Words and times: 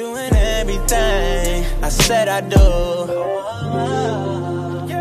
Doing 0.00 0.34
everything 0.34 1.66
I 1.84 1.90
said 1.90 2.26
I 2.26 2.40
do. 2.40 2.56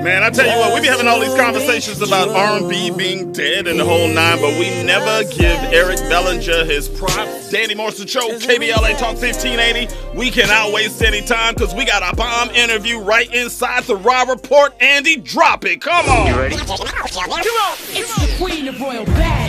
Man, 0.04 0.24
I 0.24 0.30
tell 0.30 0.46
you 0.46 0.60
what, 0.60 0.74
we 0.74 0.82
be 0.82 0.88
having 0.88 1.08
all 1.08 1.22
these 1.22 1.36
conversations 1.36 2.02
about 2.02 2.28
R&B 2.28 2.92
being 2.98 3.32
dead 3.32 3.68
and 3.68 3.80
the 3.80 3.86
whole 3.86 4.10
nine, 4.10 4.42
but 4.42 4.60
we 4.60 4.84
never 4.84 5.24
give 5.30 5.58
Eric 5.72 6.00
Bellinger 6.10 6.66
his 6.66 6.90
props. 6.90 7.50
Danny 7.50 7.76
Morrison 7.76 8.08
Show, 8.08 8.28
KBLA 8.40 8.98
Talk 8.98 9.16
1580. 9.16 10.18
We 10.18 10.30
cannot 10.32 10.74
waste 10.74 11.02
any 11.02 11.22
time 11.22 11.54
because 11.54 11.74
we 11.74 11.86
got 11.86 12.04
a 12.04 12.14
bomb 12.14 12.50
interview 12.50 13.00
right 13.00 13.34
inside 13.34 13.86
the 13.86 13.96
Raw 13.96 14.24
Report. 14.24 14.74
Andy, 14.82 15.16
drop 15.16 15.64
it. 15.64 15.80
Come 15.80 16.10
on. 16.10 16.28
You 16.28 16.36
ready? 16.36 16.58
Come 16.58 16.72
on. 16.72 16.78
It's 16.82 18.16
the 18.16 18.36
queen 18.38 18.68
of 18.68 18.82
royal 18.82 19.06
badness. 19.06 19.49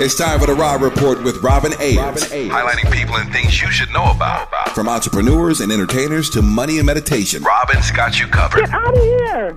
It's 0.00 0.14
time 0.14 0.38
for 0.38 0.46
the 0.46 0.54
Rob 0.54 0.80
Report 0.80 1.24
with 1.24 1.42
Robin 1.42 1.72
Ayers. 1.80 1.96
Robin 1.96 2.22
Ayers. 2.32 2.52
Highlighting 2.52 2.92
people 2.92 3.16
and 3.16 3.32
things 3.32 3.60
you 3.60 3.68
should 3.72 3.90
know 3.92 4.08
about. 4.12 4.48
From 4.72 4.88
entrepreneurs 4.88 5.60
and 5.60 5.72
entertainers 5.72 6.30
to 6.30 6.40
money 6.40 6.78
and 6.78 6.86
meditation. 6.86 7.42
Robin's 7.42 7.90
got 7.90 8.20
you 8.20 8.28
covered. 8.28 8.60
Get 8.60 8.70
out 8.70 8.96
of 8.96 9.02
here. 9.02 9.56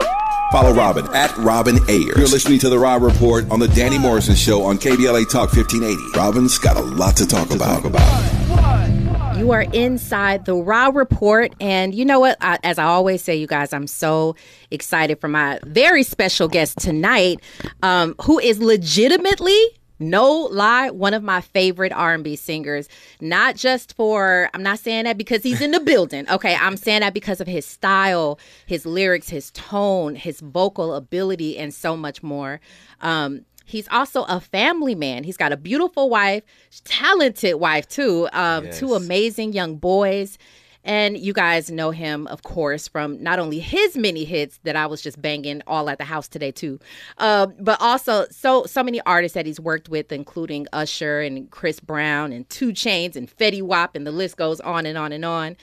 Follow 0.51 0.73
Robin 0.73 1.05
at 1.13 1.37
Robin 1.37 1.77
Ayers. 1.87 2.17
You're 2.17 2.27
listening 2.27 2.57
to 2.57 2.69
the 2.69 2.79
Rob 2.79 3.03
Report 3.03 3.51
on 3.51 3.59
the 3.59 3.67
Danny 3.67 3.99
Morrison 3.99 4.33
Show 4.33 4.63
on 4.63 4.79
KBLA 4.79 5.29
Talk 5.29 5.53
1580. 5.53 6.17
Robin's 6.17 6.57
got 6.57 6.75
a 6.75 6.81
lot 6.81 7.15
to 7.17 7.27
talk, 7.27 7.49
to 7.49 7.55
about. 7.57 7.83
talk 7.83 7.85
about. 7.85 9.37
You 9.37 9.51
are 9.51 9.61
inside 9.73 10.45
the 10.45 10.55
Raw 10.55 10.89
Report. 10.91 11.53
And 11.61 11.93
you 11.93 12.03
know 12.03 12.19
what? 12.19 12.37
I, 12.41 12.57
as 12.63 12.79
I 12.79 12.85
always 12.85 13.21
say, 13.21 13.35
you 13.35 13.45
guys, 13.45 13.73
I'm 13.73 13.85
so 13.85 14.35
excited 14.71 15.21
for 15.21 15.27
my 15.27 15.59
very 15.65 16.01
special 16.01 16.47
guest 16.47 16.79
tonight, 16.79 17.41
um, 17.83 18.15
who 18.21 18.39
is 18.39 18.59
legitimately 18.59 19.59
no 20.01 20.31
lie 20.51 20.89
one 20.89 21.13
of 21.13 21.23
my 21.23 21.39
favorite 21.39 21.91
r&b 21.93 22.35
singers 22.35 22.89
not 23.19 23.55
just 23.55 23.95
for 23.95 24.49
i'm 24.53 24.63
not 24.63 24.79
saying 24.79 25.05
that 25.05 25.17
because 25.17 25.43
he's 25.43 25.61
in 25.61 25.71
the 25.71 25.79
building 25.79 26.27
okay 26.29 26.55
i'm 26.55 26.75
saying 26.75 27.01
that 27.01 27.13
because 27.13 27.39
of 27.39 27.47
his 27.47 27.65
style 27.65 28.39
his 28.65 28.85
lyrics 28.85 29.29
his 29.29 29.51
tone 29.51 30.15
his 30.15 30.39
vocal 30.39 30.93
ability 30.93 31.57
and 31.57 31.73
so 31.73 31.95
much 31.95 32.21
more 32.23 32.59
um, 33.01 33.45
He's 33.71 33.87
also 33.87 34.23
a 34.23 34.41
family 34.41 34.95
man. 34.95 35.23
He's 35.23 35.37
got 35.37 35.53
a 35.53 35.57
beautiful 35.57 36.09
wife, 36.09 36.43
talented 36.83 37.55
wife 37.55 37.87
too. 37.87 38.27
Um, 38.33 38.65
yes. 38.65 38.79
Two 38.79 38.95
amazing 38.95 39.53
young 39.53 39.77
boys. 39.77 40.37
And 40.83 41.17
you 41.17 41.33
guys 41.33 41.69
know 41.69 41.91
him, 41.91 42.27
of 42.27 42.43
course, 42.43 42.87
from 42.87 43.21
not 43.21 43.39
only 43.39 43.59
his 43.59 43.95
many 43.95 44.25
hits 44.25 44.59
that 44.63 44.75
I 44.75 44.87
was 44.87 45.01
just 45.01 45.21
banging 45.21 45.61
all 45.67 45.89
at 45.89 45.97
the 45.97 46.03
house 46.05 46.27
today 46.27 46.51
too, 46.51 46.79
uh, 47.17 47.47
but 47.59 47.79
also 47.81 48.25
so 48.31 48.65
so 48.65 48.83
many 48.83 48.99
artists 49.01 49.35
that 49.35 49.45
he's 49.45 49.59
worked 49.59 49.89
with, 49.89 50.11
including 50.11 50.67
Usher 50.73 51.21
and 51.21 51.49
Chris 51.51 51.79
Brown 51.79 52.31
and 52.31 52.49
2 52.49 52.69
Chainz 52.69 53.15
and 53.15 53.29
Fetty 53.29 53.61
Wap, 53.61 53.95
and 53.95 54.07
the 54.07 54.11
list 54.11 54.37
goes 54.37 54.59
on 54.61 54.85
and 54.85 54.97
on 54.97 55.11
and 55.11 55.25
on. 55.25 55.55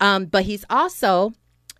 Um, 0.00 0.24
but 0.24 0.44
he's 0.44 0.64
also 0.70 1.32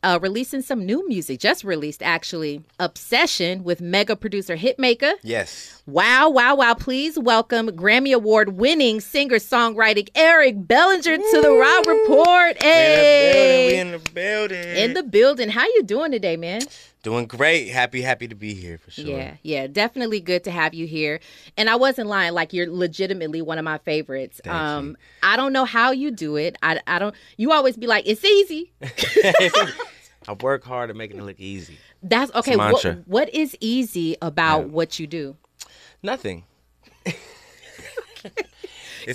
uh, 0.03 0.19
releasing 0.20 0.62
some 0.62 0.84
new 0.84 1.06
music. 1.08 1.41
Just 1.41 1.64
released, 1.64 2.03
actually, 2.03 2.62
Obsession 2.78 3.64
with 3.64 3.81
mega 3.81 4.17
producer 4.17 4.56
Hitmaka. 4.56 5.14
Yes. 5.22 5.83
Wow, 5.86 6.31
wow, 6.31 6.56
wow. 6.56 6.75
Please 6.75 7.19
welcome 7.19 7.69
Grammy 7.69 8.14
Award 8.14 8.50
winning 8.56 9.00
singer 9.00 9.36
songwriter 9.36 10.09
Eric 10.14 10.67
Bellinger 10.67 11.19
Woo! 11.19 11.31
to 11.33 11.41
the 11.41 11.53
Rob 11.53 11.86
Report. 11.86 12.62
Hey. 12.62 13.78
in 13.78 13.92
the 13.92 13.98
building. 13.98 14.59
In 14.59 14.62
the 14.62 14.62
building. 14.62 14.77
In 14.77 14.94
the 14.94 15.03
building. 15.03 15.48
How 15.48 15.64
you 15.64 15.83
doing 15.83 16.12
today, 16.12 16.37
man? 16.37 16.62
Doing 17.03 17.27
great. 17.27 17.69
Happy, 17.69 18.00
happy 18.00 18.28
to 18.28 18.36
be 18.36 18.55
here 18.55 18.78
for 18.78 18.92
sure. 18.92 19.05
Yeah, 19.05 19.34
yeah, 19.42 19.67
definitely 19.67 20.20
good 20.20 20.45
to 20.45 20.53
have 20.53 20.72
you 20.72 20.86
here. 20.86 21.19
And 21.56 21.69
I 21.69 21.75
wasn't 21.75 22.09
lying. 22.09 22.33
Like 22.33 22.53
you're 22.53 22.70
legitimately 22.70 23.42
one 23.42 23.59
of 23.59 23.64
my 23.64 23.78
favorites. 23.78 24.41
Thank 24.44 24.55
um, 24.55 24.89
you. 24.91 24.97
I 25.25 25.36
don't 25.36 25.53
know 25.53 25.64
how 25.64 25.91
you 25.91 26.12
do 26.12 26.36
it. 26.36 26.56
I, 26.62 26.81
I 26.86 27.00
don't. 27.00 27.14
You 27.36 27.50
always 27.50 27.77
be 27.77 27.89
like, 27.89 28.05
it's 28.06 28.25
easy. 28.25 28.72
I 30.28 30.34
work 30.41 30.62
hard 30.62 30.91
at 30.91 30.97
making 30.97 31.19
it 31.19 31.25
look 31.25 31.41
easy. 31.41 31.77
That's 32.05 32.33
okay. 32.34 32.56
What, 32.56 32.84
what 33.06 33.34
is 33.34 33.56
easy 33.60 34.16
about 34.22 34.69
what 34.69 35.00
you 35.00 35.09
do? 35.09 35.37
Nothing. 36.05 36.44
it's 37.05 37.19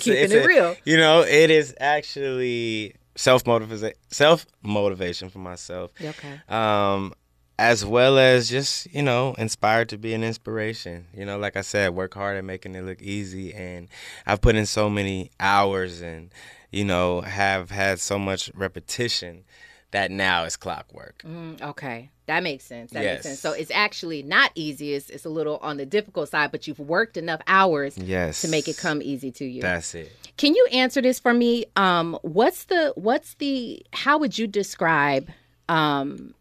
Keeping 0.04 0.12
a, 0.12 0.24
it's 0.24 0.32
it 0.34 0.44
a, 0.44 0.46
real. 0.46 0.76
You 0.84 0.98
know, 0.98 1.22
it 1.22 1.50
is 1.50 1.74
actually 1.80 2.96
self 3.16 3.46
motivation 3.46 3.92
self 4.08 4.44
motivation 4.62 5.30
for 5.30 5.38
myself. 5.38 5.90
Okay. 5.98 6.40
Um, 6.50 7.14
as 7.58 7.84
well 7.84 8.18
as 8.18 8.48
just 8.48 8.92
you 8.94 9.02
know 9.02 9.34
inspired 9.36 9.88
to 9.88 9.98
be 9.98 10.14
an 10.14 10.22
inspiration. 10.22 11.06
You 11.14 11.26
know 11.26 11.38
like 11.38 11.56
i 11.56 11.62
said 11.62 11.94
work 11.94 12.14
hard 12.14 12.36
at 12.36 12.44
making 12.44 12.74
it 12.74 12.84
look 12.84 13.02
easy 13.02 13.52
and 13.52 13.88
i've 14.26 14.40
put 14.40 14.54
in 14.54 14.66
so 14.66 14.88
many 14.88 15.30
hours 15.40 16.00
and 16.00 16.30
you 16.70 16.84
know 16.84 17.20
have 17.22 17.70
had 17.70 18.00
so 18.00 18.18
much 18.18 18.50
repetition 18.54 19.44
that 19.90 20.10
now 20.10 20.44
is 20.44 20.54
clockwork. 20.56 21.22
Mm, 21.26 21.62
okay. 21.62 22.10
That 22.26 22.42
makes 22.42 22.62
sense. 22.64 22.90
That 22.90 23.02
yes. 23.02 23.14
makes 23.14 23.22
sense. 23.22 23.40
So 23.40 23.52
it's 23.52 23.70
actually 23.70 24.22
not 24.22 24.50
easy. 24.54 24.92
It's, 24.92 25.08
it's 25.08 25.24
a 25.24 25.30
little 25.30 25.56
on 25.62 25.78
the 25.78 25.86
difficult 25.86 26.28
side 26.28 26.52
but 26.52 26.66
you've 26.66 26.78
worked 26.78 27.16
enough 27.16 27.40
hours 27.46 27.96
yes. 27.96 28.42
to 28.42 28.48
make 28.48 28.68
it 28.68 28.76
come 28.76 29.00
easy 29.00 29.30
to 29.32 29.46
you. 29.46 29.62
That's 29.62 29.94
it. 29.94 30.12
Can 30.36 30.54
you 30.54 30.68
answer 30.72 31.00
this 31.00 31.18
for 31.18 31.32
me? 31.32 31.64
Um 31.74 32.18
what's 32.22 32.64
the 32.64 32.92
what's 32.96 33.34
the 33.34 33.82
how 33.92 34.18
would 34.18 34.36
you 34.38 34.46
describe 34.46 35.30
um 35.70 36.34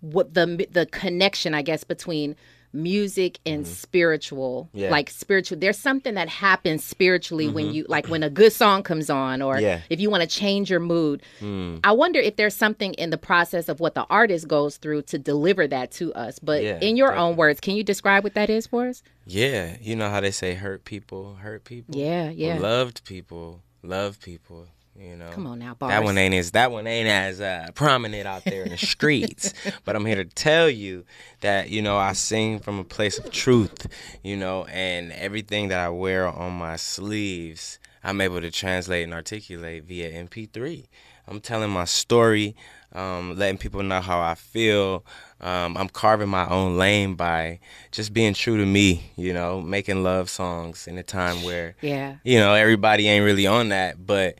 what 0.00 0.34
the 0.34 0.66
the 0.70 0.86
connection 0.86 1.54
I 1.54 1.62
guess 1.62 1.84
between 1.84 2.36
music 2.72 3.38
and 3.46 3.64
mm-hmm. 3.64 3.72
spiritual 3.72 4.68
yeah. 4.74 4.90
like 4.90 5.08
spiritual 5.08 5.58
there's 5.58 5.78
something 5.78 6.14
that 6.14 6.28
happens 6.28 6.84
spiritually 6.84 7.46
mm-hmm. 7.46 7.54
when 7.54 7.72
you 7.72 7.86
like 7.88 8.06
when 8.08 8.22
a 8.22 8.28
good 8.28 8.52
song 8.52 8.82
comes 8.82 9.08
on 9.08 9.40
or 9.40 9.58
yeah. 9.58 9.80
if 9.88 10.00
you 10.00 10.10
want 10.10 10.22
to 10.22 10.28
change 10.28 10.70
your 10.70 10.80
mood 10.80 11.22
mm. 11.40 11.80
i 11.82 11.90
wonder 11.90 12.20
if 12.20 12.36
there's 12.36 12.54
something 12.54 12.92
in 12.94 13.08
the 13.08 13.16
process 13.16 13.70
of 13.70 13.80
what 13.80 13.94
the 13.94 14.04
artist 14.10 14.46
goes 14.46 14.76
through 14.76 15.00
to 15.00 15.18
deliver 15.18 15.66
that 15.66 15.90
to 15.90 16.12
us 16.12 16.38
but 16.38 16.62
yeah, 16.62 16.78
in 16.80 16.96
your 16.96 17.08
definitely. 17.08 17.30
own 17.30 17.36
words 17.36 17.58
can 17.58 17.74
you 17.74 17.82
describe 17.82 18.22
what 18.22 18.34
that 18.34 18.50
is 18.50 18.66
for 18.66 18.86
us 18.86 19.02
yeah 19.24 19.76
you 19.80 19.96
know 19.96 20.10
how 20.10 20.20
they 20.20 20.30
say 20.30 20.52
hurt 20.52 20.84
people 20.84 21.36
hurt 21.36 21.64
people 21.64 21.96
yeah 21.96 22.28
yeah 22.28 22.58
loved 22.58 23.02
people 23.04 23.62
love 23.82 24.20
people 24.20 24.66
you 25.00 25.16
know, 25.16 25.30
come 25.30 25.46
on 25.46 25.58
now, 25.60 25.74
bars. 25.74 25.90
that 25.90 26.02
one 26.02 26.18
ain't 26.18 26.34
as 26.34 26.50
that 26.52 26.72
one 26.72 26.86
ain't 26.86 27.08
as 27.08 27.40
uh, 27.40 27.68
prominent 27.74 28.26
out 28.26 28.44
there 28.44 28.64
in 28.64 28.70
the 28.70 28.76
streets. 28.76 29.52
but 29.84 29.94
I'm 29.94 30.04
here 30.04 30.16
to 30.16 30.24
tell 30.24 30.68
you 30.68 31.04
that 31.40 31.70
you 31.70 31.82
know 31.82 31.96
I 31.96 32.12
sing 32.14 32.58
from 32.58 32.78
a 32.78 32.84
place 32.84 33.18
of 33.18 33.30
truth. 33.30 33.86
You 34.22 34.36
know, 34.36 34.64
and 34.64 35.12
everything 35.12 35.68
that 35.68 35.78
I 35.78 35.88
wear 35.88 36.26
on 36.26 36.52
my 36.58 36.76
sleeves, 36.76 37.78
I'm 38.02 38.20
able 38.20 38.40
to 38.40 38.50
translate 38.50 39.04
and 39.04 39.14
articulate 39.14 39.84
via 39.84 40.10
MP3. 40.10 40.86
I'm 41.28 41.40
telling 41.40 41.70
my 41.70 41.84
story, 41.84 42.56
um, 42.92 43.36
letting 43.36 43.58
people 43.58 43.82
know 43.82 44.00
how 44.00 44.20
I 44.20 44.34
feel. 44.34 45.04
Um, 45.40 45.76
I'm 45.76 45.88
carving 45.88 46.28
my 46.28 46.48
own 46.48 46.76
lane 46.78 47.14
by 47.14 47.60
just 47.92 48.12
being 48.12 48.34
true 48.34 48.56
to 48.56 48.66
me, 48.66 49.12
you 49.16 49.32
know, 49.32 49.60
making 49.60 50.02
love 50.02 50.30
songs 50.30 50.86
in 50.86 50.96
a 50.98 51.02
time 51.02 51.44
where, 51.44 51.76
yeah, 51.82 52.16
you 52.24 52.38
know, 52.38 52.54
everybody 52.54 53.08
ain't 53.08 53.24
really 53.24 53.46
on 53.46 53.68
that, 53.68 54.06
but 54.06 54.36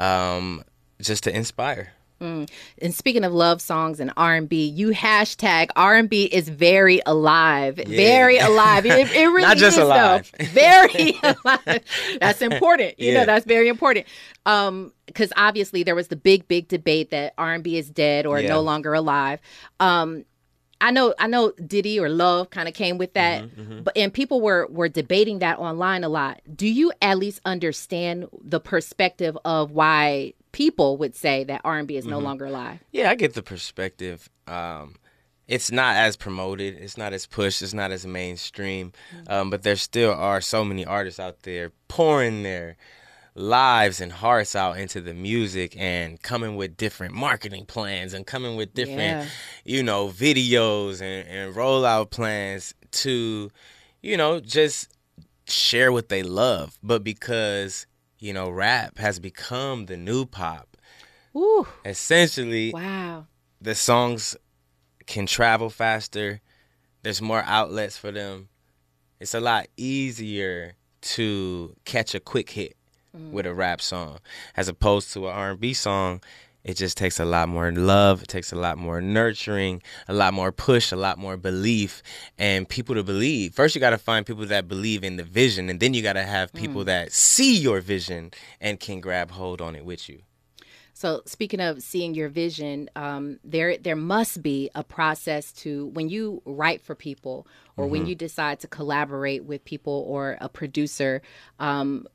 um, 0.00 0.64
just 1.00 1.24
to 1.24 1.36
inspire. 1.36 1.92
Mm. 2.20 2.50
And 2.82 2.94
speaking 2.94 3.24
of 3.24 3.32
love 3.32 3.62
songs 3.62 3.98
and 3.98 4.12
R 4.16 4.34
and 4.34 4.46
B, 4.46 4.66
you 4.66 4.90
hashtag 4.90 5.70
R 5.74 5.96
and 5.96 6.08
B 6.08 6.24
is 6.24 6.50
very 6.50 7.00
alive, 7.06 7.78
yeah. 7.78 7.84
very 7.86 8.36
alive. 8.36 8.84
It, 8.84 9.10
it 9.12 9.26
really 9.26 9.42
not 9.42 9.56
just 9.56 9.78
is, 9.78 9.82
alive, 9.82 10.30
though. 10.38 10.44
very 10.48 11.18
alive. 11.22 11.82
That's 12.20 12.42
important. 12.42 13.00
You 13.00 13.12
yeah. 13.12 13.20
know, 13.20 13.26
that's 13.26 13.46
very 13.46 13.68
important. 13.68 14.06
Um, 14.44 14.92
because 15.06 15.32
obviously 15.34 15.82
there 15.82 15.94
was 15.94 16.08
the 16.08 16.16
big, 16.16 16.46
big 16.46 16.68
debate 16.68 17.10
that 17.10 17.32
R 17.38 17.54
and 17.54 17.64
B 17.64 17.78
is 17.78 17.88
dead 17.88 18.26
or 18.26 18.38
yeah. 18.38 18.50
no 18.50 18.60
longer 18.60 18.92
alive. 18.92 19.40
Um, 19.80 20.24
I 20.80 20.90
know 20.90 21.14
I 21.18 21.26
know 21.26 21.52
Diddy 21.52 22.00
or 22.00 22.08
Love 22.08 22.50
kind 22.50 22.68
of 22.68 22.74
came 22.74 22.98
with 22.98 23.12
that, 23.14 23.42
mm-hmm, 23.42 23.60
mm-hmm. 23.60 23.82
but 23.82 23.96
and 23.96 24.12
people 24.12 24.40
were 24.40 24.66
were 24.70 24.88
debating 24.88 25.40
that 25.40 25.58
online 25.58 26.04
a 26.04 26.08
lot. 26.08 26.40
Do 26.54 26.66
you 26.66 26.92
at 27.02 27.18
least 27.18 27.40
understand 27.44 28.28
the 28.42 28.60
perspective 28.60 29.36
of 29.44 29.70
why 29.72 30.34
people 30.52 30.96
would 30.96 31.14
say 31.14 31.44
that 31.44 31.60
R&B 31.64 31.96
is 31.96 32.06
no 32.06 32.16
mm-hmm. 32.16 32.26
longer 32.26 32.46
alive? 32.46 32.80
Yeah, 32.92 33.10
I 33.10 33.14
get 33.14 33.34
the 33.34 33.42
perspective. 33.42 34.28
Um, 34.46 34.96
it's 35.46 35.72
not 35.72 35.96
as 35.96 36.16
promoted, 36.16 36.78
it's 36.78 36.96
not 36.96 37.12
as 37.12 37.26
pushed, 37.26 37.60
it's 37.60 37.74
not 37.74 37.90
as 37.90 38.06
mainstream, 38.06 38.92
Mm-hmm. 39.14 39.32
um, 39.32 39.50
but 39.50 39.62
there 39.64 39.76
still 39.76 40.12
are 40.12 40.40
so 40.40 40.64
many 40.64 40.84
artists 40.84 41.18
out 41.18 41.42
there 41.42 41.72
pouring 41.88 42.42
their 42.44 42.76
lives 43.34 44.00
and 44.00 44.10
hearts 44.12 44.56
out 44.56 44.76
into 44.78 45.00
the 45.00 45.14
music 45.14 45.74
and 45.78 46.20
coming 46.22 46.56
with 46.56 46.76
different 46.76 47.14
marketing 47.14 47.64
plans 47.64 48.12
and 48.12 48.26
coming 48.26 48.56
with 48.56 48.74
different 48.74 48.98
Yeah. 48.98 49.26
you 49.64 49.82
know 49.82 50.08
videos 50.08 51.00
and, 51.00 51.28
and 51.28 51.54
rollout 51.54 52.10
plans 52.10 52.74
to 52.92 53.50
you 54.02 54.16
know 54.16 54.40
just 54.40 54.88
share 55.46 55.90
what 55.92 56.08
they 56.08 56.22
love. 56.22 56.78
But 56.82 57.04
because 57.04 57.86
you 58.18 58.32
know 58.32 58.50
rap 58.50 58.98
has 58.98 59.18
become 59.18 59.86
the 59.86 59.96
new 59.96 60.26
pop 60.26 60.76
Ooh, 61.36 61.66
essentially 61.84 62.72
wow. 62.72 63.26
the 63.60 63.74
songs 63.74 64.36
can 65.06 65.26
travel 65.26 65.70
faster. 65.70 66.40
There's 67.02 67.22
more 67.22 67.42
outlets 67.46 67.96
for 67.96 68.10
them. 68.12 68.48
It's 69.20 69.34
a 69.34 69.40
lot 69.40 69.68
easier 69.76 70.74
to 71.02 71.74
catch 71.84 72.14
a 72.14 72.20
quick 72.20 72.50
hit 72.50 72.76
with 73.12 73.46
a 73.46 73.54
rap 73.54 73.80
song, 73.80 74.18
as 74.56 74.68
opposed 74.68 75.12
to 75.12 75.26
an 75.26 75.34
R&B 75.34 75.74
song. 75.74 76.20
It 76.62 76.74
just 76.74 76.98
takes 76.98 77.18
a 77.18 77.24
lot 77.24 77.48
more 77.48 77.72
love. 77.72 78.22
It 78.22 78.28
takes 78.28 78.52
a 78.52 78.56
lot 78.56 78.76
more 78.76 79.00
nurturing, 79.00 79.82
a 80.08 80.12
lot 80.12 80.34
more 80.34 80.52
push, 80.52 80.92
a 80.92 80.96
lot 80.96 81.16
more 81.16 81.38
belief, 81.38 82.02
and 82.36 82.68
people 82.68 82.94
to 82.96 83.02
believe. 83.02 83.54
First, 83.54 83.74
you 83.74 83.80
got 83.80 83.90
to 83.90 83.98
find 83.98 84.26
people 84.26 84.44
that 84.46 84.68
believe 84.68 85.02
in 85.02 85.16
the 85.16 85.24
vision, 85.24 85.70
and 85.70 85.80
then 85.80 85.94
you 85.94 86.02
got 86.02 86.14
to 86.14 86.22
have 86.22 86.52
people 86.52 86.84
that 86.84 87.12
see 87.12 87.56
your 87.56 87.80
vision 87.80 88.32
and 88.60 88.78
can 88.78 89.00
grab 89.00 89.30
hold 89.30 89.62
on 89.62 89.74
it 89.74 89.86
with 89.86 90.08
you. 90.08 90.20
So 90.92 91.22
speaking 91.24 91.60
of 91.60 91.82
seeing 91.82 92.14
your 92.14 92.28
vision, 92.28 92.90
um, 92.94 93.38
there 93.42 93.78
there 93.78 93.96
must 93.96 94.42
be 94.42 94.68
a 94.74 94.84
process 94.84 95.50
to 95.52 95.86
when 95.86 96.10
you 96.10 96.42
write 96.44 96.82
for 96.82 96.94
people 96.94 97.46
or 97.78 97.86
when 97.86 98.04
you 98.04 98.14
decide 98.14 98.60
to 98.60 98.68
collaborate 98.68 99.44
with 99.44 99.64
people 99.64 100.04
or 100.06 100.36
a 100.42 100.50
producer. 100.50 101.22
Um, 101.58 102.06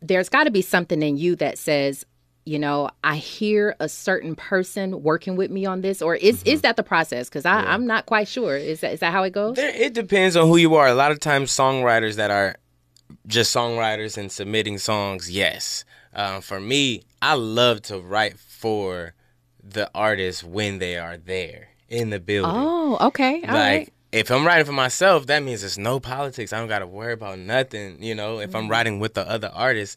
there's 0.00 0.28
got 0.28 0.44
to 0.44 0.50
be 0.50 0.62
something 0.62 1.02
in 1.02 1.16
you 1.16 1.36
that 1.36 1.58
says, 1.58 2.04
you 2.44 2.58
know, 2.58 2.90
I 3.04 3.16
hear 3.16 3.76
a 3.80 3.88
certain 3.88 4.34
person 4.34 5.02
working 5.02 5.36
with 5.36 5.50
me 5.50 5.66
on 5.66 5.82
this, 5.82 6.00
or 6.00 6.14
is 6.16 6.42
is 6.44 6.62
that 6.62 6.76
the 6.76 6.82
process? 6.82 7.28
Because 7.28 7.44
I'm 7.44 7.86
not 7.86 8.06
quite 8.06 8.28
sure. 8.28 8.56
Is 8.56 8.80
that 8.80 8.92
is 8.92 9.00
that 9.00 9.12
how 9.12 9.22
it 9.24 9.30
goes? 9.30 9.56
There, 9.56 9.74
it 9.74 9.92
depends 9.92 10.36
on 10.36 10.48
who 10.48 10.56
you 10.56 10.74
are. 10.74 10.88
A 10.88 10.94
lot 10.94 11.12
of 11.12 11.20
times, 11.20 11.50
songwriters 11.50 12.16
that 12.16 12.30
are 12.30 12.56
just 13.26 13.54
songwriters 13.54 14.16
and 14.16 14.32
submitting 14.32 14.78
songs, 14.78 15.30
yes. 15.30 15.84
Um, 16.14 16.40
for 16.40 16.60
me, 16.60 17.02
I 17.22 17.34
love 17.34 17.82
to 17.82 18.00
write 18.00 18.38
for 18.38 19.14
the 19.62 19.90
artist 19.94 20.42
when 20.42 20.78
they 20.78 20.96
are 20.96 21.16
there 21.16 21.68
in 21.88 22.10
the 22.10 22.18
building. 22.18 22.52
Oh, 22.52 23.06
okay, 23.08 23.42
all 23.42 23.54
like 23.54 23.54
right. 23.54 23.92
If 24.12 24.30
I'm 24.30 24.46
writing 24.46 24.64
for 24.66 24.72
myself, 24.72 25.26
that 25.26 25.42
means 25.42 25.60
there's 25.60 25.78
no 25.78 26.00
politics. 26.00 26.52
I 26.52 26.58
don't 26.58 26.68
got 26.68 26.80
to 26.80 26.86
worry 26.86 27.12
about 27.12 27.38
nothing. 27.38 28.02
You 28.02 28.14
know, 28.14 28.40
if 28.40 28.54
I'm 28.54 28.62
Mm-hmm. 28.62 28.70
writing 28.70 28.98
with 29.00 29.14
the 29.14 29.28
other 29.28 29.50
artists, 29.54 29.96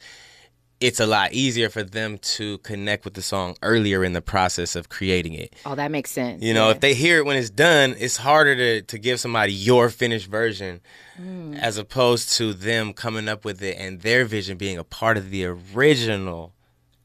it's 0.80 1.00
a 1.00 1.06
lot 1.06 1.32
easier 1.32 1.70
for 1.70 1.82
them 1.82 2.18
to 2.18 2.58
connect 2.60 3.06
with 3.06 3.14
the 3.14 3.22
song 3.22 3.56
earlier 3.64 4.04
in 4.04 4.12
the 4.14 4.22
process 4.22 4.76
of 4.76 4.90
creating 4.90 5.34
it. 5.34 5.56
Oh, 5.66 5.76
that 5.76 5.92
makes 5.92 6.12
sense. 6.12 6.44
You 6.44 6.54
know, 6.54 6.66
yeah. 6.66 6.72
if 6.72 6.82
they 6.82 6.94
hear 6.94 7.20
it 7.20 7.26
when 7.26 7.38
it's 7.38 7.50
done, 7.50 7.96
it's 7.98 8.18
harder 8.18 8.56
to, 8.56 8.82
to 8.82 8.98
give 9.00 9.20
somebody 9.20 9.54
your 9.54 9.90
finished 9.90 10.28
version 10.28 10.82
Mm. 11.22 11.60
as 11.62 11.78
opposed 11.78 12.34
to 12.38 12.54
them 12.56 12.92
coming 12.92 13.30
up 13.30 13.46
with 13.46 13.62
it 13.62 13.78
and 13.78 14.02
their 14.02 14.26
vision 14.26 14.58
being 14.58 14.80
a 14.80 14.84
part 14.84 15.16
of 15.16 15.30
the 15.30 15.46
original. 15.46 16.54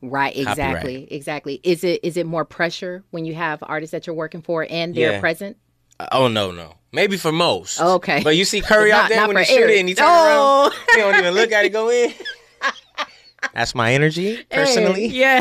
Right, 0.01 0.35
exactly, 0.35 1.07
exactly. 1.13 1.61
Is 1.63 1.85
it 1.85 2.01
is 2.03 2.17
it 2.17 2.25
more 2.25 2.47
pressure 2.47 3.05
when 3.11 3.27
you 3.27 3.35
have 3.35 3.59
artists 3.63 3.93
that 3.93 4.07
you're 4.07 4.17
working 4.17 4.41
for 4.41 4.67
and 4.71 4.95
they're 4.95 5.13
Yeah. 5.13 5.21
present? 5.21 5.59
Oh 6.11 6.27
no, 6.27 6.51
no. 6.53 6.77
Maybe 6.93 7.17
for 7.17 7.33
most. 7.33 7.81
Okay. 7.81 8.23
But 8.25 8.37
you 8.37 8.45
see 8.45 8.61
Curry 8.61 8.91
Not- 8.91 9.05
out 9.05 9.09
there 9.11 9.27
when 9.29 9.37
he 9.37 9.45
shoot 9.45 9.69
it 9.71 9.79
and 9.79 9.89
he 9.89 9.95
turn 9.95 10.07
No. 10.07 10.13
around. 10.65 10.73
He 10.95 11.01
don't 11.01 11.17
even 11.17 11.35
look 11.35 11.53
at 11.53 11.65
it 11.65 11.71
go 11.71 11.91
in. 11.91 12.13
That's 13.55 13.73
my 13.75 13.93
energy, 13.95 14.43
personally. 14.51 15.07
yeah. 15.07 15.41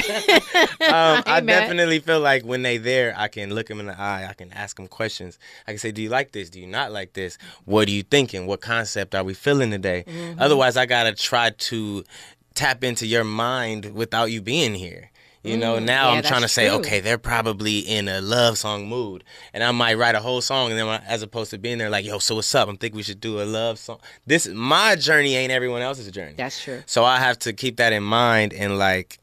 Um, 0.81 1.23
I 1.25 1.41
Matt. 1.41 1.45
definitely 1.45 1.99
feel 1.99 2.19
like 2.19 2.44
when 2.44 2.61
they 2.61 2.77
there, 2.77 3.13
I 3.17 3.27
can 3.27 3.53
look 3.55 3.67
them 3.67 3.79
in 3.79 3.88
the 3.88 3.99
eye. 3.99 4.27
I 4.29 4.33
can 4.33 4.53
ask 4.53 4.75
them 4.77 4.88
questions. 4.88 5.39
I 5.67 5.71
can 5.71 5.79
say, 5.79 5.91
"Do 5.91 6.01
you 6.03 6.09
like 6.09 6.31
this? 6.31 6.49
Do 6.51 6.59
you 6.59 6.67
not 6.67 6.91
like 6.91 7.13
this? 7.13 7.38
What 7.65 7.88
are 7.88 7.91
you 7.91 8.03
thinking? 8.03 8.45
What 8.45 8.61
concept 8.61 9.15
are 9.15 9.23
we 9.23 9.33
feeling 9.33 9.71
today?" 9.71 10.03
Mm-hmm. 10.07 10.39
Otherwise, 10.39 10.77
I 10.77 10.85
gotta 10.85 11.13
try 11.13 11.49
to 11.49 12.03
tap 12.53 12.83
into 12.83 13.07
your 13.07 13.23
mind 13.23 13.94
without 13.95 14.25
you 14.31 14.41
being 14.41 14.75
here. 14.75 15.09
You 15.47 15.57
know, 15.57 15.79
now 15.79 16.09
Mm, 16.09 16.11
yeah, 16.11 16.17
I'm 16.17 16.23
trying 16.23 16.41
to 16.41 16.47
say, 16.47 16.67
true. 16.67 16.77
okay, 16.79 16.99
they're 16.99 17.17
probably 17.17 17.79
in 17.79 18.07
a 18.07 18.21
love 18.21 18.57
song 18.57 18.88
mood, 18.88 19.23
and 19.53 19.63
I 19.63 19.71
might 19.71 19.95
write 19.97 20.15
a 20.15 20.19
whole 20.19 20.41
song, 20.41 20.71
and 20.71 20.79
then 20.79 20.88
as 21.07 21.21
opposed 21.21 21.51
to 21.51 21.57
being 21.57 21.77
there, 21.77 21.89
like, 21.89 22.05
yo, 22.05 22.19
so 22.19 22.35
what's 22.35 22.53
up? 22.53 22.67
I'm 22.69 22.77
thinking 22.77 22.97
we 22.97 23.03
should 23.03 23.19
do 23.19 23.41
a 23.41 23.45
love 23.45 23.79
song. 23.79 23.99
This 24.25 24.47
my 24.47 24.95
journey 24.95 25.35
ain't 25.35 25.51
everyone 25.51 25.81
else's 25.81 26.09
journey. 26.11 26.33
That's 26.38 26.61
true. 26.63 26.83
So 26.85 27.03
I 27.03 27.19
have 27.19 27.39
to 27.39 27.53
keep 27.53 27.77
that 27.77 27.94
in 27.94 28.03
mind 28.03 28.53
and 28.53 28.77
like, 28.77 29.19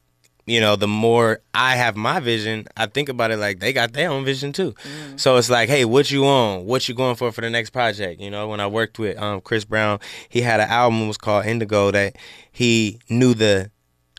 you 0.47 0.61
know, 0.61 0.77
the 0.77 0.87
more 0.89 1.41
I 1.55 1.77
have 1.77 1.97
my 1.97 2.21
vision, 2.21 2.67
I 2.77 2.85
think 2.85 3.09
about 3.09 3.31
it 3.31 3.39
like 3.39 3.61
they 3.61 3.73
got 3.73 3.95
their 3.95 4.11
own 4.11 4.27
vision 4.27 4.53
too. 4.53 4.73
Mm. 4.73 5.19
So 5.19 5.37
it's 5.39 5.49
like, 5.49 5.71
hey, 5.71 5.87
what 5.87 6.11
you 6.11 6.27
on? 6.27 6.67
What 6.67 6.87
you 6.87 6.95
going 6.95 7.17
for 7.17 7.33
for 7.33 7.41
the 7.41 7.49
next 7.49 7.71
project? 7.71 8.21
You 8.21 8.31
know, 8.31 8.49
when 8.49 8.61
I 8.61 8.67
worked 8.67 8.99
with 8.99 9.17
um, 9.17 9.41
Chris 9.41 9.65
Brown, 9.65 10.01
he 10.29 10.43
had 10.43 10.61
an 10.61 10.69
album 10.69 11.03
it 11.05 11.07
was 11.09 11.17
called 11.17 11.47
Indigo 11.47 11.91
that 11.93 12.17
he 12.53 12.99
knew 13.09 13.33
the 13.33 13.71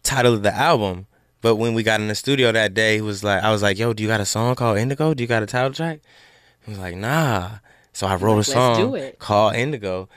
title 0.02 0.34
of 0.34 0.42
the 0.42 0.54
album. 0.54 1.06
But 1.45 1.57
when 1.57 1.75
we 1.75 1.83
got 1.83 2.00
in 2.01 2.07
the 2.07 2.15
studio 2.15 2.51
that 2.51 2.74
day, 2.74 2.95
he 2.95 3.01
was 3.01 3.24
like, 3.24 3.44
I 3.44 3.51
was 3.51 3.62
like, 3.62 3.77
yo, 3.77 3.94
do 3.94 4.01
you 4.01 4.09
got 4.09 4.19
a 4.19 4.25
song 4.25 4.56
called 4.56 4.80
Indigo? 4.80 5.13
Do 5.13 5.21
you 5.24 5.27
got 5.27 5.44
a 5.44 5.45
title 5.45 5.71
track? 5.71 6.00
He 6.63 6.71
was 6.71 6.80
like, 6.80 6.95
nah. 6.95 7.59
So 7.94 8.07
I 8.07 8.15
wrote 8.15 8.39
a 8.39 8.44
song 8.44 9.12
called 9.19 9.53
Indigo 9.53 10.09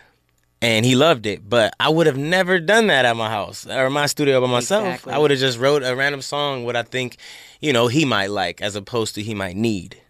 and 0.62 0.86
he 0.86 0.96
loved 0.96 1.26
it. 1.26 1.46
But 1.46 1.74
I 1.78 1.90
would 1.90 2.06
have 2.06 2.16
never 2.16 2.58
done 2.58 2.86
that 2.86 3.04
at 3.04 3.14
my 3.14 3.28
house 3.28 3.66
or 3.66 3.90
my 3.90 4.06
studio 4.06 4.40
by 4.40 4.46
myself. 4.46 4.86
Exactly. 4.86 5.12
I 5.12 5.18
would 5.18 5.30
have 5.30 5.38
just 5.38 5.58
wrote 5.58 5.82
a 5.82 5.94
random 5.94 6.22
song 6.22 6.64
what 6.64 6.76
I 6.76 6.82
think, 6.82 7.18
you 7.60 7.74
know, 7.74 7.88
he 7.88 8.06
might 8.06 8.30
like 8.30 8.62
as 8.62 8.74
opposed 8.74 9.14
to 9.16 9.22
he 9.22 9.34
might 9.34 9.54
need. 9.54 10.00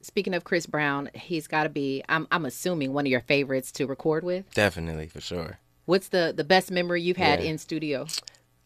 Speaking 0.00 0.32
of 0.32 0.44
Chris 0.44 0.66
Brown, 0.66 1.10
he's 1.12 1.48
got 1.48 1.64
to 1.64 1.70
be. 1.70 2.04
I'm 2.08 2.28
I'm 2.30 2.44
assuming 2.44 2.92
one 2.92 3.04
of 3.04 3.10
your 3.10 3.22
favorites 3.22 3.72
to 3.72 3.86
record 3.88 4.22
with. 4.22 4.48
Definitely 4.54 5.08
for 5.08 5.20
sure. 5.20 5.58
What's 5.86 6.06
the 6.06 6.32
the 6.36 6.44
best 6.44 6.70
memory 6.70 7.02
you've 7.02 7.16
had 7.16 7.40
Yeah. 7.42 7.50
in 7.50 7.58
studio? 7.58 8.06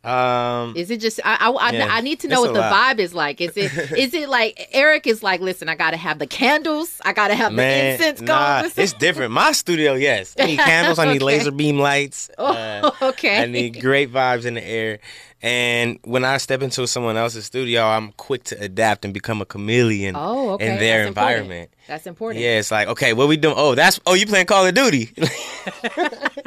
Um, 0.06 0.76
Is 0.76 0.90
it 0.90 1.00
just 1.00 1.18
I 1.24 1.36
I, 1.40 1.50
I, 1.50 1.70
Yeah. 1.72 1.88
I 1.90 2.00
need 2.00 2.20
to 2.20 2.28
know 2.28 2.40
what 2.40 2.54
the 2.54 2.60
lot. 2.60 2.96
vibe 2.96 3.00
is 3.00 3.12
like. 3.12 3.40
Is 3.40 3.56
it 3.56 3.72
is 3.98 4.14
it 4.14 4.28
like 4.28 4.68
Eric 4.72 5.06
is 5.06 5.22
like, 5.22 5.40
listen, 5.40 5.68
I 5.68 5.74
got 5.74 5.90
to 5.90 5.96
have 5.96 6.18
the 6.20 6.26
candles, 6.28 7.00
I 7.04 7.12
got 7.12 7.28
to 7.28 7.34
have 7.34 7.50
the 7.52 7.56
man, 7.56 7.94
incense 7.94 8.20
nah, 8.20 8.62
going. 8.62 8.72
it's 8.76 8.92
different. 8.92 9.32
My 9.32 9.52
studio, 9.52 9.94
yes. 9.94 10.34
I 10.38 10.46
need 10.46 10.58
candles. 10.60 10.98
I 10.98 11.12
need 11.12 11.22
laser 11.22 11.50
beam 11.50 11.78
lights. 11.78 12.30
uh, 12.38 12.90
okay. 13.02 13.42
I 13.42 13.46
need 13.46 13.80
great 13.80 14.12
vibes 14.12 14.44
in 14.46 14.54
the 14.54 14.64
air. 14.64 15.00
And 15.42 15.98
when 16.02 16.24
I 16.24 16.38
step 16.38 16.62
into 16.62 16.86
someone 16.86 17.16
else's 17.16 17.44
studio, 17.44 17.82
I'm 17.82 18.12
quick 18.12 18.44
to 18.44 18.60
adapt 18.60 19.04
and 19.04 19.12
become 19.12 19.42
a 19.42 19.44
chameleon 19.44 20.14
oh, 20.16 20.52
okay. 20.52 20.66
in 20.66 20.78
their 20.78 21.04
That's 21.04 21.08
important. 21.08 21.08
environment. 21.08 21.70
That's 21.86 22.06
important. 22.06 22.42
Yeah, 22.42 22.58
it's 22.58 22.70
like, 22.70 22.88
okay, 22.88 23.12
what 23.12 23.28
we 23.28 23.36
doing? 23.36 23.54
Oh, 23.56 23.74
that's 23.74 24.00
oh, 24.06 24.14
you 24.14 24.26
playing 24.26 24.46
Call 24.46 24.66
of 24.66 24.74
Duty. 24.74 25.12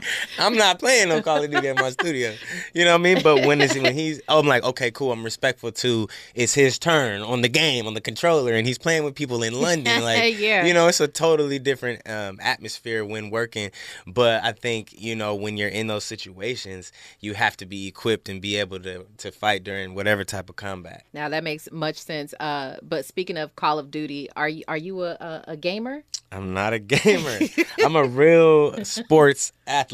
I'm 0.39 0.55
not 0.55 0.79
playing 0.79 1.09
no 1.09 1.21
Call 1.21 1.43
of 1.43 1.51
Duty 1.51 1.67
in 1.67 1.75
my 1.75 1.89
studio. 1.91 2.33
You 2.73 2.85
know 2.85 2.91
what 2.91 2.99
I 3.01 3.03
mean? 3.03 3.23
But 3.23 3.45
when 3.45 3.61
it's 3.61 3.75
when 3.75 3.93
he's 3.93 4.21
oh, 4.27 4.39
I'm 4.39 4.47
like, 4.47 4.63
okay, 4.63 4.91
cool, 4.91 5.11
I'm 5.11 5.23
respectful 5.23 5.71
to 5.71 6.07
it's 6.35 6.53
his 6.53 6.77
turn 6.79 7.21
on 7.21 7.41
the 7.41 7.49
game, 7.49 7.87
on 7.87 7.93
the 7.93 8.01
controller, 8.01 8.53
and 8.53 8.65
he's 8.67 8.77
playing 8.77 9.03
with 9.03 9.15
people 9.15 9.43
in 9.43 9.59
London. 9.59 10.01
Like 10.09 10.39
Yeah. 10.39 10.65
you 10.65 10.73
know, 10.73 10.87
it's 10.87 10.99
a 11.01 11.07
totally 11.07 11.59
different 11.59 12.07
um, 12.09 12.39
atmosphere 12.41 13.03
when 13.03 13.29
working. 13.29 13.71
But 14.07 14.43
I 14.43 14.53
think, 14.53 14.93
you 14.97 15.15
know, 15.15 15.35
when 15.35 15.57
you're 15.57 15.69
in 15.69 15.87
those 15.87 16.03
situations, 16.05 16.91
you 17.19 17.33
have 17.33 17.57
to 17.57 17.65
be 17.65 17.87
equipped 17.87 18.29
and 18.29 18.41
be 18.41 18.55
able 18.57 18.79
to 18.81 19.05
to 19.17 19.31
fight 19.31 19.63
during 19.63 19.95
whatever 19.95 20.23
type 20.23 20.49
of 20.49 20.55
combat. 20.55 21.03
Now 21.13 21.27
that 21.29 21.43
makes 21.43 21.69
much 21.71 21.97
sense. 21.97 22.33
Uh, 22.39 22.77
but 22.81 23.05
speaking 23.05 23.37
of 23.37 23.55
Call 23.55 23.77
of 23.79 23.91
Duty, 23.91 24.29
are 24.35 24.49
you 24.49 24.63
are 24.67 24.77
you 24.77 25.03
a, 25.03 25.11
a, 25.11 25.43
a 25.49 25.57
gamer? 25.57 26.03
I'm 26.31 26.53
not 26.53 26.73
a 26.73 26.79
gamer. 26.79 27.39
I'm 27.83 27.95
a 27.95 28.03
real 28.05 28.85
sports 28.85 29.51
athlete. 29.65 29.88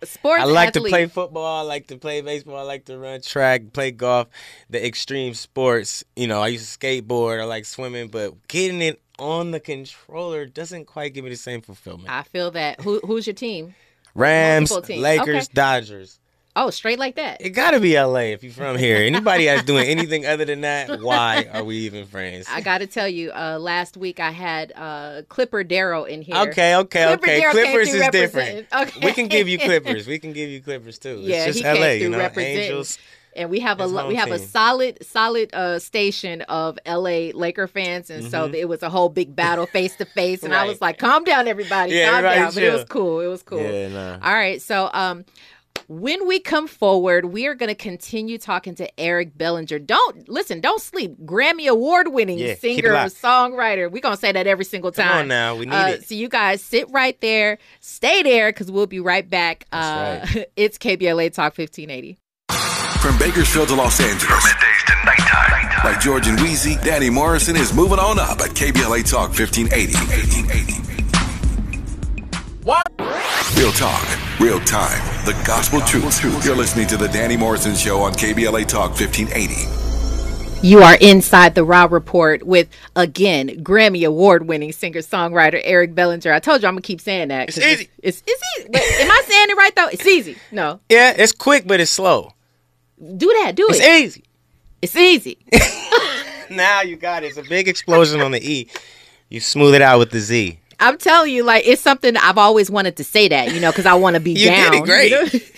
A 0.00 0.06
sports 0.06 0.42
I 0.42 0.44
like 0.44 0.68
athlete. 0.68 0.84
to 0.84 0.90
play 0.90 1.06
football. 1.06 1.58
I 1.58 1.62
like 1.62 1.88
to 1.88 1.96
play 1.98 2.20
baseball. 2.20 2.56
I 2.56 2.62
like 2.62 2.84
to 2.84 2.98
run 2.98 3.20
track, 3.20 3.72
play 3.72 3.90
golf, 3.90 4.28
the 4.70 4.84
extreme 4.84 5.34
sports. 5.34 6.04
You 6.14 6.28
know, 6.28 6.40
I 6.40 6.48
used 6.48 6.72
to 6.72 6.78
skateboard. 6.78 7.40
I 7.40 7.44
like 7.44 7.64
swimming, 7.64 8.08
but 8.08 8.46
getting 8.46 8.80
it 8.80 9.02
on 9.18 9.50
the 9.50 9.58
controller 9.58 10.46
doesn't 10.46 10.84
quite 10.84 11.14
give 11.14 11.24
me 11.24 11.30
the 11.30 11.36
same 11.36 11.62
fulfillment. 11.62 12.08
I 12.10 12.22
feel 12.22 12.52
that. 12.52 12.80
Who 12.82 13.00
who's 13.04 13.26
your 13.26 13.34
team? 13.34 13.74
Rams, 14.14 14.70
teams. 14.86 15.00
Lakers, 15.00 15.44
Okay. 15.46 15.52
Dodgers. 15.54 16.20
Oh, 16.56 16.70
straight 16.70 16.98
like 16.98 17.14
that. 17.16 17.40
It 17.40 17.50
gotta 17.50 17.78
be 17.78 17.94
LA 18.00 18.32
if 18.32 18.42
you're 18.42 18.52
from 18.52 18.76
here. 18.78 18.96
Anybody 18.96 19.44
that's 19.44 19.62
doing 19.62 19.86
anything 19.86 20.26
other 20.26 20.44
than 20.44 20.62
that, 20.62 21.00
why 21.00 21.46
are 21.52 21.62
we 21.62 21.76
even 21.78 22.04
friends? 22.06 22.46
I 22.50 22.60
got 22.62 22.78
to 22.78 22.86
tell 22.88 23.06
you, 23.06 23.30
uh, 23.30 23.58
last 23.60 23.96
week 23.96 24.18
I 24.18 24.32
had 24.32 24.72
uh, 24.74 25.22
Clipper 25.28 25.62
Darrell 25.62 26.04
in 26.04 26.20
here. 26.20 26.36
Okay, 26.36 26.74
okay, 26.74 27.04
Clipper 27.06 27.24
okay. 27.24 27.40
Came 27.42 27.50
Clippers 27.52 27.88
is 27.94 28.08
different. 28.08 28.66
Okay. 28.74 29.06
We 29.06 29.12
can 29.12 29.28
give 29.28 29.46
you 29.48 29.58
Clippers. 29.58 30.08
We 30.08 30.18
can 30.18 30.32
give 30.32 30.50
you 30.50 30.60
Clippers 30.60 30.98
too. 30.98 31.18
Yeah, 31.20 31.46
it's 31.46 31.56
he 31.58 31.62
just 31.62 31.74
came 31.74 31.80
LA, 31.82 31.88
through 31.90 31.98
you 31.98 32.08
know. 32.10 32.18
representing. 32.18 32.58
Angels. 32.62 32.98
and 33.36 33.50
we 33.50 33.60
have 33.60 33.80
a 33.80 33.86
we 34.08 34.16
have 34.16 34.32
a 34.32 34.38
solid 34.40 35.06
solid 35.06 35.54
uh, 35.54 35.78
station 35.78 36.40
of 36.42 36.76
LA 36.84 37.30
Laker 37.34 37.68
fans, 37.68 38.10
and 38.10 38.28
so 38.28 38.46
it 38.52 38.68
was 38.68 38.82
a 38.82 38.90
whole 38.90 39.10
big 39.10 39.36
battle 39.36 39.66
face 39.66 39.94
to 39.96 40.04
face. 40.06 40.42
And 40.42 40.52
I 40.52 40.60
Mm-hmm. 40.62 40.68
Was 40.70 40.80
like, 40.80 40.98
"Calm 40.98 41.22
down, 41.22 41.46
everybody, 41.46 41.92
Yeah, 41.92 42.06
calm 42.10 42.24
everybody 42.24 42.40
down." 42.40 42.54
But 42.54 42.62
it 42.64 42.72
was 42.72 42.84
cool. 42.86 43.20
It 43.20 43.28
was 43.28 43.44
cool. 43.44 43.60
Yeah, 43.62 43.88
nah. 43.88 44.12
All 44.26 44.34
right, 44.34 44.60
so 44.60 44.90
um. 44.92 45.24
When 45.90 46.26
we 46.28 46.38
come 46.38 46.66
forward, 46.68 47.24
we 47.24 47.46
are 47.46 47.54
going 47.54 47.70
to 47.70 47.74
continue 47.74 48.36
talking 48.36 48.74
to 48.74 49.00
Eric 49.00 49.38
Bellinger. 49.38 49.78
Don't 49.78 50.28
listen, 50.28 50.60
don't 50.60 50.82
sleep. 50.82 51.16
Grammy 51.24 51.66
award 51.66 52.08
winning 52.08 52.38
Yeah, 52.38 52.56
singer, 52.56 52.90
songwriter. 53.06 53.90
We're 53.90 54.02
going 54.02 54.14
to 54.14 54.20
say 54.20 54.30
that 54.32 54.46
every 54.46 54.66
single 54.66 54.92
Come 54.92 55.06
time. 55.06 55.16
on 55.20 55.28
now, 55.28 55.56
we 55.56 55.64
need 55.64 55.72
Uh, 55.74 55.86
it. 55.94 56.06
So 56.06 56.14
you 56.14 56.28
guys 56.28 56.60
sit 56.62 56.90
right 56.90 57.18
there, 57.22 57.56
stay 57.80 58.22
there, 58.22 58.50
because 58.52 58.70
we'll 58.70 58.86
be 58.86 59.00
right 59.00 59.28
back. 59.28 59.64
That's 59.72 60.36
uh, 60.36 60.44
it's 60.56 60.76
KBLA 60.76 61.32
Talk 61.32 61.56
1580. 61.56 62.18
From 63.00 63.16
Bakersfield 63.18 63.68
to 63.68 63.74
Los 63.74 63.98
Angeles, 63.98 64.44
Middays 64.44 64.84
to 64.88 64.92
nighttime. 65.06 65.84
like 65.90 66.00
George 66.02 66.26
and 66.26 66.38
Weezy, 66.38 66.78
Danny 66.84 67.08
Morrison 67.08 67.56
is 67.56 67.72
moving 67.72 67.98
on 67.98 68.18
up 68.18 68.40
at 68.40 68.50
KBLA 68.50 69.08
Talk 69.10 69.30
1580. 69.30 69.94
What? 72.62 72.86
Real 73.56 73.72
talk 73.72 74.04
Real 74.40 74.60
time, 74.60 75.00
the 75.24 75.32
gospel 75.44 75.80
truth. 75.80 76.44
You're 76.44 76.54
listening 76.56 76.86
to 76.88 76.96
the 76.96 77.08
Danny 77.08 77.36
Morrison 77.36 77.74
Show 77.74 77.98
on 78.02 78.12
KBLA 78.12 78.66
Talk 78.68 78.90
1580. 78.90 80.66
You 80.66 80.80
are 80.82 80.96
inside 81.00 81.56
the 81.56 81.64
Raw 81.64 81.88
Report 81.90 82.44
with 82.44 82.68
again 82.94 83.48
Grammy 83.64 84.06
Award 84.06 84.46
winning 84.46 84.70
singer 84.72 85.00
songwriter 85.00 85.60
Eric 85.64 85.94
Bellinger. 85.94 86.32
I 86.32 86.38
told 86.38 86.62
you 86.62 86.68
I'm 86.68 86.74
gonna 86.74 86.82
keep 86.82 87.00
saying 87.00 87.28
that. 87.28 87.48
'cause 87.48 87.58
easy. 87.58 87.88
It's, 88.00 88.22
it's 88.26 88.42
easy. 88.58 88.68
But 88.70 88.80
am 88.82 89.10
I 89.10 89.22
saying 89.26 89.46
it 89.50 89.56
right 89.56 89.74
though? 89.74 89.88
It's 89.88 90.06
easy. 90.06 90.36
No, 90.52 90.80
Yeah, 90.88 91.14
it's 91.16 91.32
quick, 91.32 91.66
but 91.66 91.80
it's 91.80 91.90
slow. 91.90 92.32
do 93.16 93.26
that. 93.42 93.56
Do 93.56 93.66
It's 93.70 93.80
it. 93.80 94.02
easy. 94.04 94.24
It's 94.82 94.96
easy. 94.96 95.38
Now 96.50 96.80
you 96.80 96.96
got 96.96 97.24
it. 97.24 97.26
It's 97.26 97.36
a 97.36 97.42
big 97.42 97.68
explosion 97.68 98.22
on 98.22 98.30
the 98.30 98.40
E. 98.42 98.70
You 99.28 99.38
smooth 99.38 99.74
it 99.74 99.82
out 99.82 99.98
with 99.98 100.10
the 100.12 100.18
Z. 100.18 100.58
I'm 100.80 100.96
telling 100.98 101.32
you, 101.32 101.42
like 101.44 101.66
it's 101.66 101.82
something 101.82 102.16
I've 102.16 102.38
always 102.38 102.70
wanted 102.70 102.96
to 102.96 103.04
say 103.04 103.28
that, 103.28 103.52
you 103.54 103.60
know, 103.60 103.70
because 103.70 103.86
I 103.86 103.94
want 103.94 104.14
to 104.14 104.20
be 104.20 104.32
You 104.38 104.46
down. 104.46 104.72
did 104.72 104.82
it 104.82 104.84
great. 104.84 105.10
know? 105.12 105.26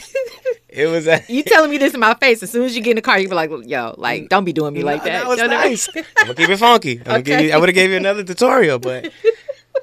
It 0.73 0.87
was 0.87 1.09
a, 1.09 1.21
You 1.29 1.43
telling 1.43 1.69
me 1.69 1.79
this 1.79 1.95
in 1.95 2.01
my 2.01 2.15
face 2.15 2.45
as 2.45 2.51
soon 2.53 2.63
as 2.63 2.77
you 2.77 2.83
get 2.83 2.91
in 2.91 2.97
the 2.97 3.03
car, 3.03 3.19
you 3.19 3.29
be 3.29 3.35
like, 3.35 3.51
"Yo, 3.67 3.93
like, 3.99 4.29
don't 4.29 4.45
be 4.45 4.53
doing 4.53 4.73
me 4.73 4.85
like 4.85 5.03
that." 5.03 5.27
That 5.27 5.39
You 5.39 5.49
nice. 5.49 5.89
I'm 5.97 6.05
gonna 6.19 6.35
keep 6.35 6.49
it 6.49 6.59
funky. 6.59 6.99
I'm 6.99 7.05
gonna 7.05 7.23
give 7.23 7.35
Okay. 7.39 7.47
you, 7.49 7.53
I 7.53 7.57
would 7.57 7.69
have 7.69 7.75
gave 7.75 7.91
you 7.91 7.97
another 7.97 8.23
tutorial, 8.31 8.79
but 8.79 9.13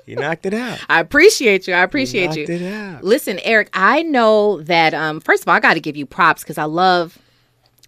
you 0.06 0.16
knocked 0.16 0.46
it 0.46 0.54
out. 0.54 0.80
I 0.88 1.02
appreciate 1.02 1.68
you. 1.68 1.74
I 1.74 1.82
appreciate 1.84 2.38
you. 2.38 2.44
knocked 2.48 2.62
it 2.62 2.74
out. 2.74 3.04
Listen, 3.04 3.38
Eric, 3.44 3.70
I 3.74 4.02
know 4.04 4.62
that. 4.62 4.94
Um, 4.94 5.20
first 5.20 5.42
of 5.44 5.50
all, 5.50 5.56
I 5.56 5.60
got 5.60 5.74
to 5.74 5.82
give 5.82 5.98
you 5.98 6.06
props 6.06 6.42
because 6.44 6.58
I 6.58 6.64
love 6.64 7.18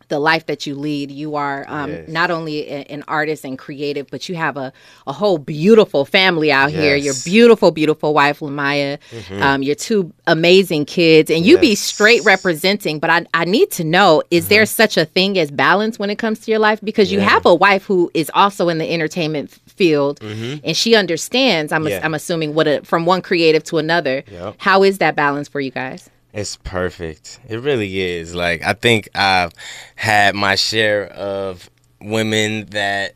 the 0.10 0.20
life 0.20 0.46
that 0.48 0.68
you 0.68 0.76
lead. 0.76 1.10
You 1.12 1.36
are 1.36 1.66
um, 1.68 1.92
Yes. 1.92 2.10
not 2.10 2.30
only 2.32 2.68
a- 2.68 2.86
an 2.90 3.04
artist 3.08 3.46
and 3.46 3.58
creative, 3.58 4.08
but 4.12 4.28
you 4.30 4.36
have 4.36 4.58
a, 4.58 4.74
a 5.08 5.14
whole 5.14 5.38
beautiful 5.38 6.04
family 6.06 6.52
out 6.52 6.70
here. 6.72 6.96
Your 6.96 7.14
Yes. 7.14 7.24
beautiful, 7.24 7.72
beautiful 7.72 8.14
wife, 8.14 8.40
Lamyia, 8.40 8.98
um, 9.42 9.64
your 9.64 9.76
two 9.76 10.12
amazing 10.28 10.86
kids, 10.86 11.32
and 11.32 11.46
you 11.46 11.58
be 11.58 11.76
straight 11.76 12.24
representing. 12.26 13.00
But 13.00 13.10
I, 13.10 13.26
I 13.34 13.46
need 13.46 13.72
to 13.72 13.84
know: 13.84 14.22
is 14.32 14.50
there 14.50 14.66
such 14.66 14.98
a 14.98 15.06
thing 15.06 15.38
as 15.40 15.50
balance 15.52 15.98
when 15.98 16.10
it 16.10 16.18
comes 16.18 16.40
to 16.42 16.52
your 16.52 16.60
life? 16.60 16.80
Because 16.84 17.12
you 17.12 17.20
Yeah. 17.20 17.30
have 17.30 17.46
a 17.46 17.56
wife 17.56 17.86
who 17.86 18.12
is 18.14 18.30
also 18.34 18.68
in 18.70 18.78
the 18.80 18.92
entertainment 18.92 19.52
field, 19.68 20.20
and 20.22 20.76
she 20.76 20.96
understands. 20.96 21.72
I'm, 21.72 21.88
Yeah. 21.88 22.02
I'm 22.04 22.14
assuming 22.14 22.54
what 22.54 22.68
a, 22.68 22.82
from 22.84 23.06
one 23.06 23.22
creative 23.22 23.64
to 23.66 23.78
another. 23.78 24.24
Yep. 24.32 24.56
How 24.58 24.84
is 24.84 24.98
that 24.98 25.16
balance 25.16 25.48
for 25.48 25.62
you 25.62 25.72
guys? 25.72 26.10
It's 26.34 26.58
perfect. 26.58 27.40
It 27.48 27.58
really 27.60 28.02
is. 28.02 28.36
Like 28.36 28.64
I 28.64 28.74
think 28.74 29.10
I've 29.16 29.52
had 29.96 30.36
my 30.36 30.56
share 30.56 31.08
of 31.08 31.70
women 32.02 32.68
that 32.68 33.16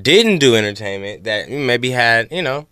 didn't 0.00 0.38
do 0.38 0.54
entertainment 0.54 1.24
that 1.24 1.50
maybe 1.50 1.90
had, 1.90 2.30
you 2.30 2.42
know, 2.42 2.66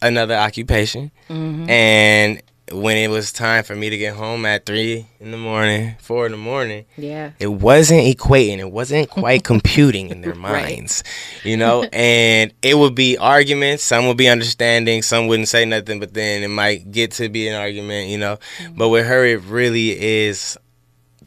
another 0.00 0.34
occupation. 0.34 1.10
Mm-hmm. 1.28 1.70
And 1.70 2.42
when 2.72 2.96
it 2.96 3.08
was 3.08 3.32
time 3.32 3.64
for 3.64 3.74
me 3.74 3.90
to 3.90 3.98
get 3.98 4.14
home 4.16 4.44
at 4.46 4.66
three 4.66 5.06
in 5.20 5.30
the 5.30 5.36
morning, 5.36 5.94
four 6.00 6.26
in 6.26 6.32
the 6.32 6.38
morning, 6.38 6.84
Yeah. 6.96 7.32
it 7.38 7.48
wasn't 7.48 8.00
equating 8.06 8.58
it 8.58 8.70
wasn't 8.70 9.08
quite 9.10 9.44
computing 9.52 10.08
in 10.08 10.20
their 10.22 10.32
Right. 10.32 10.64
minds 10.64 11.04
you 11.44 11.56
know 11.56 11.84
and 11.92 12.52
it 12.62 12.76
would 12.76 12.94
be 12.94 13.16
arguments 13.18 13.84
some 13.84 14.06
would 14.06 14.16
be 14.16 14.28
understanding 14.28 15.02
some 15.02 15.26
wouldn't 15.26 15.48
say 15.48 15.64
nothing 15.64 16.00
but 16.00 16.14
then 16.14 16.42
it 16.42 16.48
might 16.48 16.90
get 16.90 17.12
to 17.12 17.28
be 17.28 17.48
an 17.48 17.54
argument 17.54 18.08
you 18.08 18.18
know 18.18 18.38
mm-hmm. 18.58 18.76
but 18.76 18.88
with 18.88 19.06
her 19.06 19.24
it 19.24 19.42
really 19.42 19.90
is 20.00 20.56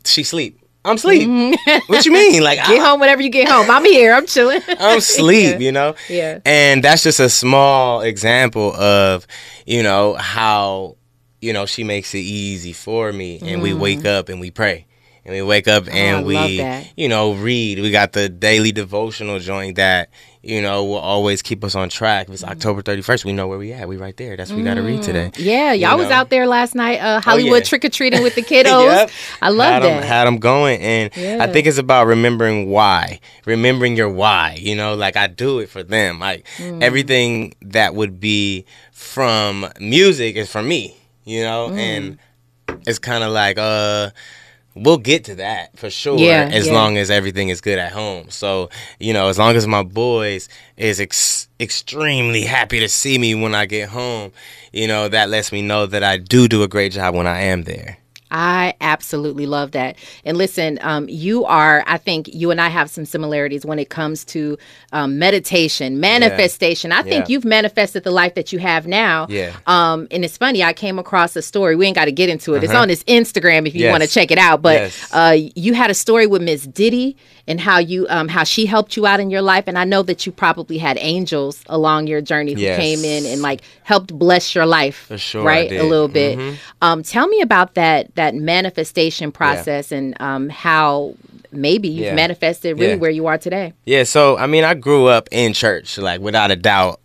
she 0.04 0.24
sleep 0.24 0.60
i'm 0.84 0.98
sleep 0.98 1.28
mm-hmm. 1.28 1.78
what 1.88 2.06
you 2.06 2.12
mean 2.12 2.44
like 2.44 2.58
Get 2.58 2.80
I, 2.80 2.86
home 2.86 3.00
whenever 3.00 3.22
you 3.22 3.30
get 3.30 3.48
home. 3.48 3.70
I'm 3.70 3.84
here. 3.86 4.14
I'm 4.14 4.26
chilling. 4.26 4.62
I'm 4.80 5.02
sleep, 5.02 5.60
you 5.60 5.72
know? 5.72 5.96
Yeah. 6.10 6.40
And 6.46 6.84
that's 6.84 7.04
just 7.04 7.20
a 7.20 7.30
small 7.30 8.02
example 8.02 8.74
of, 8.76 9.28
you 9.66 9.84
know, 9.84 10.14
how, 10.16 10.98
you 11.46 11.54
know, 11.54 11.66
she 11.66 11.84
makes 11.84 12.14
it 12.16 12.20
easy 12.20 12.74
for 12.74 13.14
me. 13.14 13.40
And 13.44 13.62
we 13.62 13.74
wake 13.74 14.04
up 14.06 14.30
and 14.30 14.40
we 14.40 14.50
pray. 14.52 14.86
And 15.28 15.34
we 15.34 15.42
wake 15.42 15.68
up 15.68 15.86
and 15.92 16.24
Mm. 16.24 16.38
Oh, 16.38 16.86
we, 16.86 17.04
you 17.04 17.10
know, 17.10 17.34
read. 17.34 17.80
We 17.80 17.90
got 17.92 18.12
the 18.14 18.30
daily 18.30 18.72
devotional 18.72 19.40
joint 19.40 19.76
that, 19.78 20.10
you 20.44 20.62
know, 20.62 20.84
will 20.86 20.98
always 21.14 21.42
keep 21.42 21.64
us 21.64 21.74
on 21.74 21.90
track. 21.90 22.28
If 22.28 22.34
it's 22.36 22.44
October 22.44 22.84
31st, 22.84 23.26
we 23.26 23.34
know 23.34 23.48
where 23.48 23.58
we 23.58 23.74
at. 23.74 23.88
We 23.88 23.98
right 23.98 24.16
there. 24.18 24.38
That's 24.38 24.52
what 24.52 24.58
we 24.58 24.64
got 24.64 24.76
to 24.76 24.84
read 24.84 25.02
today. 25.02 25.32
Mm. 25.34 25.44
Yeah, 25.44 25.74
y'all 25.74 25.94
You 25.98 26.04
was 26.04 26.12
out 26.12 26.30
there 26.30 26.46
last 26.46 26.76
night, 26.76 27.00
uh, 27.00 27.22
Hollywood 27.22 27.54
Oh, 27.54 27.56
yeah. 27.58 27.64
trick 27.72 27.86
or 27.86 27.90
treating 27.90 28.22
with 28.22 28.36
the 28.36 28.44
kiddos. 28.52 28.86
Yep. 28.86 29.10
I 29.42 29.50
love 29.50 29.68
had 29.74 29.82
that. 29.84 29.90
Them, 29.96 30.04
had 30.04 30.26
them 30.26 30.38
going, 30.38 30.80
and 30.80 31.10
Yeah. 31.18 31.38
I 31.42 31.48
think 31.52 31.66
it's 31.66 31.80
about 31.80 32.06
remembering 32.06 32.70
why, 32.70 33.20
remembering 33.46 33.96
your 33.98 34.10
why. 34.10 34.60
You 34.62 34.76
know, 34.76 34.94
like 34.94 35.18
I 35.18 35.26
do 35.26 35.58
it 35.58 35.70
for 35.70 35.82
them. 35.82 36.20
Like 36.20 36.46
Mm. 36.60 36.84
everything 36.84 37.56
that 37.64 37.96
would 37.96 38.20
be 38.20 38.66
from 38.92 39.68
music 39.80 40.36
is 40.36 40.52
for 40.52 40.62
me. 40.62 40.96
You 41.26 41.44
know, 41.44 41.70
Mm. 41.72 41.78
and 41.78 42.18
it's 42.88 43.00
kind 43.00 43.24
of 43.24 43.32
like 43.32 43.58
uh. 43.58 44.12
We'll 44.78 44.98
get 44.98 45.24
to 45.26 45.36
that 45.36 45.80
for 45.80 45.90
sure, 45.90 46.20
Yeah, 46.20 46.50
as 46.52 46.68
yeah. 46.68 46.74
long 46.74 46.98
as 46.98 47.10
everything 47.10 47.48
is 47.48 47.62
good 47.62 47.80
at 47.80 47.94
home. 47.94 48.30
So, 48.30 48.70
you 49.00 49.14
know, 49.14 49.30
as 49.30 49.38
long 49.40 49.56
as 49.56 49.66
my 49.66 49.84
boys 49.84 50.50
is 50.76 51.00
ex- 51.00 51.48
extremely 51.62 52.42
happy 52.42 52.82
to 52.82 52.90
see 52.90 53.18
me 53.18 53.36
when 53.36 53.56
I 53.56 53.68
get 53.68 53.88
home, 53.88 54.34
you 54.74 54.86
know, 54.86 55.08
that 55.08 55.30
lets 55.30 55.54
me 55.54 55.62
know 55.62 55.86
that 55.86 56.04
I 56.04 56.18
do 56.18 56.50
do 56.50 56.62
a 56.62 56.68
great 56.68 56.92
job 56.92 57.16
when 57.16 57.26
I 57.26 57.40
am 57.44 57.64
there. 57.64 58.00
I 58.32 58.74
absolutely 58.82 59.46
love 59.46 59.72
that. 59.72 59.96
And 60.26 60.38
listen, 60.38 60.80
um, 60.82 61.08
you 61.08 61.46
are, 61.46 61.84
I 61.88 61.98
think 61.98 62.28
you 62.34 62.52
and 62.52 62.60
I 62.60 62.70
have 62.70 62.90
some 62.90 63.06
similarities 63.06 63.66
when 63.66 63.80
it 63.80 63.90
comes 63.90 64.26
to 64.26 64.58
um, 64.92 65.20
meditation, 65.20 66.00
manifestation. 66.00 66.92
I 66.92 67.02
think 67.04 67.14
Yeah. 67.30 67.34
you've 67.34 67.46
manifested 67.46 68.04
the 68.04 68.12
life 68.12 68.34
that 68.36 68.52
you 68.52 68.60
have 68.60 68.88
now. 68.88 69.28
Yeah. 69.30 69.56
Um, 69.68 70.08
and 70.12 70.26
it's 70.26 70.38
funny, 70.38 70.64
I 70.64 70.74
came 70.74 70.98
across 71.00 71.36
a 71.36 71.42
story. 71.42 71.76
We 71.76 71.86
ain't 71.86 71.96
got 71.96 72.06
to 72.06 72.12
get 72.12 72.30
into 72.30 72.56
it. 72.56 72.64
It's 72.64 72.74
on 72.74 72.88
this 72.88 73.04
Instagram 73.04 73.68
if 73.68 73.76
you 73.76 73.82
Uh-huh. 73.82 73.86
Yes. 73.86 73.92
want 73.92 74.04
to 74.04 74.10
check 74.10 74.32
it 74.32 74.38
out. 74.38 74.62
But 74.62 74.82
Yes. 74.82 75.10
uh, 75.14 75.38
you 75.56 75.74
had 75.74 75.92
a 75.92 75.94
story 75.94 76.26
with 76.28 76.42
Miss 76.42 76.64
Diddy 76.66 77.16
and 77.48 77.60
how 77.60 77.78
you 77.78 78.08
um, 78.10 78.28
how 78.28 78.44
she 78.44 78.66
helped 78.66 78.98
you 78.98 79.06
out 79.06 79.20
in 79.20 79.30
your 79.30 79.42
life. 79.42 79.66
And 79.68 79.78
I 79.78 79.84
know 79.84 80.02
that 80.04 80.26
you 80.26 80.32
probably 80.32 80.78
had 80.78 80.98
angels 81.00 81.62
along 81.68 82.08
your 82.08 82.22
journey 82.22 82.54
who 82.54 82.62
Yes. 82.62 82.80
came 82.80 83.04
in 83.06 83.26
and 83.26 83.42
like 83.42 83.62
helped 83.84 84.18
bless 84.18 84.56
your 84.56 84.66
life. 84.66 85.06
For 85.08 85.18
sure, 85.18 85.44
Right? 85.44 85.72
A. 85.72 85.76
Mm-hmm. 85.76 85.88
little 85.90 86.08
bit. 86.08 86.40
Um, 86.82 87.04
tell 87.04 87.28
me 87.28 87.42
about 87.42 87.76
that 87.76 88.14
that 88.16 88.34
manifestation 88.36 89.32
process 89.32 89.92
and 89.92 90.20
um, 90.22 90.50
how 90.50 91.16
maybe 91.52 91.88
you've 91.88 92.06
Yeah. 92.08 92.16
manifested 92.16 92.80
really 92.80 92.94
Yeah. 92.94 92.98
where 93.00 93.12
you 93.12 93.28
are 93.28 93.38
today. 93.38 93.74
Yeah, 93.86 94.04
so 94.04 94.38
I 94.38 94.48
mean, 94.48 94.64
I 94.64 94.74
grew 94.74 95.08
up 95.08 95.30
in 95.32 95.54
church, 95.54 95.98
like 95.98 96.20
without 96.22 96.52
a 96.52 96.56
doubt. 96.56 97.00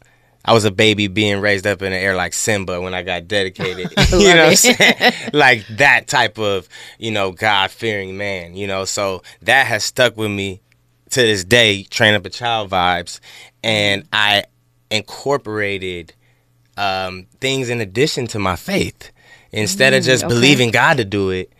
I 0.45 0.53
was 0.55 0.65
a 0.65 0.71
baby 0.71 1.07
being 1.07 1.41
raised 1.41 1.67
up 1.67 1.83
in 1.83 1.93
the 1.93 1.99
air 1.99 2.17
like 2.17 2.33
Simba 2.33 2.81
when 2.81 2.95
I 2.95 3.03
got 3.03 3.29
dedicated. 3.29 3.93
you 4.13 4.19
know 4.35 4.47
what 4.47 4.51
I'm 4.51 4.57
saying? 4.57 5.13
like 5.33 5.67
that 5.77 6.09
type 6.09 6.39
of, 6.39 6.69
you 6.99 7.11
know, 7.11 7.33
God 7.33 7.71
fearing 7.71 8.17
man, 8.17 8.57
you 8.57 8.67
know. 8.67 8.85
So 8.85 9.23
that 9.43 9.67
has 9.67 9.85
stuck 9.85 10.17
with 10.17 10.31
me 10.31 10.61
to 11.11 11.21
this 11.21 11.45
day, 11.45 11.83
train 11.85 12.15
up 12.15 12.25
a 12.25 12.31
child 12.31 12.71
vibes. 12.71 13.21
And 13.63 14.09
I 14.13 14.45
incorporated 14.91 16.15
um, 16.77 17.27
things 17.41 17.69
in 17.69 17.81
addition 17.81 18.27
to 18.29 18.39
my 18.39 18.57
faith. 18.57 19.13
Instead 19.53 19.95
of 19.95 20.05
just 20.05 20.25
okay. 20.25 20.33
believing 20.33 20.71
God 20.71 20.97
to 20.99 21.05
do 21.05 21.31
it, 21.31 21.53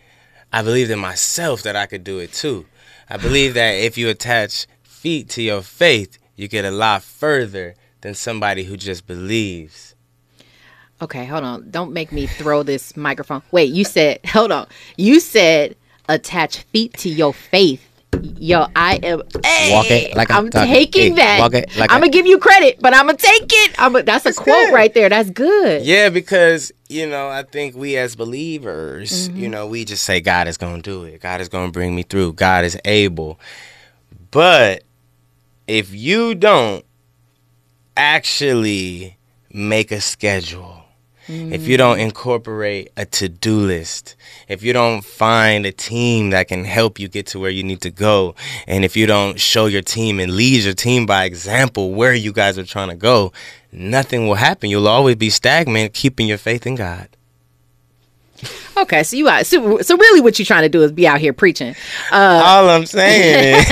I 0.51 0.61
believed 0.61 0.91
in 0.91 0.99
myself 0.99 1.63
that 1.63 1.75
I 1.75 1.85
could 1.85 2.03
do 2.03 2.19
it 2.19 2.33
too. 2.33 2.65
I 3.09 3.17
believe 3.17 3.53
that 3.55 3.71
if 3.71 3.97
you 3.97 4.09
attach 4.09 4.65
feet 4.83 5.29
to 5.29 5.41
your 5.41 5.61
faith, 5.61 6.17
you 6.35 6.47
get 6.47 6.63
a 6.63 6.71
lot 6.71 7.03
further 7.03 7.75
than 8.01 8.13
somebody 8.13 8.63
who 8.63 8.77
just 8.77 9.07
believes. 9.07 9.95
Okay, 11.01 11.25
hold 11.25 11.43
on. 11.43 11.69
Don't 11.71 11.93
make 11.93 12.11
me 12.11 12.27
throw 12.27 12.61
this 12.63 12.95
microphone. 12.97 13.41
Wait, 13.51 13.71
you 13.71 13.83
said, 13.83 14.19
hold 14.25 14.51
on. 14.51 14.67
You 14.97 15.19
said 15.19 15.75
attach 16.09 16.59
feet 16.63 16.93
to 16.97 17.09
your 17.09 17.33
faith. 17.33 17.87
Yo, 18.21 18.67
I 18.75 18.99
am. 19.01 19.23
Hey, 19.43 19.71
Walk 19.71 19.89
it 19.89 20.15
like 20.15 20.29
I'm 20.29 20.45
I'm 20.45 20.51
taking 20.51 21.15
that. 21.15 21.39
walk 21.39 21.53
it 21.53 21.75
like 21.77 21.91
I'm 21.91 22.01
gonna 22.01 22.11
give 22.11 22.27
you 22.27 22.37
credit, 22.37 22.77
but 22.79 22.93
I'm 22.93 23.05
gonna 23.05 23.17
take 23.17 23.49
it. 23.49 23.75
I'm 23.79 23.95
a, 23.95 24.03
that's 24.03 24.25
a 24.25 24.33
quote 24.33 24.45
good. 24.45 24.73
right 24.73 24.93
there. 24.93 25.09
That's 25.09 25.29
good. 25.29 25.83
Yeah, 25.83 26.09
because 26.09 26.71
you 26.89 27.07
know, 27.07 27.29
I 27.29 27.43
think 27.43 27.75
we 27.75 27.97
as 27.97 28.15
believers, 28.15 29.29
you 29.29 29.33
mm-hmm. 29.33 29.51
know, 29.51 29.65
we 29.65 29.85
just 29.85 30.03
say 30.03 30.19
God 30.19 30.47
is 30.47 30.57
going 30.57 30.81
to 30.81 30.91
do 30.91 31.03
it. 31.05 31.21
God 31.21 31.39
is 31.41 31.47
going 31.47 31.67
to 31.67 31.71
bring 31.71 31.95
me 31.95 32.03
through. 32.03 32.33
God 32.33 32.65
is 32.65 32.77
able. 32.83 33.39
But 34.29 34.83
if 35.67 35.93
you 35.93 36.35
don't 36.35 36.85
actually 37.95 39.17
make 39.51 39.91
a 39.91 40.01
schedule, 40.01 40.83
if 41.27 41.67
you 41.67 41.75
mm. 41.75 41.77
don't 41.77 41.99
incorporate 41.99 42.91
a 42.97 43.05
to-do 43.05 43.55
list, 43.59 44.15
if 44.47 44.63
you 44.63 44.73
don't 44.73 45.03
find 45.03 45.65
a 45.65 45.71
team 45.71 46.31
that 46.31 46.47
can 46.47 46.65
help 46.65 46.99
you 46.99 47.07
get 47.07 47.27
to 47.27 47.39
where 47.39 47.49
you 47.49 47.63
need 47.63 47.81
to 47.81 47.91
go, 47.91 48.35
and 48.67 48.83
if 48.83 48.97
you 48.97 49.05
don't 49.05 49.39
show 49.39 49.67
your 49.67 49.81
team 49.81 50.19
and 50.19 50.33
lead 50.33 50.63
your 50.63 50.73
team 50.73 51.05
by 51.05 51.25
example 51.25 51.91
where 51.91 52.13
you 52.13 52.33
guys 52.33 52.57
are 52.57 52.65
trying 52.65 52.89
to 52.89 52.95
go, 52.95 53.31
nothing 53.71 54.27
will 54.27 54.35
happen. 54.35 54.69
You'll 54.69 54.87
always 54.87 55.15
be 55.15 55.29
stagnant 55.29 55.93
keeping 55.93 56.27
your 56.27 56.37
faith 56.37 56.65
in 56.65 56.75
God. 56.75 57.07
Okay, 58.77 59.03
so 59.03 59.15
you 59.15 59.27
are 59.27 59.43
so, 59.43 59.79
so 59.81 59.97
really 59.97 60.21
what 60.21 60.39
you're 60.39 60.45
trying 60.45 60.63
to 60.63 60.69
do 60.69 60.81
is 60.83 60.91
be 60.91 61.07
out 61.07 61.19
here 61.19 61.33
preaching. 61.33 61.75
Uh, 62.11 62.41
All 62.43 62.69
I'm 62.69 62.85
saying 62.85 63.63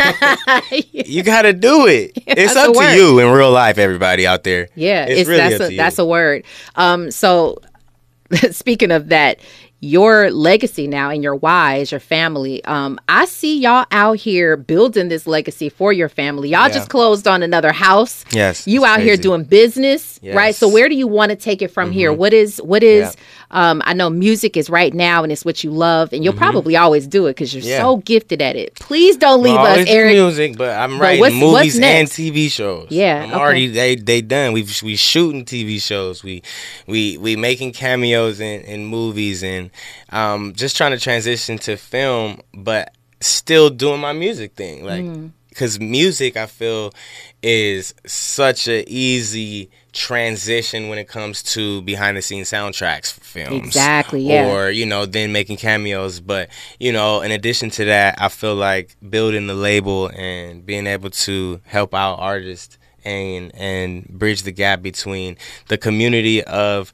is 0.81 0.83
you 1.09 1.23
got 1.23 1.43
to 1.43 1.53
do 1.53 1.87
it. 1.87 2.11
It's 2.27 2.55
up 2.55 2.73
to 2.73 2.95
you 2.95 3.19
in 3.19 3.31
real 3.31 3.51
life 3.51 3.77
everybody 3.77 4.27
out 4.27 4.43
there. 4.43 4.69
Yeah, 4.75 5.05
It's 5.05 5.21
it's, 5.21 5.27
really 5.29 5.39
that's 5.41 5.55
up 5.55 5.61
a 5.61 5.65
to 5.67 5.71
you. 5.73 5.77
that's 5.77 5.99
a 5.99 6.05
word. 6.05 6.43
Um, 6.75 7.11
so 7.11 7.57
speaking 8.51 8.91
of 8.91 9.09
that, 9.09 9.39
your 9.81 10.29
legacy 10.29 10.87
now 10.87 11.09
and 11.09 11.23
your 11.23 11.35
why 11.35 11.77
is 11.77 11.89
your 11.91 12.01
family. 12.01 12.61
Um, 12.65 12.99
I 13.07 13.23
see 13.23 13.59
y'all 13.59 13.85
out 13.91 14.17
here 14.17 14.57
building 14.57 15.07
this 15.07 15.25
legacy 15.25 15.69
for 15.69 15.93
your 15.93 16.09
family. 16.09 16.49
Y'all 16.49 16.67
Yeah. 16.67 16.73
just 16.73 16.89
closed 16.89 17.29
on 17.29 17.43
another 17.43 17.71
house. 17.71 18.25
Yes, 18.31 18.67
You 18.67 18.83
out 18.83 18.99
here 18.99 19.15
doing 19.15 19.45
business, 19.45 20.19
right? 20.21 20.53
So 20.53 20.67
where 20.67 20.89
do 20.89 20.95
you 20.95 21.07
want 21.07 21.29
to 21.29 21.37
take 21.37 21.61
it 21.61 21.69
from 21.69 21.91
here? 21.93 22.11
What 22.11 22.33
is 22.33 22.57
what 22.57 22.83
is 22.83 23.15
um 23.51 23.81
I 23.85 23.93
know 23.93 24.09
music 24.09 24.55
is 24.57 24.69
right 24.69 24.93
now 24.93 25.23
and 25.23 25.31
it's 25.31 25.43
what 25.43 25.63
you 25.63 25.71
love 25.71 26.13
and 26.13 26.23
you'll 26.23 26.33
probably 26.33 26.75
always 26.77 27.07
do 27.07 27.25
it 27.27 27.31
because 27.31 27.53
you're 27.53 27.63
Yeah. 27.63 27.79
so 27.81 27.97
gifted 27.97 28.41
at 28.41 28.55
it. 28.55 28.75
Please 28.75 29.17
don't 29.17 29.41
leave 29.41 29.55
Well, 29.55 29.79
us, 29.79 29.87
Eric. 29.87 30.13
music, 30.13 30.57
but 30.57 30.77
I'm 30.77 30.97
But 30.97 31.01
writing 31.03 31.19
what's- 31.21 31.35
what's 31.35 31.53
movies 31.75 31.79
and? 31.79 32.07
TV 32.07 32.49
shows. 32.51 32.87
Yeah, 32.91 33.23
I'm 33.23 33.31
okay. 33.31 33.39
already 33.39 33.67
they 33.67 33.95
they 33.95 34.21
done. 34.21 34.53
We 34.53 34.65
we 34.83 34.95
shooting 34.95 35.45
TV 35.45 35.79
shows. 35.81 36.23
We 36.23 36.43
we 36.87 37.17
we 37.17 37.35
making 37.35 37.73
cameos 37.73 38.39
in, 38.39 38.61
in 38.61 38.85
movies 38.85 39.43
and 39.43 39.71
um 40.11 40.53
just 40.55 40.77
trying 40.77 40.91
to 40.91 40.99
transition 40.99 41.57
to 41.59 41.75
film, 41.77 42.41
but 42.53 42.93
still 43.21 43.69
doing 43.69 43.99
my 43.99 44.13
music 44.13 44.53
thing. 44.55 44.85
Like 44.85 45.03
Mm. 45.03 45.31
because 45.49 45.79
music 45.79 46.37
I 46.37 46.45
feel 46.45 46.93
is 47.41 47.93
such 48.05 48.67
a 48.67 48.87
easy 48.89 49.69
transition 49.91 50.87
when 50.87 50.99
it 50.99 51.07
comes 51.07 51.41
to 51.41 51.81
behind 51.81 52.17
the 52.17 52.21
scenes 52.21 52.49
soundtracks 52.49 53.11
for 53.11 53.21
films. 53.21 53.67
Exactly, 53.67 54.21
yeah. 54.21 54.47
Or, 54.47 54.69
you 54.69 54.85
know, 54.85 55.05
then 55.05 55.31
making 55.31 55.57
cameos. 55.57 56.19
But, 56.19 56.49
you 56.79 56.91
know, 56.91 57.21
in 57.21 57.31
addition 57.31 57.69
to 57.71 57.85
that, 57.85 58.21
I 58.21 58.29
feel 58.29 58.55
like 58.55 58.95
building 59.09 59.47
the 59.47 59.55
label 59.55 60.07
and 60.15 60.65
being 60.65 60.87
able 60.87 61.09
to 61.09 61.61
help 61.65 61.93
out 61.93 62.15
artists 62.19 62.77
and 63.05 63.55
and 63.55 64.05
bridge 64.09 64.43
the 64.43 64.51
gap 64.51 64.81
between 64.81 65.37
the 65.67 65.77
community 65.77 66.43
of 66.43 66.91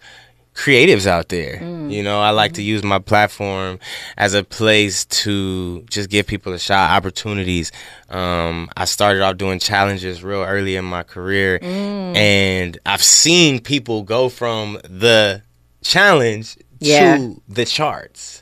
creatives 0.55 1.05
out 1.05 1.29
there. 1.29 1.57
Mm. 1.57 1.91
You 1.91 2.01
know, 2.01 2.21
I 2.21 2.31
like 2.31 2.53
to 2.53 2.61
mm-hmm. 2.61 2.69
use 2.69 2.83
my 2.83 2.97
platform 2.97 3.77
as 4.17 4.33
a 4.33 4.43
place 4.43 5.05
to 5.05 5.81
just 5.89 6.09
give 6.09 6.25
people 6.25 6.53
a 6.53 6.59
shot, 6.59 6.91
opportunities. 6.91 7.71
Um, 8.09 8.69
I 8.75 8.85
started 8.85 9.21
off 9.21 9.37
doing 9.37 9.59
challenges 9.59 10.23
real 10.23 10.41
early 10.41 10.77
in 10.77 10.85
my 10.85 11.03
career, 11.03 11.59
mm. 11.59 12.15
and 12.15 12.79
I've 12.85 13.03
seen 13.03 13.59
people 13.59 14.03
go 14.03 14.29
from 14.29 14.79
the 14.83 15.43
challenge 15.81 16.57
Yeah. 16.79 17.17
to 17.17 17.41
the 17.49 17.65
charts. 17.65 18.41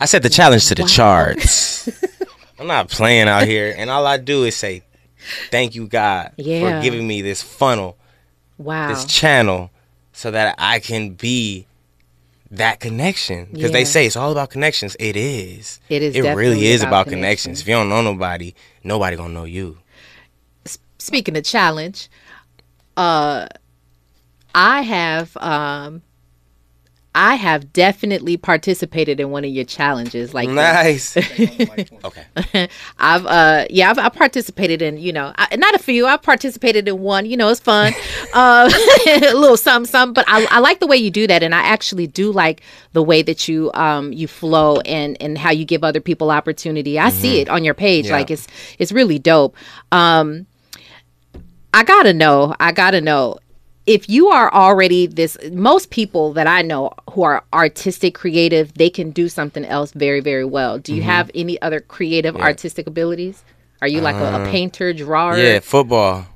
I 0.00 0.06
said 0.06 0.22
the 0.22 0.30
challenge 0.30 0.66
to 0.68 0.74
the 0.74 0.84
charts. 0.84 1.88
I'm 2.58 2.66
not 2.66 2.88
playing 2.88 3.28
out 3.28 3.46
here, 3.46 3.74
and 3.76 3.90
all 3.90 4.06
I 4.06 4.16
do 4.16 4.44
is 4.44 4.56
say, 4.56 4.82
"Thank 5.50 5.74
you, 5.74 5.86
God, 5.86 6.32
Yeah. 6.36 6.78
for 6.78 6.82
giving 6.82 7.06
me 7.06 7.20
this 7.22 7.42
funnel." 7.42 7.96
Wow. 8.58 8.88
this 8.88 9.06
channel 9.06 9.70
so 10.20 10.30
that 10.30 10.54
I 10.58 10.80
can 10.80 11.14
be 11.14 11.66
that 12.50 12.78
connection 12.78 13.46
because 13.46 13.70
Yeah. 13.70 13.78
they 13.78 13.84
say 13.86 14.04
it's 14.04 14.16
all 14.16 14.30
about 14.32 14.50
connections. 14.50 14.94
It 15.00 15.16
is. 15.16 15.80
It 15.88 16.02
is 16.02 16.14
It 16.14 16.20
really 16.34 16.66
is 16.66 16.82
about 16.82 16.88
about, 16.88 17.04
connection. 17.06 17.20
connections. 17.20 17.60
If 17.62 17.68
you 17.68 17.74
don't 17.74 17.88
know 17.88 18.02
nobody, 18.02 18.54
nobody 18.84 19.16
gonna 19.16 19.32
know 19.32 19.44
you. 19.44 19.78
speaking 20.98 21.34
of 21.38 21.44
challenge, 21.44 22.10
uh, 22.98 23.46
I 24.54 24.82
have 24.82 25.34
um, 25.38 26.02
I 27.14 27.34
have 27.34 27.72
definitely 27.72 28.36
participated 28.36 29.18
in 29.18 29.30
one 29.30 29.44
of 29.44 29.50
your 29.50 29.64
challenges. 29.64 30.32
Like 30.32 30.48
Nice. 30.48 31.16
okay. 32.04 32.68
I've 32.98 33.26
uh, 33.26 33.66
yeah, 33.68 33.90
I've, 33.90 33.98
I 33.98 34.08
participated 34.10 34.80
in 34.80 34.96
you 34.98 35.12
know 35.12 35.32
I, 35.36 35.56
not 35.56 35.74
a 35.74 35.78
few. 35.78 36.06
I 36.06 36.16
participated 36.16 36.86
in 36.86 37.00
one. 37.00 37.26
You 37.26 37.36
know, 37.36 37.48
it's 37.48 37.58
fun, 37.58 37.92
uh, 38.34 38.70
a 39.06 39.34
little 39.34 39.56
something, 39.56 39.90
something. 39.90 40.14
But 40.14 40.24
I, 40.28 40.46
I 40.50 40.60
like 40.60 40.78
the 40.78 40.86
way 40.86 40.96
you 40.96 41.10
do 41.10 41.26
that, 41.26 41.42
and 41.42 41.52
I 41.52 41.62
actually 41.62 42.06
do 42.06 42.30
like 42.30 42.62
the 42.92 43.02
way 43.02 43.22
that 43.22 43.48
you 43.48 43.72
um 43.74 44.12
you 44.12 44.28
flow 44.28 44.78
and 44.80 45.16
and 45.20 45.36
how 45.36 45.50
you 45.50 45.64
give 45.64 45.82
other 45.82 46.00
people 46.00 46.30
opportunity. 46.30 46.98
I 46.98 47.10
see 47.10 47.40
it 47.40 47.48
on 47.48 47.64
your 47.64 47.74
page. 47.74 48.06
Yeah. 48.06 48.12
Like 48.12 48.30
it's 48.30 48.46
it's 48.78 48.92
really 48.92 49.18
dope. 49.18 49.56
Um, 49.90 50.46
I 51.74 51.82
gotta 51.82 52.14
know. 52.14 52.54
I 52.60 52.70
gotta 52.70 53.00
know 53.00 53.38
if 53.86 54.08
you 54.08 54.28
are 54.28 54.52
already 54.52 55.06
this. 55.06 55.36
Most 55.52 55.90
people 55.90 56.32
that 56.34 56.46
I 56.46 56.62
know 56.62 56.92
who 57.10 57.22
are 57.22 57.44
artistic, 57.52 58.14
creative, 58.14 58.74
they 58.74 58.90
can 58.90 59.10
do 59.10 59.28
something 59.28 59.64
else 59.64 59.92
very, 59.92 60.20
very 60.20 60.44
well. 60.44 60.78
Do 60.78 60.94
you 60.94 61.00
mm-hmm. 61.00 61.10
have 61.10 61.30
any 61.34 61.60
other 61.62 61.80
creative, 61.80 62.36
artistic 62.36 62.86
abilities? 62.86 63.42
Are 63.82 63.88
you 63.88 64.00
like 64.00 64.16
a, 64.16 64.18
a 64.18 64.42
uh, 64.42 64.50
painter, 64.50 64.92
drawer? 64.92 65.36
Yeah, 65.36 65.60
football. 65.60 66.26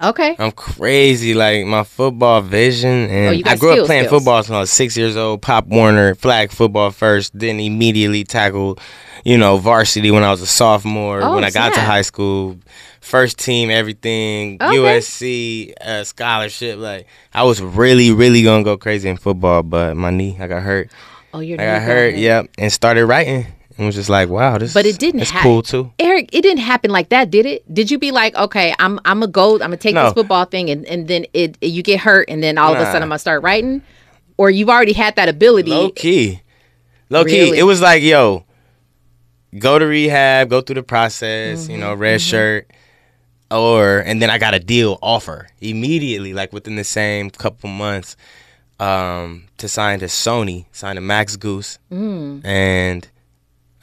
Okay. 0.00 0.36
I'm 0.38 0.52
crazy. 0.52 1.34
Like 1.34 1.64
my 1.66 1.84
football 1.84 2.40
vision, 2.40 2.90
oh, 2.90 3.14
and 3.14 3.28
Oh, 3.28 3.32
you 3.32 3.44
got 3.44 3.52
I 3.52 3.56
grew 3.56 3.72
skills, 3.72 3.84
up 3.84 3.86
playing 3.86 4.04
skills. 4.04 4.20
football 4.22 4.42
since 4.42 4.54
I 4.54 4.60
was 4.60 4.70
six 4.70 4.96
years 4.96 5.16
old. 5.16 5.42
Pop 5.42 5.66
Warner, 5.66 6.14
flag 6.14 6.50
football 6.50 6.90
first, 6.90 7.38
then 7.38 7.60
immediately 7.60 8.24
tackled, 8.24 8.80
you 9.24 9.38
know, 9.38 9.58
varsity 9.58 10.10
when 10.10 10.24
I 10.24 10.30
was 10.30 10.40
a 10.40 10.46
sophomore. 10.46 11.22
Oh, 11.22 11.34
when 11.34 11.44
I 11.44 11.50
got 11.50 11.74
to 11.74 11.80
high 11.80 12.02
school, 12.02 12.58
first 13.02 13.38
team, 13.38 13.68
everything, 13.70 14.56
Okay. 14.60 14.76
USC 14.78 15.74
uh, 15.80 16.04
scholarship. 16.04 16.78
Like 16.78 17.06
I 17.34 17.42
was 17.42 17.60
really, 17.60 18.10
really 18.12 18.42
gonna 18.42 18.64
go 18.64 18.78
crazy 18.78 19.08
in 19.10 19.18
football, 19.18 19.62
but 19.62 19.96
my 19.96 20.10
knee, 20.10 20.36
I 20.40 20.46
got 20.46 20.62
hurt. 20.62 20.90
Oh, 21.34 21.40
you're 21.40 21.60
I 21.60 21.64
got 21.64 21.82
hurt. 21.82 22.14
Yep, 22.14 22.48
and 22.58 22.72
started 22.72 23.04
writing. 23.06 23.46
And 23.78 23.86
was 23.86 23.94
just 23.94 24.10
like, 24.10 24.28
wow, 24.28 24.58
this. 24.58 24.74
But 24.74 24.84
it 24.84 24.98
didn't 24.98 25.20
It's 25.22 25.30
cool 25.30 25.62
too. 25.62 25.90
Eric, 25.98 26.28
it 26.34 26.42
didn't 26.42 26.60
happen 26.60 26.90
like 26.90 27.08
that, 27.08 27.30
did 27.30 27.46
it? 27.46 27.64
Did 27.72 27.90
you 27.90 27.98
be 27.98 28.10
like, 28.10 28.34
okay, 28.34 28.74
I'm 28.78 29.00
I'm 29.06 29.22
a 29.22 29.26
go, 29.26 29.54
I'm 29.54 29.60
gonna 29.60 29.76
take 29.78 29.94
No. 29.94 30.04
this 30.04 30.12
football 30.12 30.44
thing, 30.44 30.68
and, 30.70 30.84
and 30.86 31.08
then 31.08 31.24
it 31.32 31.56
you 31.62 31.82
get 31.82 32.00
hurt, 32.00 32.28
and 32.28 32.42
then 32.42 32.58
all 32.58 32.74
of 32.74 32.78
a 32.80 32.84
sudden 32.84 33.02
I'm 33.02 33.08
gonna 33.08 33.18
start 33.18 33.42
writing, 33.42 33.80
or 34.36 34.50
you've 34.50 34.68
already 34.68 34.92
had 34.92 35.16
that 35.16 35.28
ability? 35.30 35.70
Low 35.70 35.88
key. 35.90 36.42
Low 37.08 37.24
Really? 37.24 37.52
key. 37.52 37.58
It 37.58 37.62
was 37.64 37.80
like, 37.80 38.02
yo, 38.02 38.44
go 39.58 39.78
to 39.78 39.86
rehab, 39.86 40.50
go 40.50 40.60
through 40.60 40.74
the 40.76 40.82
process, 40.82 41.66
you 41.68 41.74
Mm-hmm, 41.74 41.80
know, 41.80 41.94
red 41.94 42.20
shirt. 42.20 42.70
Or 43.52 43.98
and 43.98 44.20
then 44.22 44.30
I 44.30 44.38
got 44.38 44.54
a 44.54 44.60
deal 44.60 44.98
offer 45.02 45.48
immediately, 45.60 46.32
like 46.32 46.52
within 46.52 46.76
the 46.76 46.84
same 46.84 47.28
couple 47.30 47.68
months, 47.68 48.16
um, 48.80 49.44
to 49.58 49.68
sign 49.68 49.98
to 50.00 50.06
Sony, 50.06 50.64
sign 50.72 50.94
to 50.96 51.00
Max 51.02 51.36
Goose. 51.36 51.78
Mm. 51.92 52.44
And 52.44 53.08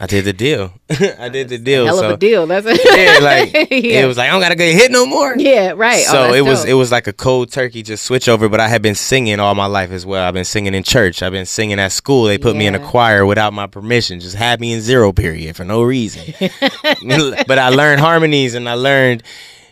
I 0.01 0.08
did 0.08 0.23
the 0.25 0.34
deal. 0.34 0.73
I 1.19 1.27
did 1.29 1.49
the 1.49 1.58
deal. 1.58 1.86
Hell 1.86 1.97
so, 1.97 2.05
of 2.08 2.12
a 2.13 2.17
deal. 2.17 2.47
That's 2.47 2.65
Yeah, 2.86 3.19
like 3.21 3.53
Yeah. 3.69 4.03
it 4.03 4.08
was 4.08 4.17
like 4.17 4.29
I 4.29 4.32
don't 4.32 4.41
gotta 4.41 4.55
get 4.55 4.73
hit 4.73 4.91
no 4.91 5.05
more. 5.05 5.36
yeah, 5.38 5.73
right. 5.75 6.03
Oh, 6.08 6.12
So 6.12 6.23
that's 6.23 6.36
it 6.38 6.41
was 6.41 6.60
dope. 6.62 6.69
it 6.69 6.73
was 6.73 6.91
like 6.91 7.08
a 7.08 7.13
cold 7.13 7.51
turkey 7.51 7.84
just 7.84 8.05
switch 8.05 8.27
over, 8.29 8.47
but 8.49 8.60
I 8.62 8.69
had 8.69 8.82
been 8.82 8.95
singing 8.95 9.39
all 9.41 9.55
my 9.55 9.65
life 9.67 9.91
as 9.91 10.05
well. 10.05 10.25
I've 10.25 10.34
been 10.34 10.45
singing 10.45 10.73
in 10.73 10.84
church. 10.84 11.21
I've 11.21 11.34
been 11.34 11.45
singing 11.45 11.79
at 11.79 11.91
school. 11.91 12.23
They 12.23 12.38
put 12.38 12.55
me 12.55 12.65
in 12.65 12.75
a 12.75 12.79
choir 12.79 13.25
without 13.25 13.51
my 13.53 13.67
permission, 13.67 14.19
just 14.21 14.36
had 14.38 14.60
me 14.62 14.71
in 14.73 14.82
zero 14.82 15.12
period 15.12 15.55
for 15.58 15.65
no 15.65 15.82
reason. 15.84 16.34
but 17.47 17.60
I 17.60 17.69
learned 17.69 17.99
harmonies 18.01 18.55
and 18.55 18.67
I 18.69 18.73
learned, 18.73 19.23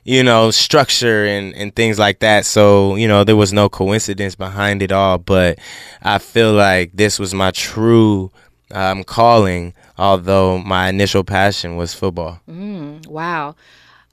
you 0.08 0.24
know, 0.24 0.50
structure 0.52 1.26
and, 1.26 1.54
and 1.56 1.76
things 1.76 2.00
like 2.00 2.20
that. 2.20 2.46
So, 2.46 2.96
you 2.96 3.10
know, 3.10 3.26
there 3.26 3.36
was 3.36 3.52
no 3.52 3.68
coincidence 3.68 4.36
behind 4.36 4.82
it 4.82 4.94
all. 4.94 5.18
But 5.18 5.60
I 6.02 6.18
feel 6.18 6.54
like 6.54 6.94
this 6.94 7.20
was 7.20 7.34
my 7.34 7.52
true 7.52 8.32
um, 8.72 9.04
calling, 9.04 9.74
although 9.98 10.60
my 10.60 10.88
initial 10.88 11.26
passion 11.26 11.76
was 11.76 11.94
football. 11.94 12.40
Wow. 13.10 13.56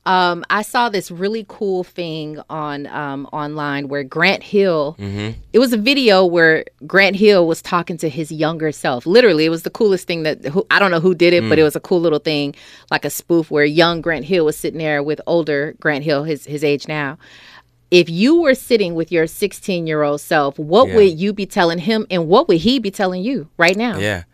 Um, 0.07 0.45
I 0.51 0.61
saw 0.63 0.91
this 0.91 1.11
really 1.11 1.47
cool 1.49 1.83
thing 1.83 2.39
on 2.51 2.87
um, 2.89 3.27
online 3.33 3.89
where 3.89 4.05
Grant 4.05 4.43
Hill. 4.43 4.97
It 5.53 5.59
was 5.59 5.73
a 5.73 5.79
video 5.79 6.27
where 6.27 6.65
Grant 6.87 7.17
Hill 7.17 7.47
was 7.47 7.63
talking 7.63 7.97
to 7.99 8.09
his 8.11 8.31
younger 8.31 8.71
self. 8.71 9.07
Literally, 9.07 9.47
it 9.47 9.49
was 9.49 9.63
the 9.63 9.71
coolest 9.71 10.07
thing 10.07 10.25
that 10.25 10.45
who, 10.45 10.67
I 10.71 10.79
don't 10.79 10.91
know 10.91 11.01
who 11.01 11.15
did 11.15 11.33
it, 11.33 11.49
but 11.49 11.59
it 11.59 11.63
was 11.63 11.75
a 11.75 11.81
cool 11.81 12.01
little 12.01 12.19
thing, 12.19 12.55
like 12.91 13.05
a 13.07 13.11
spoof 13.11 13.51
where 13.51 13.65
young 13.65 14.03
Grant 14.03 14.27
Hill 14.27 14.45
was 14.45 14.57
sitting 14.59 14.79
there 14.79 15.03
with 15.03 15.21
older 15.27 15.75
Grant 15.81 16.05
Hill, 16.05 16.25
his 16.25 16.45
his 16.45 16.63
age 16.63 16.87
now. 16.87 17.17
If 17.91 18.11
you 18.11 18.41
were 18.41 18.55
sitting 18.55 18.95
with 18.95 19.11
your 19.13 19.27
16 19.27 19.87
year 19.87 20.03
old 20.03 20.21
self, 20.21 20.59
what 20.59 20.89
Yeah. 20.89 20.97
would 20.97 21.19
you 21.19 21.33
be 21.33 21.47
telling 21.47 21.79
him, 21.79 22.07
and 22.11 22.29
what 22.29 22.49
would 22.49 22.59
he 22.59 22.79
be 22.79 22.91
telling 22.91 23.23
you 23.23 23.49
right 23.57 23.77
now? 23.77 23.99
Yeah. 23.99 24.25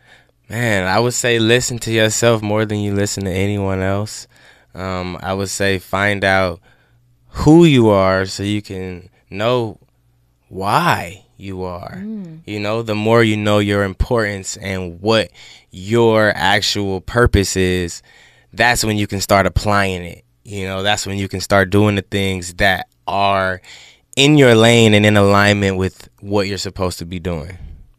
Man, 0.48 0.84
I 0.88 0.98
would 0.98 1.14
say 1.14 1.38
listen 1.38 1.78
to 1.80 1.92
yourself 1.92 2.42
more 2.42 2.64
than 2.64 2.78
you 2.80 2.92
listen 2.92 3.24
to 3.24 3.30
anyone 3.30 3.80
else. 3.82 4.26
Um, 4.74 5.18
I 5.20 5.34
would 5.34 5.48
say 5.50 5.78
find 5.78 6.24
out 6.24 6.60
who 7.28 7.64
you 7.64 7.88
are 7.88 8.26
so 8.26 8.42
you 8.42 8.62
can 8.62 9.08
know 9.30 9.78
why 10.48 11.24
you 11.36 11.62
are. 11.62 12.02
You 12.46 12.60
know, 12.60 12.82
the 12.82 12.94
more 12.94 13.22
you 13.22 13.36
know 13.36 13.58
your 13.58 13.82
importance 13.84 14.56
and 14.56 15.00
what 15.00 15.30
your 15.70 16.32
actual 16.34 17.00
purpose 17.00 17.56
is, 17.56 18.02
that's 18.52 18.84
when 18.84 18.96
you 18.96 19.06
can 19.06 19.20
start 19.20 19.46
applying 19.46 20.02
it. 20.04 20.24
You 20.44 20.66
know, 20.66 20.82
that's 20.82 21.06
when 21.06 21.18
you 21.18 21.28
can 21.28 21.40
start 21.40 21.70
doing 21.70 21.94
the 21.94 22.02
things 22.02 22.54
that 22.54 22.88
are 23.06 23.60
in 24.16 24.36
your 24.36 24.54
lane 24.54 24.92
and 24.94 25.06
in 25.06 25.16
alignment 25.16 25.76
with 25.76 26.08
what 26.20 26.48
you're 26.48 26.58
supposed 26.58 26.98
to 26.98 27.06
be 27.06 27.18
doing. 27.20 27.56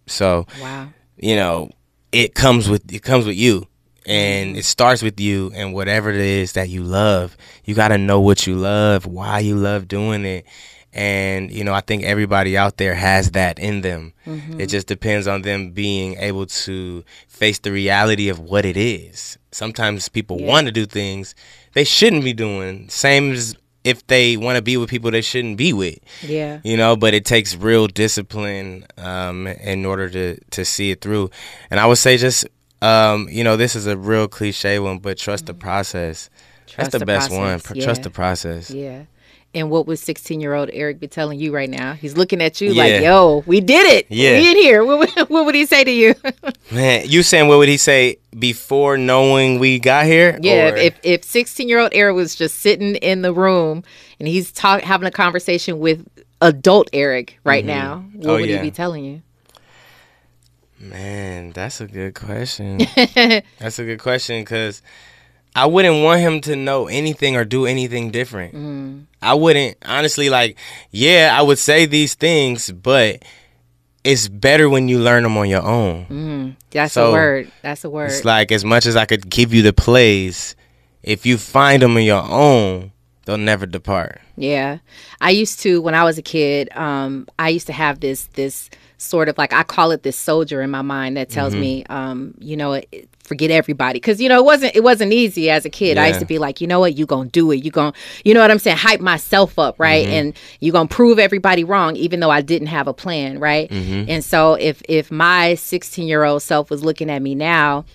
So, 0.07 0.45
Wow. 0.61 0.89
you 1.17 1.35
know, 1.35 1.69
it 2.11 2.33
comes 2.35 2.67
with 2.69 2.91
it 2.93 3.01
comes 3.01 3.25
with 3.25 3.37
you. 3.37 3.67
And 4.05 4.57
it 4.57 4.65
starts 4.65 5.01
with 5.03 5.19
you 5.19 5.51
and 5.53 5.73
whatever 5.73 6.09
it 6.09 6.15
is 6.19 6.53
that 6.53 6.69
you 6.69 6.83
love. 6.83 7.37
You 7.65 7.75
got 7.75 7.89
to 7.89 7.97
know 7.97 8.19
what 8.19 8.47
you 8.47 8.55
love, 8.55 9.05
why 9.05 9.39
you 9.39 9.55
love 9.55 9.87
doing 9.87 10.25
it, 10.25 10.45
And 10.93 11.51
you 11.51 11.63
know, 11.63 11.73
I 11.73 11.81
think 11.81 12.03
everybody 12.03 12.57
out 12.57 12.75
there 12.77 12.95
has 12.95 13.31
that 13.31 13.59
in 13.59 13.81
them. 13.81 14.11
Mm-hmm. 14.27 14.59
It 14.59 14.67
just 14.67 14.87
depends 14.87 15.25
on 15.27 15.41
them 15.43 15.71
being 15.71 16.17
able 16.17 16.45
to 16.47 17.03
face 17.29 17.59
the 17.59 17.71
reality 17.71 18.27
of 18.27 18.39
what 18.39 18.65
it 18.65 18.75
is. 18.75 19.37
Sometimes 19.51 20.09
people 20.09 20.39
Yeah. 20.39 20.47
want 20.47 20.65
to 20.67 20.71
do 20.73 20.85
things 20.85 21.33
they 21.73 21.85
shouldn't 21.85 22.23
be 22.25 22.33
doing. 22.33 22.89
Same 22.89 23.31
as 23.31 23.55
if 23.85 24.05
they 24.07 24.35
want 24.35 24.57
to 24.57 24.61
be 24.61 24.75
with 24.77 24.89
people 24.89 25.09
they 25.11 25.21
shouldn't 25.21 25.57
be 25.57 25.71
with. 25.73 25.97
Yeah. 26.21 26.59
You 26.63 26.75
know, 26.75 26.95
but 26.97 27.13
it 27.13 27.23
takes 27.25 27.55
real 27.55 27.87
discipline 27.87 28.85
um, 28.97 29.47
in 29.47 29.85
order 29.85 30.09
to 30.09 30.37
to 30.51 30.65
see 30.65 30.91
it 30.91 30.99
through. 31.01 31.29
And 31.69 31.79
I 31.79 31.85
would 31.85 31.97
say 31.99 32.17
just 32.17 32.45
um, 32.81 33.27
you 33.29 33.43
know, 33.43 33.57
this 33.57 33.75
is 33.75 33.87
a 33.87 33.97
real 33.97 34.27
cliche 34.27 34.79
one, 34.79 34.99
but 34.99 35.17
trust 35.17 35.45
the 35.45 35.53
process. 35.53 36.29
Trust 36.67 36.77
That's 36.77 36.91
the, 36.93 36.99
the 36.99 37.05
best 37.05 37.29
one. 37.31 37.39
process, 37.59 37.61
Pr- 37.67 37.75
yeah. 37.77 37.83
Trust 37.83 38.03
the 38.03 38.09
process. 38.09 38.71
Yeah. 38.71 39.03
And 39.53 39.69
what 39.69 39.85
would 39.85 39.99
16 39.99 40.39
year 40.39 40.53
old 40.53 40.69
Eric 40.71 40.99
be 41.01 41.07
telling 41.09 41.37
you 41.37 41.53
right 41.53 41.69
now? 41.69 41.91
He's 41.93 42.15
looking 42.15 42.41
at 42.41 42.61
you 42.61 42.71
Yeah. 42.71 42.83
like, 42.83 43.01
yo, 43.01 43.43
we 43.45 43.59
did 43.59 43.85
it. 43.85 44.05
Yeah. 44.09 44.39
We 44.39 44.49
in 44.51 44.55
here. 44.55 44.85
What, 44.85 44.99
would- 44.99 45.29
what 45.29 45.45
would 45.45 45.55
he 45.55 45.65
say 45.65 45.83
to 45.83 45.91
you? 45.91 46.15
Man, 46.71 47.03
you 47.09 47.21
saying 47.21 47.49
what 47.49 47.57
would 47.57 47.67
he 47.67 47.75
say 47.75 48.15
before 48.39 48.97
knowing 48.97 49.59
we 49.59 49.77
got 49.79 50.05
here? 50.05 50.39
yeah. 50.41 50.69
Or- 50.69 50.77
If, 50.77 50.97
if 51.03 51.23
16 51.25 51.67
year 51.67 51.79
old 51.79 51.91
Eric 51.93 52.15
was 52.15 52.33
just 52.35 52.59
sitting 52.59 52.95
in 52.95 53.21
the 53.23 53.33
room 53.33 53.83
and 54.19 54.27
he's 54.29 54.53
talk, 54.53 54.81
having 54.83 55.05
a 55.07 55.11
conversation 55.11 55.79
with 55.79 56.07
adult 56.39 56.89
Eric 56.93 57.37
right 57.43 57.65
now, 57.65 58.05
what 58.13 58.29
Oh, 58.29 58.33
would 58.35 58.49
yeah. 58.49 58.57
he 58.57 58.61
be 58.69 58.71
telling 58.71 59.03
you? 59.03 59.21
Man, 60.81 61.51
that's 61.51 61.79
a 61.79 61.87
good 61.87 62.15
question. 62.15 62.79
that's 63.59 63.77
a 63.77 63.85
good 63.85 63.99
question 63.99 64.41
because 64.41 64.81
I 65.55 65.67
wouldn't 65.67 66.03
want 66.03 66.21
him 66.21 66.41
to 66.41 66.55
know 66.55 66.87
anything 66.87 67.35
or 67.35 67.45
do 67.45 67.65
anything 67.65 68.09
different. 68.09 68.55
Mm. 68.55 69.05
I 69.21 69.35
wouldn't, 69.35 69.77
honestly, 69.85 70.29
like, 70.29 70.57
yeah, 70.89 71.35
I 71.37 71.43
would 71.43 71.59
say 71.59 71.85
these 71.85 72.15
things, 72.15 72.71
but 72.71 73.21
it's 74.03 74.27
better 74.27 74.69
when 74.69 74.87
you 74.87 74.99
learn 74.99 75.23
them 75.23 75.37
on 75.37 75.49
your 75.49 75.61
own. 75.61 76.55
That's 76.71 76.97
a 76.97 77.11
word. 77.11 77.51
That's 77.61 77.83
a 77.83 77.89
word. 77.89 78.11
It's 78.11 78.25
like, 78.25 78.51
as 78.51 78.65
much 78.65 78.85
as 78.87 78.95
I 78.95 79.05
could 79.05 79.29
give 79.29 79.53
you 79.53 79.61
the 79.61 79.73
plays, 79.73 80.55
if 81.03 81.25
you 81.25 81.37
find 81.37 81.83
them 81.83 81.95
on 81.95 82.03
your 82.03 82.23
own, 82.23 82.91
they'll 83.25 83.37
never 83.37 83.65
depart. 83.65 84.21
Yeah. 84.35 84.79
I 85.19 85.29
used 85.31 85.59
to 85.61 85.81
when 85.81 85.93
I 85.93 86.03
was 86.03 86.17
a 86.17 86.23
kid, 86.23 86.75
um, 86.75 87.27
I 87.37 87.49
used 87.49 87.67
to 87.67 87.73
have 87.73 87.99
this 87.99 88.25
this 88.33 88.69
sort 89.01 89.27
of 89.29 89.37
like 89.37 89.51
I 89.51 89.63
call 89.63 89.91
it 89.91 90.03
this 90.03 90.15
soldier 90.15 90.61
in 90.61 90.69
my 90.69 90.81
mind 90.81 91.17
that 91.17 91.29
tells 91.29 91.53
Mm-hmm. 91.53 91.61
me 91.61 91.85
um, 91.89 92.33
you 92.39 92.55
know, 92.55 92.73
it, 92.73 93.09
forget 93.23 93.49
everybody 93.49 93.99
cuz 93.99 94.21
you 94.21 94.29
know, 94.29 94.37
it 94.37 94.45
wasn't 94.45 94.75
it 94.75 94.83
wasn't 94.83 95.11
easy 95.11 95.49
as 95.49 95.65
a 95.65 95.69
kid. 95.69 95.97
I 95.97 96.07
used 96.07 96.19
to 96.19 96.25
be 96.25 96.37
like, 96.37 96.61
you 96.61 96.67
know 96.67 96.79
what, 96.79 96.97
you 96.97 97.05
going 97.05 97.27
to 97.27 97.31
do 97.31 97.51
it. 97.51 97.63
You 97.63 97.71
going 97.71 97.93
to 97.93 97.99
you 98.23 98.33
know 98.33 98.41
what 98.41 98.51
I'm 98.51 98.59
saying, 98.59 98.77
hype 98.77 99.01
myself 99.01 99.57
up, 99.57 99.79
right? 99.79 100.05
Mm-hmm. 100.05 100.13
And 100.13 100.33
you 100.59 100.71
going 100.71 100.87
to 100.87 100.95
prove 100.95 101.17
everybody 101.17 101.63
wrong 101.63 101.95
even 101.95 102.19
though 102.19 102.29
I 102.29 102.41
didn't 102.41 102.67
have 102.67 102.87
a 102.87 102.93
plan, 102.93 103.39
right? 103.39 103.69
Mm-hmm. 103.69 104.09
And 104.09 104.23
so 104.23 104.53
if 104.53 104.81
if 104.87 105.11
my 105.11 105.53
16-year-old 105.53 106.41
self 106.41 106.69
was 106.69 106.83
looking 106.83 107.09
at 107.09 107.21
me 107.21 107.35
now, 107.35 107.85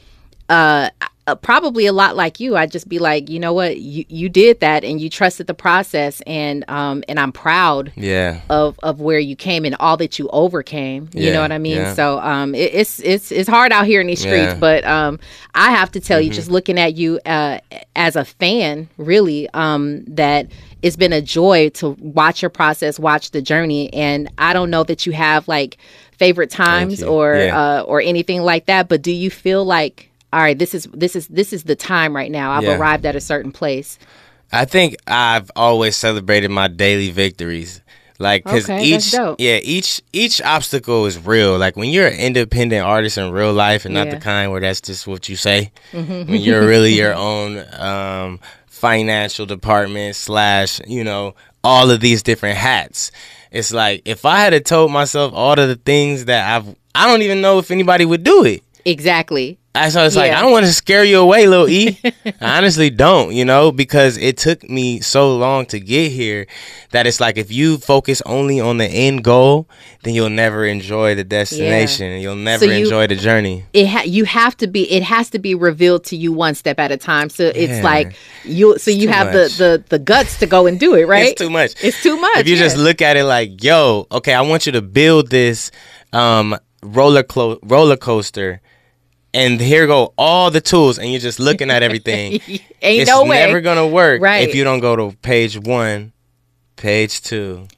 uh, 0.49 0.91
uh, 1.27 1.35
probably 1.35 1.87
a 1.87 1.93
lot 1.93 2.15
like 2.15 2.39
you. 2.39 2.57
I'd 2.57 2.71
just 2.71 2.89
be 2.89 2.99
like, 2.99 3.29
you 3.29 3.39
know 3.41 3.53
what, 3.53 3.79
you 3.79 4.05
you 4.09 4.29
did 4.29 4.61
that, 4.61 4.85
and 4.85 5.01
you 5.01 5.11
trusted 5.11 5.47
the 5.49 5.55
process, 5.55 6.21
and 6.27 6.65
um, 6.69 7.03
and 7.09 7.19
I'm 7.19 7.33
proud 7.33 7.93
Yeah. 7.97 8.41
of 8.49 8.79
of 8.83 9.01
where 9.01 9.19
you 9.19 9.35
came 9.37 9.65
and 9.65 9.75
all 9.81 9.97
that 9.97 10.19
you 10.19 10.29
overcame. 10.29 11.09
You 11.13 11.27
Yeah, 11.27 11.33
know 11.33 11.41
what 11.43 11.53
I 11.53 11.59
mean? 11.59 11.77
yeah. 11.79 11.95
So 11.95 12.21
um, 12.21 12.55
it, 12.55 12.73
it's 12.75 13.01
it's 13.01 13.33
it's 13.33 13.49
hard 13.49 13.73
out 13.73 13.87
here 13.87 14.01
in 14.01 14.07
these 14.07 14.21
streets, 14.21 14.37
Yeah. 14.37 14.51
Mm-hmm. 14.53 14.61
but 14.61 14.85
um, 14.87 15.19
I 15.55 15.71
have 15.73 15.91
to 15.93 16.01
tell 16.01 16.21
you, 16.21 16.31
just 16.31 16.51
looking 16.51 16.79
at 16.79 16.95
you 16.97 17.19
uh, 17.27 17.59
as 17.97 18.15
a 18.17 18.25
fan, 18.25 18.89
really, 18.97 19.49
um, 19.53 20.05
that 20.05 20.47
it's 20.83 20.97
been 20.97 21.13
a 21.13 21.23
joy 21.23 21.71
to 21.71 21.91
watch 21.99 22.41
your 22.43 22.51
process, 22.51 22.99
watch 23.01 23.33
the 23.33 23.43
journey, 23.43 23.93
and 23.93 24.31
I 24.39 24.53
don't 24.53 24.71
know 24.71 24.85
that 24.85 25.07
you 25.07 25.13
have 25.13 25.49
like 25.49 25.79
favorite 26.13 26.51
times 26.51 27.03
or 27.03 27.35
uh, 27.35 27.81
or 27.83 28.01
anything 28.01 28.43
like 28.43 28.67
that, 28.67 28.89
but 28.89 29.03
do 29.03 29.11
you 29.11 29.29
feel 29.31 29.65
like 29.65 30.09
all 30.37 30.43
right, 30.43 30.59
this 30.59 30.75
is 30.75 30.85
this 30.93 31.17
is 31.17 31.27
this 31.29 31.55
is 31.55 31.63
the 31.65 31.75
time 31.75 32.15
right 32.15 32.31
now. 32.31 32.51
I've 32.53 32.65
Yeah. 32.65 32.77
arrived 32.77 33.07
at 33.07 33.17
a 33.17 33.21
certain 33.23 33.53
place. 33.53 33.99
I 34.53 34.67
think 34.67 34.97
I've 35.07 35.51
always 35.57 35.97
celebrated 35.97 36.51
my 36.51 36.69
daily 36.69 37.11
victories. 37.11 37.81
Like, 38.19 38.45
cause 38.45 38.65
Okay, 38.65 38.83
each, 38.83 39.15
yeah, 39.39 39.59
each 39.63 40.03
each 40.13 40.43
obstacle 40.43 41.07
is 41.07 41.17
real. 41.25 41.57
Like 41.57 41.75
when 41.77 41.89
you're 41.89 42.07
an 42.09 42.19
independent 42.19 42.85
artist 42.85 43.17
in 43.17 43.31
real 43.33 43.55
life, 43.55 43.87
and 43.87 43.95
not 43.95 44.09
Yeah. 44.09 44.15
the 44.17 44.21
kind 44.21 44.53
where 44.53 44.61
that's 44.61 44.83
just 44.83 45.07
what 45.07 45.27
you 45.31 45.37
say. 45.37 45.73
When 45.93 46.29
you're 46.29 46.67
really 46.67 46.93
your 46.95 47.15
own 47.31 47.65
um, 47.73 48.41
financial 48.67 49.47
department 49.47 50.17
slash, 50.17 50.81
you 50.87 51.03
know, 51.03 51.35
all 51.65 51.91
of 51.91 52.01
these 52.01 52.23
different 52.23 52.59
hats. 52.59 53.11
It's 53.51 53.73
like 53.73 54.03
if 54.05 54.27
I 54.27 54.41
had 54.41 54.67
told 54.67 54.93
myself 54.93 55.33
all 55.35 55.59
of 55.59 55.69
the 55.69 55.77
things 55.77 56.27
that 56.27 56.43
I've, 56.57 56.77
I 56.95 57.07
don't 57.07 57.23
even 57.23 57.41
know 57.41 57.59
if 57.59 57.71
anybody 57.71 58.05
would 58.05 58.23
do 58.23 58.45
it. 58.45 58.63
Exactly. 58.87 59.59
I 59.75 59.91
so 59.91 60.05
it's 60.07 60.17
like 60.17 60.33
I 60.33 60.41
don't 60.41 60.53
want 60.53 60.65
to 60.65 60.73
scare 60.73 61.05
you 61.05 61.19
away, 61.19 61.47
little 61.47 61.69
E. 61.69 61.99
I 62.41 62.57
honestly 62.57 62.89
don't, 62.89 63.35
you 63.35 63.45
know, 63.45 63.71
because 63.73 64.17
it 64.17 64.39
took 64.39 64.63
me 64.71 65.01
so 65.01 65.37
long 65.37 65.67
to 65.67 65.79
get 65.79 66.13
here 66.13 66.47
that 66.93 67.07
it's 67.07 67.21
like 67.21 67.37
if 67.37 67.53
you 67.53 67.77
focus 67.77 68.23
only 68.25 68.59
on 68.59 68.79
the 68.79 68.87
end 68.87 69.23
goal, 69.23 69.69
then 70.03 70.15
you'll 70.15 70.31
never 70.31 70.65
enjoy 70.65 71.15
the 71.15 71.25
destination 71.25 72.07
and 72.07 72.23
you'll 72.23 72.37
never 72.37 72.65
you- 72.65 72.85
enjoy 72.85 73.07
the 73.07 73.17
journey. 73.17 73.67
It 73.75 73.87
ha- 73.89 74.05
you 74.07 74.25
have 74.25 74.57
to 74.59 74.67
be 74.67 74.91
it 74.91 75.03
has 75.03 75.29
to 75.31 75.39
be 75.39 75.55
revealed 75.55 76.05
to 76.05 76.17
you 76.17 76.33
one 76.33 76.55
step 76.55 76.79
at 76.79 76.91
a 76.91 76.97
time. 76.97 77.29
So 77.29 77.49
it's 77.55 77.79
Yeah. 77.79 77.83
like 77.85 78.17
you 78.45 78.79
so 78.79 78.91
you 78.91 79.09
have 79.09 79.27
much. 79.35 79.57
the, 79.59 79.65
the 79.65 79.85
the 79.91 79.99
guts 79.99 80.39
to 80.39 80.47
go 80.47 80.67
and 80.67 80.81
do 80.81 80.95
it, 80.95 81.07
right? 81.07 81.33
It's 81.33 81.41
too 81.43 81.51
much. 81.51 81.75
It's 81.83 82.03
too 82.03 82.17
much. 82.17 82.39
If 82.39 82.49
you 82.49 82.57
just 82.57 82.79
look 82.79 83.03
at 83.03 83.19
it 83.19 83.25
like, 83.25 83.63
yo, 83.63 84.07
okay, 84.11 84.33
I 84.33 84.41
want 84.41 84.65
you 84.65 84.73
to 84.73 84.81
build 84.81 85.29
this 85.29 85.71
um, 86.15 86.57
roller 86.83 87.25
clo- 87.25 87.59
roller 87.63 87.97
coaster. 87.99 88.63
And 89.37 89.61
here 89.61 89.87
go 89.87 90.15
all 90.17 90.51
the 90.51 90.61
tools, 90.63 90.99
and 90.99 91.11
you're 91.11 91.21
just 91.21 91.39
looking 91.39 91.71
at 91.71 91.83
everything. 91.83 92.33
Ain't 92.49 92.63
it's 92.83 93.09
no 93.11 93.25
way. 93.25 93.45
never 93.47 93.61
gonna 93.61 93.87
work 93.87 94.23
Right. 94.23 94.49
if 94.49 94.55
you 94.55 94.65
don't 94.65 94.81
go 94.81 94.97
to 94.97 95.17
page 95.23 95.59
one, 95.59 96.13
page 96.77 97.21
two, 97.21 97.69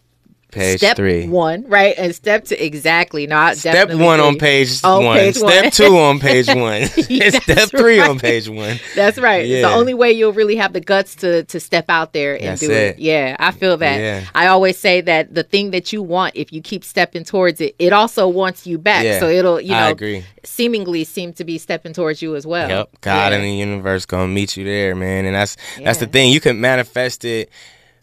page 0.59 0.79
step 0.79 0.97
three. 0.97 1.27
one, 1.29 1.65
right? 1.69 1.95
And 1.97 2.15
step 2.15 2.45
two 2.45 2.57
exactly. 2.59 3.27
Not 3.27 3.57
Step 3.57 3.91
one 3.93 4.21
on 4.21 4.37
page 4.39 4.85
On 4.85 5.05
one. 5.05 5.17
page 5.19 5.37
Step 5.37 5.63
one. 5.65 5.71
two 5.71 5.97
on 5.99 6.19
page 6.21 6.47
one. 6.49 6.85
Step 6.87 7.69
three 7.71 8.01
on 8.01 8.19
page 8.19 8.49
one. 8.49 8.79
That's 8.95 9.19
right. 9.19 9.47
Yeah. 9.47 9.63
The 9.63 9.75
only 9.75 9.95
way 9.95 10.13
you'll 10.13 10.33
really 10.33 10.57
have 10.57 10.73
the 10.73 10.81
guts 10.81 11.15
to 11.17 11.45
to 11.45 11.61
step 11.61 11.87
out 11.89 12.13
there 12.13 12.35
and 12.35 12.45
That's 12.49 12.61
do 12.61 12.71
it. 12.71 12.97
it. 12.97 12.99
Yeah, 12.99 13.37
I 13.39 13.53
feel 13.53 13.77
that. 13.79 14.01
Yeah. 14.01 14.25
I 14.35 14.49
always 14.49 14.79
say 14.79 15.01
that 15.03 15.35
the 15.35 15.43
thing 15.43 15.71
that 15.71 15.93
you 15.93 16.03
want, 16.03 16.37
if 16.37 16.53
you 16.53 16.61
keep 16.61 16.85
stepping 16.85 17.25
towards 17.25 17.61
it, 17.61 17.75
it 17.79 17.93
also 17.93 18.29
wants 18.29 18.67
you 18.67 18.79
back. 18.79 19.05
Yeah, 19.05 19.19
So 19.21 19.29
it'll, 19.29 19.61
you 19.61 19.71
know, 19.71 19.77
I 19.79 19.91
agree. 19.91 20.25
seemingly 20.45 21.05
seem 21.05 21.33
to 21.35 21.45
be 21.45 21.59
stepping 21.59 21.93
towards 21.93 22.23
you 22.23 22.35
as 22.37 22.47
well. 22.47 22.69
Yep. 22.69 22.89
God 23.01 23.33
Yeah. 23.33 23.37
and 23.37 23.45
the 23.45 23.53
universe 23.53 24.07
gonna 24.07 24.29
meet 24.29 24.57
you 24.57 24.65
there, 24.65 24.95
man. 24.95 25.25
And 25.25 25.35
that's 25.35 25.57
that's 25.83 25.99
the 25.99 26.07
thing. 26.07 26.33
You 26.33 26.41
can 26.41 26.61
manifest 26.61 27.25
it, 27.25 27.51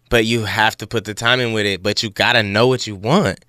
but 0.09 0.25
you 0.25 0.45
have 0.45 0.77
to 0.77 0.87
put 0.87 1.05
the 1.05 1.13
time 1.13 1.39
in 1.39 1.53
with 1.53 1.65
it. 1.65 1.83
But 1.83 2.03
you 2.03 2.09
gotta 2.09 2.43
know 2.43 2.67
what 2.67 2.87
you 2.87 2.95
want. 2.95 3.39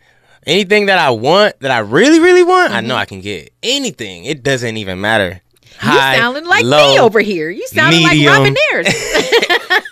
Anything 0.47 0.87
that 0.87 0.99
I 0.99 1.11
want, 1.11 1.59
that 1.61 1.71
I 1.73 1.79
really, 1.79 2.21
really 2.21 2.45
want, 2.45 2.73
I 2.73 2.81
know 2.81 2.95
I 2.95 3.05
can 3.05 3.21
get. 3.21 3.53
Anything. 3.63 4.25
It 4.25 4.43
doesn't 4.43 4.77
even 4.77 5.01
matter. 5.01 5.41
Mm-hmm. 5.79 5.93
You 5.93 5.99
sounding 5.99 6.45
like 6.47 6.65
me 6.65 7.01
over 7.01 7.21
here. 7.21 7.51
You 7.51 7.67
sounding 7.67 8.03
medium. 8.03 8.33
like 8.33 8.39
Robin 8.39 8.57
Ayers. 8.73 8.87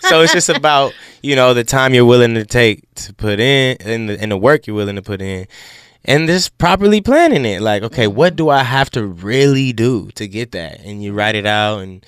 so 0.01 0.21
it's 0.21 0.33
just 0.33 0.49
about 0.49 0.93
you 1.25 1.35
know 1.35 1.53
the 1.53 1.63
time 1.63 1.93
you're 1.93 2.05
willing 2.05 2.35
to 2.35 2.45
take 2.45 2.83
to 2.95 3.13
put 3.13 3.39
in 3.39 3.77
and 3.79 4.09
the, 4.09 4.21
and 4.21 4.31
the 4.31 4.37
work 4.37 4.67
you're 4.67 4.75
willing 4.75 4.95
to 4.95 5.01
put 5.01 5.21
in 5.21 5.47
and 6.05 6.27
just 6.27 6.55
properly 6.59 7.01
planning 7.01 7.45
it 7.45 7.61
like 7.61 7.81
okay 7.81 8.05
what 8.05 8.35
do 8.35 8.49
i 8.49 8.61
have 8.61 8.91
to 8.91 9.05
really 9.05 9.73
do 9.73 10.09
to 10.11 10.27
get 10.27 10.51
that 10.51 10.79
and 10.81 11.03
you 11.03 11.13
write 11.13 11.33
it 11.33 11.47
out 11.47 11.79
and 11.79 12.05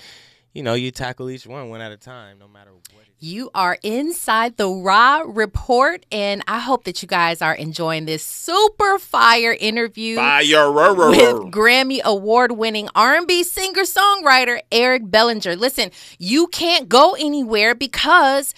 you 0.52 0.62
know 0.62 0.74
you 0.74 0.92
tackle 0.92 1.28
each 1.28 1.46
one 1.46 1.68
one 1.68 1.80
at 1.80 1.90
a 1.90 1.96
time 1.96 2.38
no 2.38 2.46
matter 2.46 2.70
what 2.94 3.06
You 3.20 3.50
are 3.52 3.78
inside 3.82 4.58
the 4.58 4.68
Raw 4.68 5.24
Report, 5.26 6.06
and 6.12 6.40
I 6.46 6.60
hope 6.60 6.84
that 6.84 7.02
you 7.02 7.08
guys 7.08 7.42
are 7.42 7.52
enjoying 7.52 8.06
this 8.06 8.22
super 8.22 8.96
fire 9.00 9.56
interview 9.58 10.14
Fire. 10.14 10.70
with 11.10 11.52
Grammy 11.52 12.00
award 12.04 12.52
winning 12.52 12.88
R&B 12.94 13.42
singer 13.42 13.82
songwriter 13.82 14.60
Eric 14.70 15.10
Bellinger. 15.10 15.56
Listen, 15.56 15.90
you 16.20 16.46
can't 16.46 16.88
go 16.88 17.16
anywhere 17.18 17.74
because 17.74 18.54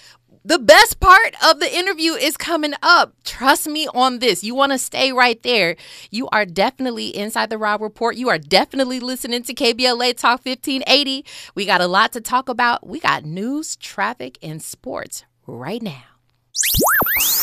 the 0.50 0.58
best 0.58 0.98
part 0.98 1.36
of 1.44 1.60
the 1.60 1.72
interview 1.72 2.14
is 2.14 2.36
coming 2.36 2.74
up. 2.82 3.14
Trust 3.22 3.68
me 3.68 3.86
on 3.94 4.18
this. 4.18 4.42
You 4.42 4.56
want 4.56 4.72
to 4.72 4.78
stay 4.78 5.12
right 5.12 5.40
there. 5.44 5.76
You 6.10 6.28
are 6.30 6.44
definitely 6.44 7.16
inside 7.16 7.50
the 7.50 7.58
Rob 7.58 7.80
Report. 7.80 8.16
You 8.16 8.30
are 8.30 8.38
definitely 8.38 8.98
listening 8.98 9.44
to 9.44 9.54
KBLA 9.54 10.16
Talk 10.16 10.44
1580. 10.44 11.24
We 11.54 11.66
got 11.66 11.80
a 11.80 11.86
lot 11.86 12.10
to 12.14 12.20
talk 12.20 12.48
about. 12.48 12.84
We 12.84 12.98
got 12.98 13.24
news, 13.24 13.76
traffic, 13.76 14.38
and 14.42 14.60
sports 14.60 15.24
right 15.46 15.80
now. 15.80 16.02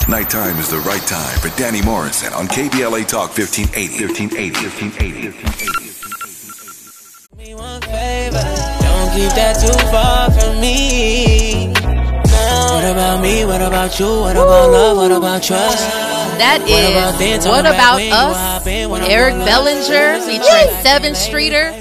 Nighttime 0.09 0.57
is 0.57 0.69
the 0.69 0.79
right 0.79 1.03
time 1.03 1.39
for 1.39 1.47
Danny 1.57 1.81
Morrison 1.81 2.33
on 2.33 2.49
KBLA 2.49 3.07
Talk 3.07 3.37
1580. 3.37 4.03
1580. 4.03 4.67
1580. 4.67 7.37
me 7.37 7.55
one 7.55 7.79
favor. 7.83 8.43
Don't 8.81 9.13
keep 9.15 9.31
that 9.31 9.61
too 9.61 9.71
far 9.91 10.29
from 10.31 10.59
me. 10.59 11.76
What 12.47 12.83
about 12.91 13.21
me? 13.21 13.45
What 13.45 13.61
about 13.61 13.77
about 13.87 13.99
you? 13.99 14.05
What 14.07 14.35
about 14.35 14.71
love? 14.71 14.97
What 14.97 15.11
about 15.11 15.43
trust? 15.43 15.77
That 16.37 16.59
What 16.61 16.69
about 16.69 17.21
is? 17.21 17.45
What 17.45 17.63
Turn 17.63 17.73
About 17.73 17.95
when 17.95 18.05
you 18.05 18.13
out, 18.13 18.35
Us? 18.35 18.63
been 18.63 18.89
when 18.89 19.03
Eric 19.03 19.33
around. 19.35 19.45
Bellinger 19.45 20.19
featuring 20.21 20.67
Sevyn 20.83 21.15
Streeter. 21.15 21.71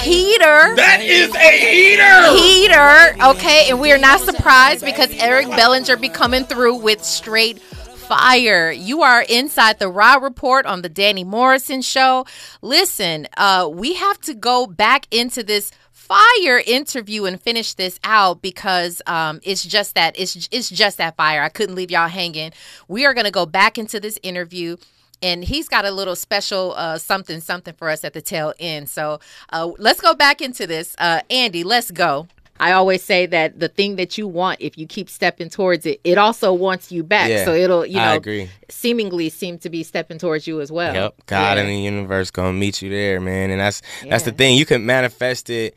Heater. 0.00 0.74
That 0.76 1.00
is 1.02 1.34
a 1.34 1.50
heater. 1.58 2.36
Heater. 2.36 3.24
Okay, 3.36 3.70
and 3.70 3.80
we 3.80 3.92
are 3.92 3.98
not 3.98 4.20
surprised 4.20 4.84
because 4.84 5.10
Eric 5.18 5.48
Bellinger 5.48 5.96
be 5.96 6.08
coming 6.08 6.44
through 6.44 6.76
with 6.76 7.02
straight 7.04 7.60
fire. 7.60 8.70
You 8.70 9.02
are 9.02 9.22
inside 9.22 9.78
the 9.78 9.88
Raw 9.88 10.16
Report 10.16 10.66
on 10.66 10.82
the 10.82 10.88
Danny 10.88 11.24
Morrison 11.24 11.82
Show. 11.82 12.26
Listen, 12.62 13.26
uh, 13.36 13.68
we 13.72 13.94
have 13.94 14.20
to 14.22 14.34
go 14.34 14.66
back 14.66 15.06
into 15.10 15.42
this 15.42 15.72
fire 16.04 16.62
interview 16.66 17.24
and 17.24 17.40
finish 17.40 17.74
this 17.74 17.98
out 18.04 18.42
because 18.42 19.00
um, 19.06 19.40
it's 19.42 19.64
just 19.64 19.94
that 19.94 20.18
it's 20.18 20.48
it's 20.52 20.68
just 20.68 20.98
that 20.98 21.16
fire. 21.16 21.42
I 21.42 21.48
couldn't 21.48 21.74
leave 21.74 21.90
y'all 21.90 22.08
hanging. 22.08 22.52
We 22.88 23.06
are 23.06 23.14
gonna 23.14 23.30
go 23.30 23.46
back 23.46 23.78
into 23.78 23.98
this 24.00 24.18
interview 24.22 24.76
and 25.22 25.42
he's 25.42 25.68
got 25.68 25.86
a 25.86 25.90
little 25.90 26.14
special 26.14 26.74
uh, 26.76 26.98
something 26.98 27.40
something 27.40 27.74
for 27.74 27.88
us 27.88 28.04
at 28.04 28.12
the 28.12 28.20
tail 28.20 28.52
end. 28.60 28.90
So 28.90 29.20
uh, 29.50 29.70
let's 29.78 30.00
go 30.00 30.14
back 30.14 30.42
into 30.42 30.66
this. 30.66 30.94
Uh, 30.98 31.20
Andy, 31.30 31.64
let's 31.64 31.90
go. 31.90 32.28
I 32.60 32.72
always 32.72 33.02
say 33.02 33.26
that 33.26 33.58
the 33.58 33.68
thing 33.68 33.96
that 33.96 34.16
you 34.16 34.28
want, 34.28 34.60
if 34.60 34.78
you 34.78 34.86
keep 34.86 35.10
stepping 35.10 35.50
towards 35.50 35.86
it, 35.86 36.00
it 36.04 36.18
also 36.18 36.52
wants 36.52 36.92
you 36.92 37.02
back. 37.02 37.28
Yeah, 37.28 37.44
so 37.44 37.52
it'll, 37.52 37.84
you 37.84 37.96
know, 37.96 38.02
I 38.02 38.14
agree. 38.14 38.48
seemingly 38.68 39.28
seem 39.28 39.58
to 39.58 39.70
be 39.70 39.82
stepping 39.82 40.18
towards 40.18 40.46
you 40.46 40.60
as 40.60 40.70
well. 40.70 40.94
Yep, 40.94 41.14
God 41.26 41.56
Yeah. 41.56 41.62
and 41.62 41.68
the 41.70 41.76
universe 41.76 42.30
gonna 42.30 42.52
meet 42.52 42.80
you 42.80 42.90
there, 42.90 43.20
man. 43.20 43.50
And 43.50 43.60
that's 43.60 43.82
that's 44.08 44.22
the 44.24 44.32
thing. 44.32 44.56
You 44.56 44.66
can 44.66 44.86
manifest 44.86 45.50
it, 45.50 45.74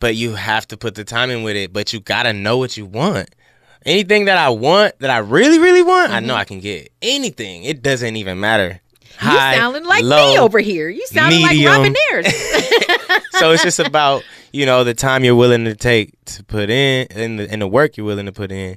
but 0.00 0.14
you 0.16 0.34
have 0.34 0.66
to 0.68 0.76
put 0.78 0.94
the 0.94 1.04
time 1.04 1.30
in 1.30 1.42
with 1.42 1.56
it. 1.56 1.72
But 1.72 1.92
you 1.92 2.00
gotta 2.00 2.32
know 2.32 2.56
what 2.56 2.76
you 2.78 2.86
want. 2.86 3.28
Anything 3.84 4.24
that 4.24 4.38
I 4.38 4.48
want, 4.48 4.98
that 5.00 5.10
I 5.10 5.18
really, 5.18 5.58
really 5.58 5.82
want, 5.82 6.12
I 6.12 6.20
know 6.20 6.34
I 6.34 6.44
can 6.44 6.60
get. 6.60 6.90
Anything. 7.02 7.64
It 7.64 7.82
doesn't 7.82 8.16
even 8.16 8.40
matter. 8.40 8.80
Mm-hmm. 9.18 9.26
You 9.26 9.38
High, 9.38 9.56
sounding 9.56 9.84
like 9.84 10.02
low, 10.02 10.32
me 10.32 10.38
over 10.38 10.58
here. 10.58 10.88
You 10.88 11.06
sounding 11.06 11.40
like 11.42 11.52
medium. 11.52 11.72
Robin 11.72 11.94
Ayers. 12.10 12.26
so 13.32 13.52
it's 13.52 13.62
just 13.62 13.78
about 13.78 14.22
you 14.52 14.66
know 14.66 14.84
the 14.84 14.94
time 14.94 15.24
you're 15.24 15.36
willing 15.36 15.64
to 15.64 15.74
take 15.74 16.12
to 16.26 16.44
put 16.44 16.70
in 16.70 17.06
and 17.10 17.38
the, 17.38 17.50
and 17.50 17.62
the 17.62 17.66
work 17.66 17.96
you're 17.96 18.06
willing 18.06 18.26
to 18.26 18.32
put 18.32 18.52
in 18.52 18.76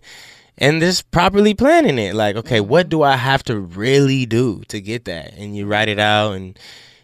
and 0.57 0.81
just 0.81 1.09
properly 1.11 1.53
planning 1.53 1.97
it. 1.97 2.15
Like 2.15 2.35
okay 2.35 2.59
mm-hmm. 2.59 2.69
what 2.69 2.89
do 2.89 3.03
i 3.03 3.15
have 3.15 3.43
to 3.43 3.59
really 3.59 4.25
do 4.25 4.63
to 4.67 4.81
get 4.81 5.05
that? 5.05 5.33
And 5.33 5.55
you 5.55 5.65
write 5.65 5.89
it 5.89 5.99
out 5.99 6.33
and 6.33 6.57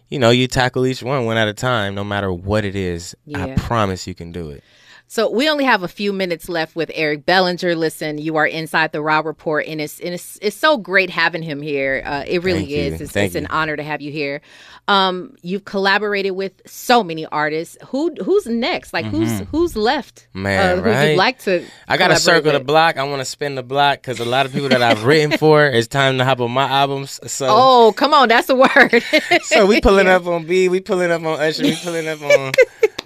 you 0.10 0.20
know 0.20 0.30
you 0.30 0.48
tackle 0.48 0.86
each 0.86 1.04
one 1.04 1.26
one 1.26 1.38
at 1.38 1.48
a 1.48 1.54
time 1.54 1.96
no 1.96 2.04
matter 2.04 2.32
what 2.32 2.66
it 2.66 2.76
is. 2.76 3.16
I 3.34 3.54
promise 3.56 4.08
you 4.08 4.16
can 4.16 4.32
do 4.32 4.50
it 4.50 4.64
So 5.08 5.30
we 5.30 5.48
only 5.50 5.64
have 5.66 5.84
a 5.84 5.88
few 5.88 6.12
minutes 6.12 6.50
left 6.50 6.76
with 6.76 6.90
Eric 6.94 7.26
Bellinger. 7.26 7.76
Listen, 7.76 8.18
you 8.18 8.38
are 8.38 8.48
inside 8.48 8.92
the 8.92 9.02
Raw 9.02 9.20
Report, 9.20 9.66
and 9.68 9.80
it's 9.80 10.00
and 10.00 10.14
it's, 10.16 10.40
it's 10.42 10.56
so 10.56 10.78
great 10.78 11.10
having 11.10 11.44
him 11.44 11.62
here. 11.62 12.02
Uh, 12.06 12.24
it 12.28 12.44
really 12.44 12.60
Thank 12.60 12.70
you. 12.70 12.78
is. 12.78 13.02
It's, 13.02 13.12
Thank 13.12 13.28
it's 13.28 13.36
an 13.36 13.48
honor 13.48 13.76
to 13.76 13.84
have 13.84 14.02
you 14.02 14.12
here. 14.12 14.42
Um, 14.88 15.36
you've 15.42 15.66
collaborated 15.66 16.34
with 16.34 16.54
so 16.66 17.04
many 17.04 17.26
artists. 17.28 17.78
Who 17.88 18.14
who's 18.24 18.46
next? 18.48 18.94
Like 18.94 19.06
who's 19.06 19.40
who's 19.52 19.76
left? 19.76 20.28
Mm-hmm. 20.30 20.42
Man, 20.42 20.80
uh, 20.80 20.82
who 20.82 20.90
right? 20.90 21.10
you'd 21.12 21.18
like 21.18 21.40
to? 21.40 21.66
I 21.88 21.98
got 21.98 22.10
to 22.10 22.18
circle 22.18 22.52
the 22.52 22.60
block. 22.60 22.98
I 22.98 23.04
want 23.04 23.22
to 23.22 23.26
spin 23.26 23.56
the 23.56 23.64
block 23.64 24.00
because 24.00 24.20
a 24.20 24.26
lot 24.26 24.46
of 24.46 24.54
people 24.54 24.70
that 24.70 24.82
I've 24.82 25.04
written 25.06 25.38
for, 25.38 25.66
it's 25.74 25.88
time 25.88 26.18
to 26.18 26.26
hop 26.26 26.40
on 26.42 26.52
my 26.52 26.68
albums. 26.68 27.20
So, 27.32 27.48
Oh, 27.50 27.94
come 27.96 28.14
on, 28.14 28.28
that's 28.28 28.50
a 28.50 28.56
word. 28.56 29.04
so 29.44 29.66
we 29.66 29.82
pulling 29.82 30.08
up 30.08 30.26
on 30.28 30.46
B, 30.46 30.68
we 30.68 30.80
pulling 30.80 31.12
up 31.12 31.22
on 31.24 31.40
Usher, 31.40 31.64
we 31.64 31.76
pulling 31.76 32.08
up 32.08 32.22
on 32.22 32.52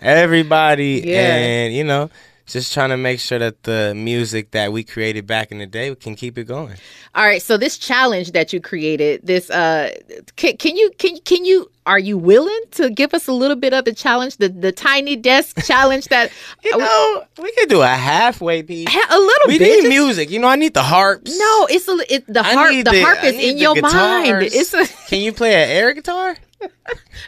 everybody, 0.02 1.02
Yeah. 1.06 1.36
and 1.36 1.74
you 1.74 1.84
know, 1.84 2.10
just 2.46 2.74
trying 2.74 2.90
to 2.90 2.98
make 2.98 3.20
sure 3.20 3.40
that 3.40 3.64
the 3.64 3.94
music 3.96 4.52
that 4.52 4.72
we 4.72 4.84
created 4.84 5.28
back 5.28 5.52
in 5.52 5.60
the 5.60 5.68
day 5.68 5.90
we 5.90 5.96
can 5.96 6.16
keep 6.16 6.38
it 6.38 6.46
going. 6.46 6.76
All 7.16 7.24
right, 7.26 7.42
so 7.42 7.58
this 7.58 7.78
challenge 7.78 8.32
that 8.32 8.52
you 8.54 8.60
created, 8.62 9.22
this 9.24 9.50
uh 9.50 9.92
can, 10.36 10.58
can 10.58 10.76
you 10.76 10.92
can 10.98 11.18
can 11.20 11.46
you 11.46 11.70
are 11.89 11.97
you 11.97 12.19
willing 12.19 12.62
to 12.71 12.91
give 12.91 13.15
us 13.15 13.28
a 13.28 13.32
little 13.32 13.56
bit 13.56 13.73
of 13.73 13.84
the 13.84 13.93
challenge, 13.93 14.38
the 14.38 14.47
the 14.47 14.71
tiny 14.71 15.15
desk 15.15 15.65
challenge 15.65 16.08
that 16.10 16.32
You 16.63 16.78
know, 16.78 17.23
we 17.41 17.52
could 17.54 17.67
do 17.67 17.82
a 17.82 17.88
halfway 17.88 18.62
piece. 18.62 18.88
A 18.88 19.17
little 19.17 19.47
bit. 19.47 19.47
We 19.47 19.58
bit. 19.58 19.84
need 19.84 19.89
music. 19.89 20.30
You 20.30 20.38
know, 20.38 20.47
I 20.47 20.56
need 20.56 20.75
the 20.75 20.84
harps. 20.84 21.36
No, 21.36 21.67
it's 21.67 21.88
a 21.88 22.13
it, 22.13 22.28
the 22.28 22.41
I 22.41 22.54
harp. 22.54 22.71
need 22.71 22.86
The 22.86 23.02
harp 23.02 23.23
is 23.23 23.34
in 23.34 23.56
the 23.56 23.62
your 23.62 23.82
mind. 23.82 24.43
It's 24.43 24.73
a, 24.75 24.86
Can 25.08 25.21
you 25.21 25.34
play 25.34 25.56
an 25.56 25.69
air 25.69 25.93
guitar? 25.93 26.38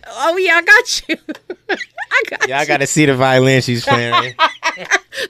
oh 0.08 0.38
yeah, 0.38 0.58
I 0.58 0.62
got 0.62 1.10
you. 1.10 1.18
I 1.70 2.22
got 2.30 2.48
Yeah, 2.48 2.60
I 2.60 2.66
got 2.66 2.78
to 2.78 2.88
see 2.88 3.06
the 3.08 3.16
violin 3.16 3.62
she's 3.62 3.84
playing. 3.84 4.36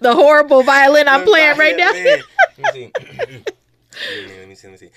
The 0.02 0.14
horrible 0.14 0.64
violin 0.64 1.08
I'm 1.08 1.24
playing 1.24 1.58
right 1.58 1.78
now. 1.78 1.92
Let 1.94 2.04
me 2.58 2.72
see. 2.74 2.92
Let 4.38 4.48
me 4.50 4.56
see. 4.56 4.68
Let 4.68 4.72
me 4.72 4.78
see. 4.78 4.90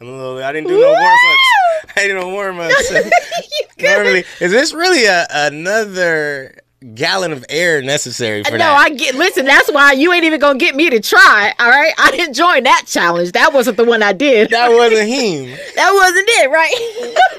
I'm 0.00 0.08
a 0.08 0.10
little. 0.10 0.42
I 0.42 0.52
didn't 0.52 0.68
do 0.68 0.78
no 0.78 0.92
warm 0.92 1.02
ups. 1.02 1.92
I 1.96 2.00
didn't 2.02 2.20
do 2.20 2.26
no 2.26 2.34
warm 2.34 2.60
ups. 2.60 2.92
Normally, 3.80 4.24
is 4.40 4.52
this 4.52 4.74
really 4.74 5.06
a, 5.06 5.26
another 5.30 6.60
gallon 6.94 7.32
of 7.32 7.44
air 7.48 7.82
necessary 7.82 8.42
for 8.44 8.52
No, 8.52 8.58
that? 8.58 8.76
I 8.76 8.90
get. 8.90 9.14
Listen, 9.14 9.44
that's 9.46 9.70
why 9.72 9.92
you 9.92 10.12
ain't 10.12 10.24
even 10.24 10.40
gonna 10.40 10.58
get 10.58 10.74
me 10.74 10.88
to 10.90 11.00
try. 11.00 11.52
All 11.58 11.68
right, 11.68 11.92
I 11.98 12.10
didn't 12.12 12.34
join 12.34 12.62
that 12.64 12.84
challenge. 12.86 13.32
That 13.32 13.52
wasn't 13.52 13.76
the 13.76 13.84
one 13.84 14.02
I 14.02 14.12
did. 14.12 14.50
that 14.50 14.68
wasn't 14.70 15.08
him. 15.08 15.56
That 15.76 15.92
wasn't 15.92 16.28
it, 16.28 16.50
right? 16.50 17.22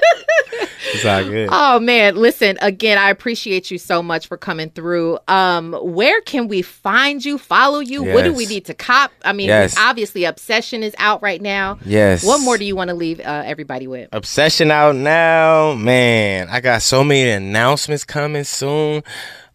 It's 0.90 1.04
all 1.04 1.22
good. 1.22 1.48
Oh 1.52 1.78
man, 1.80 2.16
listen, 2.16 2.56
again, 2.62 2.96
I 2.98 3.10
appreciate 3.10 3.70
you 3.70 3.76
so 3.78 4.02
much 4.02 4.26
for 4.26 4.36
coming 4.38 4.70
through. 4.70 5.18
Um, 5.28 5.72
where 5.74 6.20
can 6.22 6.48
we 6.48 6.62
find 6.62 7.22
you, 7.22 7.36
follow 7.36 7.80
you? 7.80 8.02
What 8.04 8.24
do 8.24 8.32
we 8.32 8.46
need 8.46 8.64
to 8.66 8.74
cop? 8.74 9.12
I 9.22 9.32
mean, 9.34 9.48
Yes. 9.48 9.76
obviously 9.78 10.24
Obsession 10.24 10.82
is 10.82 10.94
out 10.98 11.20
right 11.20 11.42
now. 11.42 11.78
Yes. 11.84 12.24
What 12.24 12.40
more 12.40 12.56
do 12.56 12.64
you 12.64 12.74
want 12.74 12.88
to 12.88 12.94
leave 12.94 13.20
uh, 13.20 13.42
everybody 13.44 13.86
with? 13.86 14.08
Obsession 14.12 14.70
out 14.70 14.96
now, 14.96 15.74
man. 15.74 16.48
I 16.48 16.60
got 16.60 16.80
so 16.80 17.04
many 17.04 17.28
announcements 17.28 18.04
coming 18.04 18.44
soon. 18.44 19.02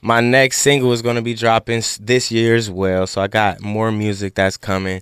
My 0.03 0.19
next 0.19 0.57
single 0.59 0.91
is 0.91 1.01
going 1.01 1.15
to 1.15 1.21
be 1.21 1.33
dropping 1.33 1.81
this 2.01 2.29
year 2.29 2.55
as 2.55 2.69
well, 2.69 3.07
so 3.07 3.21
I 3.21 3.27
got 3.27 3.61
more 3.61 3.89
music 3.89 4.35
that's 4.35 4.57
coming. 4.57 5.01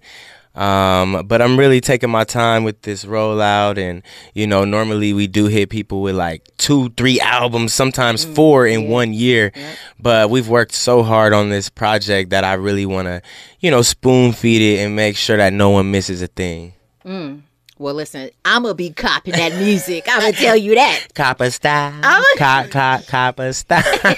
Um, 0.54 1.26
but 1.26 1.42
I'm 1.42 1.58
really 1.58 1.82
taking 1.82 2.12
my 2.12 2.24
time 2.24 2.64
with 2.64 2.84
this 2.84 3.04
rollout, 3.04 3.80
and 3.80 4.04
you 4.36 4.46
know, 4.46 4.64
normally 4.64 5.12
we 5.14 5.26
do 5.26 5.48
hit 5.48 5.70
people 5.70 6.04
with 6.04 6.16
like 6.16 6.48
two, 6.58 6.90
three 6.90 7.20
albums, 7.20 7.74
sometimes 7.74 8.26
four 8.26 8.68
in 8.68 8.90
one 8.90 9.12
year. 9.14 9.52
But 10.00 10.30
we've 10.30 10.48
worked 10.50 10.74
so 10.74 11.02
hard 11.02 11.34
on 11.34 11.50
this 11.50 11.68
project 11.70 12.30
that 12.30 12.44
I 12.44 12.54
really 12.54 12.86
want 12.86 13.08
to, 13.08 13.24
you 13.60 13.72
know, 13.72 13.82
spoon 13.82 14.34
feed 14.34 14.62
it 14.62 14.84
and 14.86 14.96
make 14.96 15.16
sure 15.18 15.38
that 15.38 15.52
no 15.52 15.72
one 15.72 15.90
misses 15.90 16.22
a 16.22 16.28
thing. 16.28 16.74
Well, 17.82 17.96
listen, 17.96 18.30
I'm 18.46 18.62
gonna 18.62 18.76
be 18.76 18.92
copying 18.92 19.36
that 19.38 19.56
music. 19.60 20.06
I'm 20.08 20.20
gonna 20.20 20.34
tell 20.34 20.56
you 20.56 20.76
that, 20.76 21.08
Copper 21.16 21.50
style, 21.50 22.00
cop, 22.38 22.70
cop, 22.70 23.08
copper 23.08 23.52
style. 23.54 23.84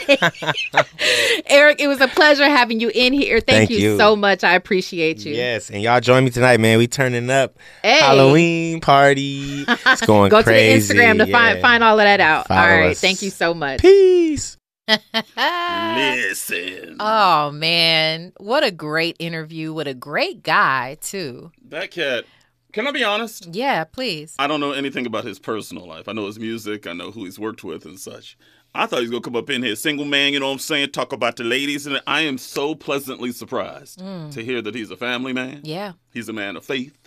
Eric. 1.48 1.80
It 1.80 1.88
was 1.88 2.02
a 2.02 2.08
pleasure 2.10 2.44
having 2.44 2.80
you 2.80 2.92
in 2.94 3.14
here. 3.14 3.40
Thank, 3.40 3.70
Thank 3.70 3.70
you, 3.72 3.78
you. 3.92 3.98
so 3.98 4.16
much. 4.16 4.44
I 4.44 4.56
appreciate 4.56 5.26
you. 5.26 5.34
Yes, 5.34 5.70
and 5.70 5.82
y'all 5.82 6.00
join 6.02 6.24
me 6.26 6.30
tonight, 6.30 6.60
man. 6.60 6.78
We 6.78 6.88
turning 6.88 7.30
up 7.30 7.58
Hey. 7.82 8.00
Halloween 8.00 8.82
party. 8.82 9.64
It's 9.68 10.02
going 10.06 10.30
Go 10.30 10.44
crazy. 10.44 10.88
to 10.90 10.94
the 10.94 11.00
Instagram 11.02 11.26
to 11.26 11.32
find 11.32 11.62
find 11.62 11.84
all 11.84 12.00
of 12.00 12.04
that 12.04 12.20
out. 12.20 12.48
Follow 12.48 12.62
all 12.62 12.68
right, 12.68 12.92
us. 12.92 13.00
thank 13.02 13.22
you 13.22 13.30
so 13.30 13.54
much. 13.54 13.80
Peace. 13.80 14.58
Listen, 15.38 16.98
Oh 17.00 17.52
man, 17.52 18.34
what 18.38 18.64
a 18.66 18.72
great 18.72 19.16
interview! 19.20 19.72
What 19.74 19.88
a 19.88 19.94
great 19.94 20.44
guy 20.44 20.98
too. 21.02 21.52
that 21.70 21.92
cat. 21.92 22.26
Can 22.74 22.88
I 22.88 22.92
be 22.92 23.04
honest? 23.04 23.50
Yeah, 23.52 23.84
please. 23.84 24.36
I 24.40 24.48
don't 24.48 24.60
know 24.60 24.72
anything 24.72 25.06
about 25.06 25.26
his 25.26 25.38
personal 25.38 25.88
life. 25.88 26.08
I 26.08 26.14
know 26.14 26.26
his 26.26 26.40
music. 26.40 26.88
I 26.88 26.94
know 26.94 27.12
who 27.12 27.24
he's 27.24 27.38
worked 27.38 27.64
with 27.64 27.86
and 27.86 28.00
such. 28.00 28.36
I 28.74 28.88
thought 28.88 28.98
he 28.98 29.04
was 29.04 29.12
gonna 29.12 29.22
come 29.22 29.36
up 29.36 29.52
in 29.52 29.62
here, 29.62 29.76
single 29.76 30.06
man. 30.06 30.34
You 30.34 30.40
know 30.40 30.48
what 30.48 30.54
I'm 30.54 30.60
saying? 30.60 30.90
Talk 30.90 31.14
about 31.14 31.36
the 31.36 31.44
ladies, 31.44 31.86
and 31.86 32.02
I 32.08 32.22
am 32.22 32.40
so 32.40 32.74
pleasantly 32.74 33.32
surprised 33.32 34.00
mm. 34.00 34.32
to 34.32 34.44
hear 34.44 34.60
that 34.64 34.74
he's 34.74 34.90
a 34.90 34.98
family 34.98 35.34
man. 35.34 35.62
Yeah, 35.64 35.94
He's 36.12 36.30
a 36.30 36.34
man 36.34 36.56
of 36.56 36.66
faith, 36.66 36.98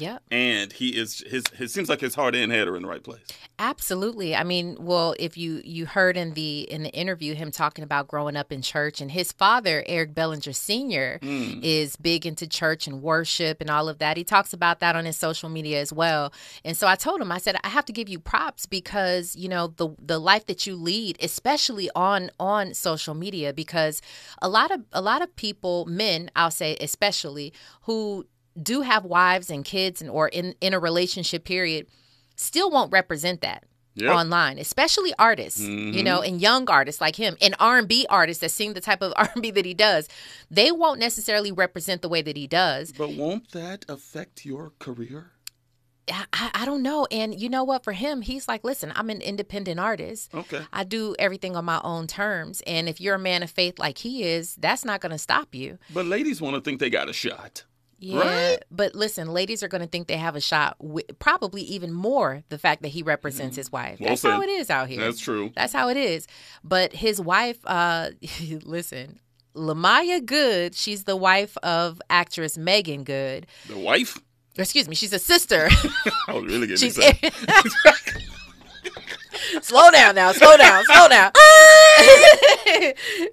yeah. 0.00 0.18
and 0.30 0.72
he 0.72 0.96
is 0.96 1.22
his. 1.26 1.44
It 1.58 1.70
seems 1.70 1.88
like 1.88 2.00
his 2.00 2.14
heart 2.14 2.34
and 2.34 2.50
head 2.50 2.68
are 2.68 2.76
in 2.76 2.82
the 2.82 2.88
right 2.88 3.02
place. 3.02 3.20
Absolutely. 3.58 4.34
I 4.34 4.42
mean, 4.42 4.76
well, 4.80 5.14
if 5.18 5.36
you 5.36 5.60
you 5.64 5.84
heard 5.86 6.16
in 6.16 6.32
the 6.34 6.60
in 6.70 6.82
the 6.82 6.90
interview 6.90 7.34
him 7.34 7.50
talking 7.50 7.84
about 7.84 8.08
growing 8.08 8.36
up 8.36 8.50
in 8.50 8.62
church 8.62 9.00
and 9.00 9.10
his 9.10 9.32
father, 9.32 9.84
Eric 9.86 10.14
Bellinger 10.14 10.52
Sr., 10.52 11.18
hmm. 11.22 11.60
is 11.62 11.96
big 11.96 12.24
into 12.24 12.46
church 12.46 12.86
and 12.86 13.02
worship 13.02 13.60
and 13.60 13.68
all 13.68 13.88
of 13.88 13.98
that. 13.98 14.16
He 14.16 14.24
talks 14.24 14.52
about 14.52 14.80
that 14.80 14.96
on 14.96 15.04
his 15.04 15.16
social 15.16 15.48
media 15.48 15.80
as 15.80 15.92
well. 15.92 16.32
And 16.64 16.76
so 16.76 16.86
I 16.86 16.96
told 16.96 17.20
him 17.20 17.30
I 17.30 17.38
said 17.38 17.56
I 17.62 17.68
have 17.68 17.84
to 17.84 17.92
give 17.92 18.08
you 18.08 18.18
props 18.18 18.64
because, 18.64 19.36
you 19.36 19.48
know, 19.48 19.68
the 19.68 19.90
the 19.98 20.18
life 20.18 20.46
that 20.46 20.66
you 20.66 20.74
lead, 20.74 21.18
especially 21.22 21.90
on 21.94 22.30
on 22.40 22.72
social 22.72 23.14
media 23.14 23.52
because 23.52 24.00
a 24.40 24.48
lot 24.48 24.70
of 24.70 24.80
a 24.92 25.02
lot 25.02 25.20
of 25.20 25.36
people, 25.36 25.84
men, 25.86 26.30
I'll 26.34 26.50
say 26.50 26.78
especially, 26.80 27.52
who 27.82 28.26
do 28.62 28.82
have 28.82 29.04
wives 29.04 29.50
and 29.50 29.64
kids 29.64 30.00
and 30.00 30.10
or 30.10 30.28
in 30.28 30.54
in 30.60 30.74
a 30.74 30.78
relationship 30.78 31.44
period 31.44 31.86
still 32.36 32.70
won't 32.70 32.92
represent 32.92 33.40
that. 33.42 33.64
Yep. 33.94 34.14
online, 34.14 34.58
especially 34.58 35.12
artists, 35.18 35.60
you 35.60 36.02
know, 36.02 36.20
mm-hmm. 36.20 36.34
and 36.34 36.40
young 36.40 36.70
artists 36.70 37.00
like 37.00 37.16
him, 37.16 37.36
and 37.42 37.56
R 37.58 37.76
and 37.76 37.88
B 37.88 38.06
artists 38.08 38.40
that 38.40 38.50
sing 38.50 38.72
the 38.72 38.80
type 38.80 39.02
of 39.02 39.12
R 39.16 39.28
and 39.34 39.42
B 39.42 39.50
that 39.50 39.64
he 39.64 39.74
does. 39.74 40.08
They 40.48 40.70
won't 40.70 41.00
necessarily 41.00 41.50
represent 41.50 42.00
the 42.00 42.08
way 42.08 42.22
that 42.22 42.36
he 42.36 42.46
does. 42.46 42.92
But 42.92 43.10
won't 43.14 43.50
that 43.50 43.84
affect 43.88 44.46
your 44.46 44.72
career? 44.78 45.32
I, 46.08 46.24
I 46.32 46.50
I 46.54 46.64
don't 46.64 46.82
know. 46.82 47.06
And 47.10 47.38
you 47.38 47.48
know 47.48 47.64
what? 47.64 47.84
For 47.84 47.92
him, 47.92 48.22
he's 48.22 48.46
like, 48.48 48.64
listen, 48.64 48.92
I'm 48.94 49.10
an 49.10 49.20
independent 49.20 49.80
artist. 49.80 50.32
Okay. 50.34 50.62
I 50.72 50.84
do 50.84 51.16
everything 51.18 51.56
on 51.56 51.64
my 51.64 51.80
own 51.82 52.06
terms. 52.06 52.62
And 52.66 52.88
if 52.88 53.00
you're 53.00 53.16
a 53.16 53.18
man 53.18 53.42
of 53.42 53.50
faith 53.50 53.78
like 53.78 53.98
he 53.98 54.24
is, 54.24 54.54
that's 54.56 54.84
not 54.84 55.00
going 55.00 55.12
to 55.12 55.18
stop 55.18 55.54
you. 55.54 55.78
But 55.92 56.06
ladies 56.06 56.40
want 56.40 56.54
to 56.54 56.60
think 56.60 56.80
they 56.80 56.90
got 56.90 57.08
a 57.08 57.12
shot. 57.12 57.64
Yeah, 58.02 58.18
Right? 58.18 58.58
but 58.70 58.94
listen, 58.94 59.28
ladies 59.28 59.62
are 59.62 59.68
going 59.68 59.82
to 59.82 59.86
think 59.86 60.08
they 60.08 60.16
have 60.16 60.34
a 60.34 60.40
shot. 60.40 60.76
With, 60.80 61.04
probably 61.18 61.60
even 61.62 61.92
more 61.92 62.42
the 62.48 62.56
fact 62.56 62.80
that 62.82 62.88
he 62.88 63.02
represents 63.02 63.56
his 63.56 63.70
wife. 63.70 63.96
Mm-hmm. 63.96 64.04
Well 64.04 64.10
That's 64.12 64.22
how 64.22 64.40
it 64.40 64.48
is 64.48 64.70
out 64.70 64.88
here. 64.88 65.00
That's 65.00 65.20
true. 65.20 65.52
That's 65.54 65.74
how 65.74 65.90
it 65.90 65.98
is. 65.98 66.26
But 66.64 66.94
his 66.94 67.20
wife, 67.20 67.58
uh, 67.66 68.10
listen, 68.64 69.20
Lamyia 69.54 70.24
Good. 70.24 70.74
She's 70.74 71.04
the 71.04 71.16
wife 71.16 71.58
of 71.58 72.00
actress 72.08 72.56
Meagan 72.56 73.04
Good. 73.04 73.46
The 73.68 73.78
wife? 73.78 74.18
Excuse 74.56 74.88
me, 74.88 74.94
she's 74.94 75.12
a 75.12 75.18
sister. 75.18 75.68
I 76.28 76.32
was 76.32 76.46
really 76.46 76.66
getting 76.66 76.88
excited. 76.88 77.32
slow 79.62 79.90
down 79.90 80.14
now, 80.14 80.32
slow 80.32 80.56
down, 80.56 80.84
slow 80.84 81.08
down. 81.08 81.32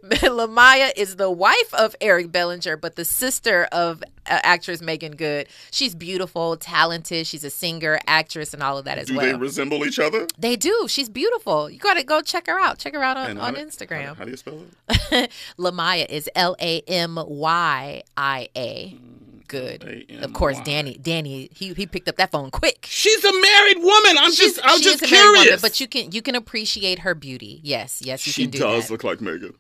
Lamyia 0.04 0.92
is 0.96 1.16
the 1.16 1.32
wife 1.32 1.74
of 1.74 1.96
Eric 2.02 2.32
Bellinger, 2.32 2.78
but 2.78 2.96
the 2.96 3.06
sister 3.06 3.68
of 3.72 4.04
actress 4.30 4.82
Meagan 4.82 5.16
Good. 5.16 5.48
She's 5.72 5.96
beautiful, 5.96 6.58
talented. 6.58 7.28
She's 7.28 7.44
a 7.44 7.50
singer, 7.50 8.00
actress, 8.08 8.54
and 8.54 8.62
all 8.64 8.78
of 8.78 8.86
that 8.86 8.98
as 8.98 9.08
Do 9.08 9.16
well. 9.18 9.26
Do 9.26 9.32
they 9.34 9.38
resemble 9.38 9.86
each 9.86 10.00
other? 10.00 10.28
They 10.38 10.56
do. 10.56 10.86
She's 10.88 11.10
beautiful. 11.10 11.70
You 11.70 11.80
got 11.80 11.96
to 11.96 12.04
go 12.04 12.22
check 12.22 12.48
her 12.48 12.60
out. 12.60 12.78
Check 12.80 12.94
her 12.94 13.04
out 13.04 13.18
on, 13.18 13.32
And 13.32 13.40
on 13.40 13.56
how 13.56 13.62
Instagram. 13.62 14.06
How, 14.08 14.14
how 14.16 14.26
do 14.26 14.32
you 14.32 14.38
spell 14.38 14.62
it? 14.90 15.32
Lamyia 15.58 16.08
is 16.10 16.30
L 16.36 16.56
A 16.60 16.82
M 16.82 17.18
Y 17.26 18.04
I 18.16 18.50
A. 18.56 18.96
Mm, 18.98 19.48
good. 19.48 19.84
L-A-M-Y. 19.84 20.24
Of 20.24 20.34
course, 20.34 20.60
Danny. 20.62 20.98
Danny. 21.02 21.50
He 21.54 21.74
he 21.74 21.86
picked 21.86 22.08
up 22.10 22.18
that 22.18 22.32
phone 22.32 22.52
quick. 22.52 22.86
She's 22.90 23.24
a 23.24 23.32
married 23.42 23.78
woman. 23.78 24.18
I'm 24.20 24.32
She's- 24.32 24.56
just, 24.56 24.60
I'm 24.64 24.78
she 24.80 24.84
just 24.84 25.04
is 25.04 25.12
a 25.12 25.16
woman, 25.16 25.42
curious. 25.42 25.62
but 25.62 25.80
you 25.80 25.88
can 25.88 26.12
you 26.12 26.22
can 26.22 26.36
appreciate 26.36 27.00
her 27.00 27.16
beauty. 27.16 27.62
Yes, 27.64 28.02
yes, 28.04 28.26
you 28.28 28.34
she 28.34 28.42
can 28.44 28.52
do 28.52 28.60
does 28.60 28.88
that. 28.88 28.92
look 28.94 29.04
like 29.04 29.22
Meagan. 29.22 29.54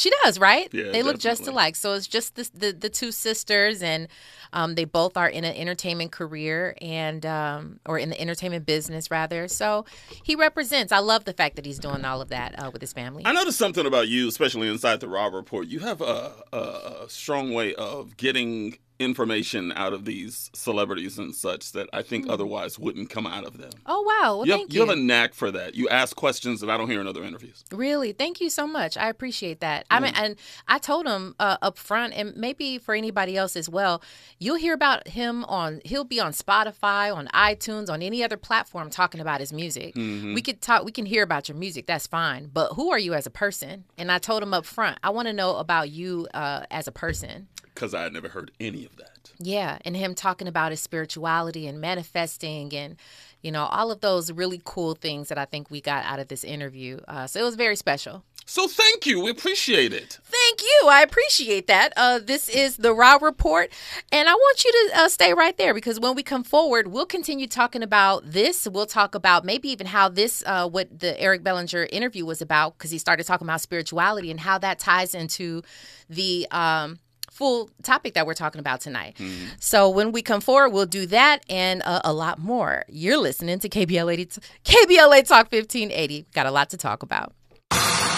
She 0.00 0.10
does, 0.24 0.38
right? 0.38 0.72
Yeah, 0.72 0.92
they 0.92 1.02
look 1.02 1.18
just 1.18 1.46
alike. 1.46 1.76
So 1.76 1.92
it's 1.92 2.06
just 2.06 2.34
the 2.34 2.50
the, 2.54 2.72
the 2.72 2.88
two 2.88 3.12
sisters, 3.12 3.82
and 3.82 4.08
um, 4.54 4.74
they 4.74 4.86
both 4.86 5.18
are 5.18 5.28
in 5.28 5.44
an 5.44 5.54
entertainment 5.54 6.10
career 6.10 6.74
and 6.80 7.26
um, 7.26 7.80
or 7.84 7.98
in 7.98 8.08
the 8.08 8.18
entertainment 8.18 8.64
business 8.64 9.10
rather. 9.10 9.46
So 9.46 9.84
he 10.24 10.36
represents. 10.36 10.90
I 10.90 11.00
love 11.00 11.26
the 11.26 11.34
fact 11.34 11.56
that 11.56 11.66
he's 11.66 11.78
doing 11.78 12.06
all 12.06 12.22
of 12.22 12.30
that 12.30 12.58
uh, 12.58 12.70
with 12.70 12.80
his 12.80 12.94
family. 12.94 13.24
I 13.26 13.32
noticed 13.32 13.58
something 13.58 13.84
about 13.84 14.08
you, 14.08 14.26
especially 14.26 14.68
inside 14.68 15.00
the 15.00 15.08
RA 15.08 15.26
Report. 15.26 15.68
You 15.68 15.80
have 15.80 16.00
a, 16.00 16.32
a 16.50 17.04
strong 17.08 17.52
way 17.52 17.74
of 17.74 18.16
getting 18.16 18.78
information 19.00 19.72
out 19.74 19.92
of 19.92 20.04
these 20.04 20.50
celebrities 20.54 21.18
and 21.18 21.34
such 21.34 21.72
that 21.72 21.88
I 21.92 22.02
think 22.02 22.28
otherwise 22.28 22.78
wouldn't 22.78 23.10
come 23.10 23.26
out 23.26 23.44
of 23.44 23.58
them. 23.58 23.70
oh 23.86 24.02
wow! 24.02 24.36
Well, 24.36 24.46
you, 24.46 24.52
have, 24.52 24.60
thank 24.60 24.74
you 24.74 24.80
have 24.80 24.90
a 24.90 24.96
knack 24.96 25.34
for 25.34 25.50
that. 25.50 25.74
You 25.74 25.88
ask 25.88 26.14
questions 26.14 26.60
that 26.60 26.70
I 26.70 26.76
don't 26.76 26.88
hear 26.90 27.00
in 27.00 27.06
other 27.06 27.24
interviews. 27.24 27.64
Really, 27.72 28.12
thank 28.12 28.40
you 28.40 28.50
so 28.50 28.66
much. 28.66 28.96
I 28.96 29.08
appreciate 29.08 29.60
that. 29.60 29.86
I 29.90 30.00
mean, 30.00 30.12
and 30.14 30.36
I 30.68 30.78
told 30.78 31.06
him 31.06 31.34
uh, 31.40 31.56
up 31.62 31.78
front, 31.78 32.12
and 32.14 32.36
maybe 32.36 32.78
for 32.78 32.94
anybody 32.94 33.36
else 33.36 33.56
as 33.56 33.68
well. 33.68 34.02
You'll 34.38 34.56
hear 34.56 34.74
about 34.74 35.08
him 35.08 35.44
on. 35.46 35.80
He'll 35.84 36.04
be 36.04 36.20
on 36.20 36.32
Spotify, 36.32 37.14
on 37.14 37.28
iTunes, 37.28 37.88
on 37.90 38.02
any 38.02 38.22
other 38.22 38.36
platform 38.36 38.90
talking 38.90 39.20
about 39.20 39.40
his 39.40 39.52
music. 39.52 39.94
We 39.96 40.42
could 40.42 40.60
talk. 40.60 40.84
We 40.84 40.92
can 40.92 41.06
hear 41.06 41.22
about 41.22 41.48
your 41.48 41.56
music. 41.56 41.86
That's 41.86 42.06
fine. 42.06 42.50
But 42.52 42.74
who 42.74 42.90
are 42.90 42.98
you 42.98 43.14
as 43.14 43.26
a 43.26 43.30
person? 43.30 43.84
And 43.96 44.12
I 44.12 44.18
told 44.18 44.42
him 44.42 44.52
up 44.52 44.66
front. 44.66 44.98
I 45.02 45.10
want 45.10 45.28
to 45.28 45.32
know 45.32 45.56
about 45.56 45.90
you 45.90 46.28
uh, 46.34 46.64
as 46.70 46.86
a 46.86 46.92
person. 46.92 47.48
Because 47.80 47.94
I 47.94 48.02
had 48.02 48.12
never 48.12 48.28
heard 48.28 48.50
any 48.60 48.84
of 48.84 48.96
that. 48.96 49.32
Yeah, 49.38 49.78
and 49.86 49.96
him 49.96 50.14
talking 50.14 50.46
about 50.46 50.70
his 50.70 50.80
spirituality 50.80 51.66
and 51.66 51.80
manifesting 51.80 52.74
and 52.74 52.96
you 53.40 53.50
know 53.50 53.64
all 53.64 53.90
of 53.90 54.02
those 54.02 54.30
really 54.30 54.60
cool 54.66 54.94
things 54.94 55.30
that 55.30 55.38
I 55.38 55.46
think 55.46 55.70
we 55.70 55.80
got 55.80 56.04
out 56.04 56.18
of 56.18 56.28
this 56.28 56.44
interview. 56.44 57.00
Uh, 57.08 57.26
so 57.26 57.40
it 57.40 57.42
was 57.42 57.54
very 57.54 57.76
special. 57.76 58.22
So 58.44 58.68
thank 58.68 59.06
you. 59.06 59.22
We 59.22 59.30
appreciate 59.30 59.94
it. 59.94 60.18
Thank 60.24 60.60
you. 60.60 60.88
I 60.88 61.00
appreciate 61.00 61.68
that. 61.68 61.94
Uh, 61.96 62.18
this 62.18 62.50
is 62.50 62.76
the 62.76 62.92
RA 62.92 63.16
Report, 63.22 63.72
and 64.12 64.28
I 64.28 64.34
want 64.34 64.62
you 64.62 64.72
to 64.72 65.00
uh, 65.00 65.08
stay 65.08 65.32
right 65.32 65.56
there 65.56 65.72
because 65.72 65.98
when 65.98 66.14
we 66.14 66.22
come 66.22 66.44
forward, 66.44 66.88
we'll 66.88 67.06
continue 67.06 67.46
talking 67.46 67.82
about 67.82 68.30
this. 68.30 68.68
We'll 68.68 68.84
talk 68.84 69.14
about 69.14 69.46
maybe 69.46 69.70
even 69.70 69.86
how 69.86 70.10
this, 70.10 70.42
uh, 70.46 70.68
what 70.68 70.98
the 70.98 71.18
Eric 71.18 71.42
Bellinger 71.42 71.88
interview 71.90 72.26
was 72.26 72.42
about, 72.42 72.76
because 72.76 72.90
he 72.90 72.98
started 72.98 73.24
talking 73.24 73.46
about 73.46 73.62
spirituality 73.62 74.30
and 74.30 74.40
how 74.40 74.58
that 74.58 74.78
ties 74.78 75.14
into 75.14 75.62
the. 76.10 76.46
Um, 76.50 76.98
Full 77.40 77.70
topic 77.82 78.12
that 78.14 78.26
we're 78.26 78.34
talking 78.34 78.58
about 78.58 78.82
tonight. 78.82 79.16
So 79.60 79.88
when 79.88 80.12
we 80.12 80.20
come 80.20 80.42
forward, 80.42 80.74
we'll 80.74 80.84
do 80.84 81.06
that 81.06 81.38
and 81.48 81.80
uh, 81.86 82.02
a 82.04 82.12
lot 82.12 82.38
more. 82.38 82.84
You're 82.86 83.16
listening 83.16 83.58
to 83.60 83.68
KBLA, 83.70 84.38
KBLA 84.66 85.26
Talk 85.26 85.50
1580. 85.50 86.26
Got 86.34 86.44
a 86.44 86.50
lot 86.50 86.68
to 86.68 86.76
talk 86.76 87.02
about. 87.02 87.32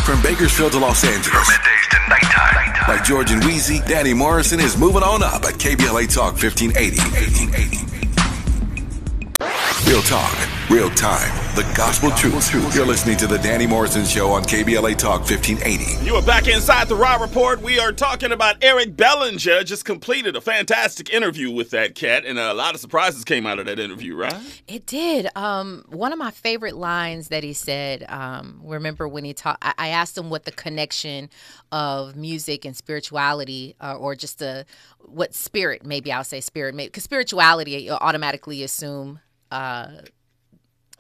From 0.05 0.21
Bakersfield 0.23 0.73
to 0.73 0.81
Los 0.81 1.05
Angeles, 1.05 1.49
Middays 1.49 1.89
to 1.91 1.99
nighttime. 2.09 2.89
like 2.89 3.05
George 3.05 3.31
and 3.31 3.41
Weezy, 3.45 3.87
Danny 3.87 4.13
Morrison 4.13 4.59
is 4.59 4.77
moving 4.77 5.05
on 5.05 5.23
up 5.23 5.45
at 5.45 5.55
KBLA 5.55 6.13
Talk 6.13 6.33
1580. 6.43 6.99
Real 9.89 10.03
talk, 10.03 10.33
real 10.73 10.89
time, 10.93 11.31
the 11.55 11.71
gospel 11.77 12.11
truth. 12.13 12.75
You're 12.75 12.87
listening 12.87 13.19
to 13.19 13.27
the 13.27 13.37
Danny 13.37 13.67
Morrison 13.67 14.07
Show 14.07 14.31
on 14.31 14.43
KBLA 14.43 14.97
Talk 14.97 15.21
1580. 15.21 16.03
You 16.03 16.15
are 16.15 16.23
back 16.23 16.49
inside 16.49 16.89
the 16.89 16.97
RA 16.97 17.17
Report. 17.17 17.61
We 17.61 17.79
are 17.79 17.93
talking 17.93 18.33
about 18.33 18.57
Eric 18.65 18.97
Bellinger. 18.97 19.65
Just 19.65 19.85
completed 19.85 20.35
a 20.35 20.41
fantastic 20.41 21.13
interview 21.13 21.51
with 21.51 21.69
that 21.71 21.95
cat, 21.95 22.25
and 22.25 22.39
a 22.39 22.55
lot 22.55 22.73
of 22.75 22.81
surprises 22.81 23.23
came 23.23 23.47
out 23.47 23.59
of 23.59 23.67
that 23.67 23.79
interview, 23.79 24.17
right? 24.17 24.63
It 24.67 24.87
did. 24.87 25.29
Um, 25.37 25.85
one 25.91 26.11
of 26.11 26.19
my 26.19 26.31
favorite 26.31 26.77
lines 26.77 27.29
that 27.29 27.45
he 27.45 27.53
said. 27.53 28.07
Um, 28.09 28.63
remember 28.65 29.07
when 29.07 29.27
he 29.27 29.35
talked? 29.35 29.63
I, 29.63 29.75
I 29.77 29.89
asked 29.89 30.17
him 30.17 30.31
what 30.31 30.47
the 30.47 30.53
connection 30.53 31.29
of 31.71 32.17
music 32.17 32.65
and 32.65 32.75
spirituality, 32.75 33.77
uh, 33.79 33.97
or 33.97 34.15
just 34.15 34.39
the 34.39 34.65
what 35.01 35.35
spirit? 35.35 35.85
Maybe 35.85 36.11
I'll 36.11 36.25
say 36.25 36.41
spirit, 36.41 36.75
because 36.75 37.05
spirituality 37.05 37.73
you 37.73 37.93
automatically 37.93 38.63
assume. 38.63 39.21
Uh, 39.51 39.89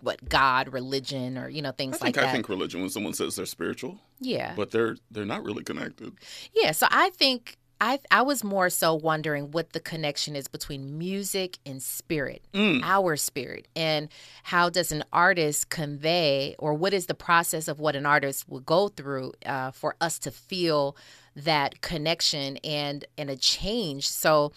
what 0.02 0.28
God, 0.28 0.72
religion, 0.72 1.38
or 1.38 1.48
you 1.48 1.62
know 1.62 1.72
things 1.72 1.96
I 1.96 2.06
think 2.06 2.16
like 2.16 2.26
I 2.26 2.32
think 2.32 2.48
religion 2.48 2.80
when 2.80 2.90
someone 2.90 3.14
says 3.14 3.36
they're 3.36 3.46
spiritual, 3.46 4.00
yeah, 4.20 4.54
but 4.56 4.70
they're 4.70 4.96
they're 5.10 5.24
not 5.24 5.44
really 5.44 5.64
connected. 5.64 6.12
Yeah, 6.54 6.72
so 6.72 6.86
I 6.90 7.10
think 7.10 7.56
I 7.80 8.00
I 8.10 8.22
was 8.22 8.44
more 8.44 8.68
so 8.68 8.94
wondering 8.94 9.52
what 9.52 9.72
the 9.72 9.80
connection 9.80 10.36
is 10.36 10.48
between 10.48 10.98
music 10.98 11.58
and 11.64 11.82
spirit, 11.82 12.42
our 12.54 13.16
spirit, 13.16 13.68
and 13.74 14.08
how 14.42 14.70
does 14.70 14.92
an 14.92 15.04
artist 15.12 15.68
convey, 15.68 16.54
or 16.58 16.74
what 16.74 16.92
is 16.92 17.06
the 17.06 17.14
process 17.14 17.68
of 17.68 17.80
what 17.80 17.96
an 17.96 18.04
artist 18.06 18.48
will 18.48 18.60
go 18.60 18.88
through 18.88 19.32
uh, 19.46 19.70
for 19.70 19.96
us 20.00 20.18
to 20.20 20.30
feel 20.30 20.96
that 21.36 21.80
connection 21.80 22.56
and 22.58 23.04
and 23.16 23.30
a 23.30 23.36
change. 23.36 24.08
So 24.08 24.52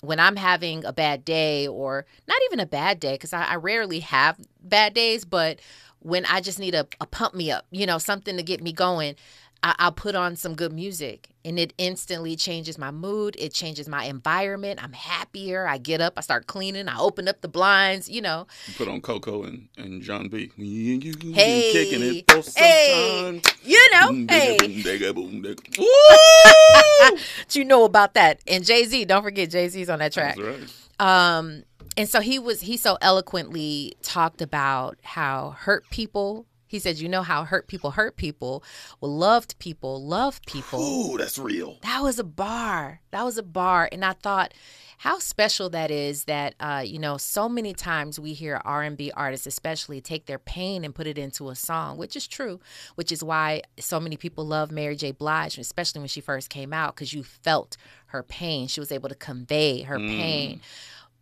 when 0.00 0.20
I'm 0.20 0.36
having 0.36 0.84
a 0.84 0.92
bad 0.92 1.24
day, 1.24 1.66
or 1.66 2.06
not 2.26 2.38
even 2.46 2.60
a 2.60 2.66
bad 2.66 3.00
day, 3.00 3.14
because 3.14 3.32
I, 3.32 3.44
I 3.44 3.54
rarely 3.56 4.00
have 4.00 4.38
bad 4.62 4.94
days, 4.94 5.24
but 5.24 5.60
when 6.00 6.24
I 6.24 6.40
just 6.40 6.58
need 6.58 6.74
a, 6.74 6.86
a 7.00 7.02
uh, 7.02 7.06
pump 7.06 7.34
me 7.34 7.50
up, 7.50 7.66
you 7.70 7.86
know, 7.86 7.98
something 7.98 8.36
to 8.36 8.42
get 8.42 8.62
me 8.62 8.72
going, 8.72 9.16
I, 9.62 9.74
I'll 9.78 9.92
put 9.92 10.14
on 10.14 10.36
some 10.36 10.54
good 10.54 10.72
music 10.72 11.28
and 11.44 11.58
it 11.58 11.72
instantly 11.78 12.36
changes 12.36 12.78
my 12.78 12.90
mood. 12.90 13.36
It 13.38 13.52
changes 13.52 13.88
my 13.88 14.04
environment. 14.04 14.82
I'm 14.82 14.92
happier. 14.92 15.66
I 15.66 15.78
get 15.78 16.00
up, 16.00 16.14
I 16.16 16.20
start 16.22 16.46
cleaning, 16.46 16.88
I 16.88 16.98
open 16.98 17.28
up 17.28 17.40
the 17.40 17.48
blinds, 17.48 18.08
you 18.08 18.20
know. 18.22 18.46
You 18.66 18.74
put 18.74 18.88
on 18.88 19.00
Coco 19.00 19.42
and, 19.44 19.68
and 19.76 20.02
Jon 20.02 20.28
B. 20.28 20.50
Me 20.56 20.94
and 20.94 21.04
you 21.04 21.14
Hey, 21.34 21.70
kicking 21.72 22.02
it 22.02 22.30
for 22.30 22.42
some 22.42 22.62
hey, 22.62 23.22
time. 23.22 23.42
you 23.64 23.90
know, 23.92 24.08
Boom, 24.08 24.28
hey. 24.28 24.56
digga, 24.56 24.58
boom, 24.58 24.82
digga, 24.82 25.14
boom, 25.14 25.42
digga. 25.42 25.78
Woo! 27.12 27.18
You 27.52 27.64
know 27.64 27.84
about 27.84 28.14
that? 28.14 28.40
And 28.46 28.64
Jay 28.64 28.84
Z, 28.84 29.04
don't 29.06 29.22
forget 29.22 29.50
Jay 29.50 29.68
Z's 29.68 29.90
on 29.90 29.98
that 29.98 30.12
track. 30.12 30.38
Right. 30.38 30.60
Um, 30.98 31.64
and 31.96 32.08
so 32.08 32.20
he 32.20 32.38
was 32.38 32.60
he 32.60 32.76
so 32.76 32.96
eloquently 33.00 33.94
talked 34.02 34.40
about 34.42 34.98
how 35.02 35.50
hurt 35.58 35.88
people. 35.90 36.46
He 36.70 36.78
said, 36.78 36.98
"You 37.00 37.08
know 37.08 37.22
how 37.22 37.42
hurt 37.42 37.66
people 37.66 37.90
hurt 37.90 38.16
people. 38.16 38.62
Well, 39.00 39.12
loved 39.12 39.58
people 39.58 40.00
love 40.00 40.40
people." 40.46 40.80
Ooh, 40.80 41.18
that's 41.18 41.36
real. 41.36 41.78
That 41.82 42.00
was 42.00 42.20
a 42.20 42.24
bar. 42.24 43.00
That 43.10 43.24
was 43.24 43.36
a 43.36 43.42
bar, 43.42 43.88
and 43.90 44.04
I 44.04 44.12
thought 44.12 44.54
how 44.98 45.18
special 45.18 45.68
that 45.70 45.90
is. 45.90 46.26
That 46.26 46.54
uh, 46.60 46.84
you 46.86 47.00
know, 47.00 47.16
so 47.16 47.48
many 47.48 47.74
times 47.74 48.20
we 48.20 48.34
hear 48.34 48.62
R 48.64 48.82
and 48.84 48.96
B 48.96 49.10
artists, 49.16 49.48
especially, 49.48 50.00
take 50.00 50.26
their 50.26 50.38
pain 50.38 50.84
and 50.84 50.94
put 50.94 51.08
it 51.08 51.18
into 51.18 51.48
a 51.48 51.56
song, 51.56 51.98
which 51.98 52.14
is 52.14 52.28
true. 52.28 52.60
Which 52.94 53.10
is 53.10 53.24
why 53.24 53.62
so 53.80 53.98
many 53.98 54.16
people 54.16 54.46
love 54.46 54.70
Mary 54.70 54.94
J. 54.94 55.10
Blige, 55.10 55.58
especially 55.58 55.98
when 55.98 56.08
she 56.08 56.20
first 56.20 56.50
came 56.50 56.72
out, 56.72 56.94
because 56.94 57.12
you 57.12 57.24
felt 57.24 57.76
her 58.06 58.22
pain. 58.22 58.68
She 58.68 58.78
was 58.78 58.92
able 58.92 59.08
to 59.08 59.16
convey 59.16 59.82
her 59.82 59.98
pain. 59.98 60.60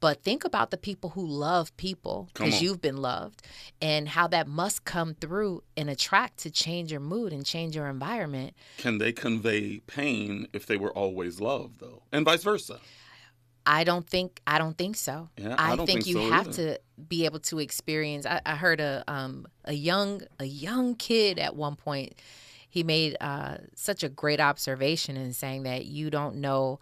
But 0.01 0.23
think 0.23 0.45
about 0.45 0.71
the 0.71 0.77
people 0.77 1.11
who 1.11 1.27
love 1.27 1.77
people 1.77 2.29
because 2.33 2.63
you've 2.63 2.81
been 2.81 2.99
loved 2.99 3.43
and 3.83 4.09
how 4.09 4.29
that 4.29 4.47
must 4.47 4.85
come 4.85 5.15
through 5.15 5.63
and 5.77 5.91
attract 5.91 6.39
to 6.39 6.51
change 6.51 6.93
your 6.93 7.01
mood 7.01 7.33
and 7.33 7.45
change 7.45 7.75
your 7.75 7.89
environment. 7.89 8.55
Can 8.77 8.99
they 8.99 9.13
convey 9.13 9.81
pain 9.81 10.47
if 10.53 10.67
they 10.67 10.77
were 10.77 10.93
always 10.93 11.41
loved, 11.41 11.81
though, 11.81 12.03
and 12.13 12.25
vice 12.25 12.45
versa? 12.45 12.79
I 13.67 13.85
don't 13.85 14.09
think 14.09 14.41
I 14.47 14.59
don't 14.59 14.79
think 14.79 14.97
so. 14.97 15.29
Yeah, 15.37 15.55
I 15.59 15.77
don't 15.77 15.87
think, 15.87 16.05
think 16.05 16.07
you 16.07 16.15
so 16.15 16.31
have 16.31 16.49
either. 16.49 16.75
to 16.75 16.81
be 17.07 17.27
able 17.27 17.41
to 17.41 17.59
experience. 17.59 18.25
I, 18.25 18.41
I 18.47 18.55
heard 18.55 18.81
a 18.81 19.05
um 19.07 19.47
a 19.65 19.75
young 19.75 20.23
a 20.39 20.45
young 20.47 20.95
kid 20.95 21.39
at 21.39 21.55
one 21.55 21.77
point. 21.77 22.15
He 22.71 22.83
made 22.83 23.17
uh, 23.21 23.59
such 23.75 24.03
a 24.03 24.09
great 24.11 24.41
observation 24.41 25.17
in 25.17 25.33
saying 25.33 25.63
that 25.63 25.87
you 25.87 26.11
don't 26.11 26.37
know 26.37 26.81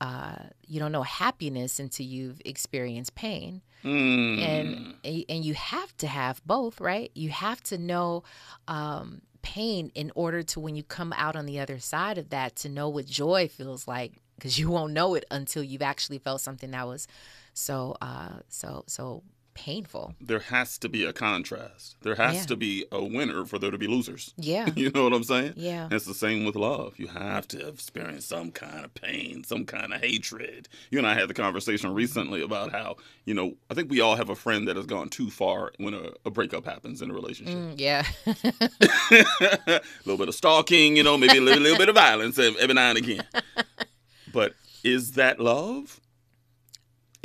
uh, 0.00 0.36
you 0.66 0.78
don't 0.80 0.92
know 0.92 1.02
happiness 1.02 1.78
until 1.80 2.06
you've 2.06 2.40
experienced 2.44 3.14
pain, 3.14 3.62
Mm. 3.84 4.40
and 4.40 4.94
and 5.28 5.44
you 5.44 5.54
have 5.54 5.96
to 5.98 6.06
have 6.06 6.40
both, 6.44 6.80
right? 6.80 7.10
You 7.14 7.30
have 7.30 7.62
to 7.64 7.78
know. 7.78 8.22
Um, 8.68 9.22
pain 9.42 9.92
in 9.94 10.10
order 10.16 10.42
to 10.42 10.58
when 10.58 10.74
you 10.74 10.82
come 10.82 11.12
out 11.16 11.36
on 11.36 11.46
the 11.46 11.60
other 11.60 11.78
side 11.78 12.18
of 12.18 12.30
that 12.30 12.56
to 12.56 12.68
know 12.68 12.88
what 12.88 13.06
joy 13.06 13.46
feels 13.46 13.86
like 13.86 14.14
because 14.34 14.58
you 14.58 14.68
won't 14.68 14.92
know 14.92 15.14
it 15.14 15.24
until 15.30 15.62
you've 15.62 15.82
actually 15.82 16.18
felt 16.18 16.40
something 16.40 16.72
that 16.72 16.84
was 16.84 17.06
so 17.54 17.94
uh 18.02 18.40
so 18.48 18.82
so 18.88 19.22
painful 19.56 20.14
there 20.20 20.38
has 20.38 20.78
to 20.78 20.88
be 20.88 21.04
a 21.04 21.12
contrast. 21.12 21.96
There 22.02 22.14
has 22.16 22.34
Yeah. 22.36 22.42
to 22.44 22.56
be 22.56 22.84
a 22.92 23.02
winner 23.02 23.44
for 23.44 23.58
there 23.58 23.70
to 23.70 23.78
be 23.78 23.86
losers. 23.86 24.32
yeah 24.38 24.68
You 24.76 24.90
know 24.90 25.04
what 25.04 25.12
I'm 25.12 25.24
saying? 25.24 25.54
Yeah. 25.56 25.88
It's 25.90 26.04
the 26.04 26.14
same 26.14 26.44
with 26.44 26.54
love. 26.56 26.94
You 26.98 27.08
have 27.08 27.48
to 27.48 27.66
experience 27.68 28.24
some 28.26 28.50
kind 28.52 28.84
of 28.84 28.92
pain, 28.94 29.44
some 29.44 29.64
kind 29.64 29.92
of 29.94 30.00
hatred. 30.00 30.68
You 30.90 30.98
and 30.98 31.06
I 31.06 31.14
had 31.14 31.28
the 31.28 31.34
conversation 31.34 31.92
recently 31.94 32.42
about 32.42 32.70
how, 32.72 32.96
you 33.24 33.34
know, 33.34 33.54
I 33.70 33.74
think 33.74 33.90
we 33.90 34.00
all 34.00 34.16
have 34.16 34.30
a 34.30 34.36
friend 34.36 34.68
that 34.68 34.76
has 34.76 34.86
gone 34.86 35.08
too 35.08 35.30
far 35.30 35.72
when 35.78 35.94
a, 35.94 36.10
a 36.24 36.30
breakup 36.30 36.64
happens 36.64 37.00
in 37.02 37.10
a 37.10 37.14
relationship. 37.14 37.56
Mm, 37.56 37.74
yeah 37.80 38.04
a 38.26 39.80
little 40.04 40.18
bit 40.18 40.28
of 40.28 40.34
stalking, 40.34 40.96
you 40.96 41.02
know, 41.02 41.16
maybe 41.16 41.38
a 41.38 41.40
little, 41.40 41.62
little 41.62 41.78
bit 41.78 41.88
of 41.88 41.94
violence 41.94 42.38
every 42.38 42.74
now 42.74 42.90
and 42.90 42.98
again. 42.98 43.24
But 44.32 44.52
is 44.84 45.12
that 45.12 45.40
love? 45.40 46.00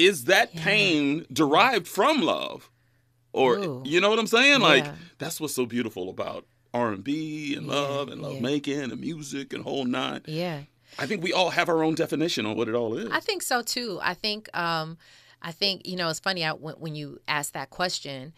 Is 0.06 0.26
that 0.26 0.54
pain 0.56 1.26
derived 1.32 1.88
from 1.88 2.22
love? 2.22 2.70
Or 3.34 3.56
Ooh. 3.58 3.82
you 3.86 4.02
know 4.02 4.10
what 4.10 4.20
I'm 4.20 4.28
saying? 4.28 4.60
Like 4.62 4.86
that's 5.18 5.39
what's 5.39 5.54
so 5.56 5.66
beautiful 5.66 6.10
about 6.10 6.45
R&B 6.74 7.56
and 7.56 7.68
Yeah, 7.68 7.74
love 7.74 8.10
and 8.10 8.22
love 8.22 8.36
yeah. 8.36 8.39
making 8.41 8.80
and 8.82 8.99
music 8.99 9.54
and 9.54 9.64
whole 9.64 9.86
nine. 9.86 10.22
yeah 10.26 10.62
I 10.99 11.06
think 11.06 11.24
we 11.24 11.32
all 11.32 11.49
have 11.52 11.70
our 11.70 11.84
own 11.84 11.95
definition 11.95 12.45
on 12.45 12.56
what 12.58 12.68
it 12.68 12.76
all 12.76 12.97
is. 12.97 13.10
i 13.12 13.20
think 13.22 13.41
so 13.43 13.62
too 13.62 13.99
i 14.02 14.14
think 14.14 14.49
um 14.58 14.97
i 15.41 15.52
think 15.52 15.88
you 15.88 15.95
know 15.95 16.10
it's 16.10 16.20
funny 16.20 16.43
I, 16.45 16.52
when, 16.52 16.76
when 16.76 16.95
you 16.95 17.20
ask 17.28 17.54
that 17.54 17.70
question 17.70 18.34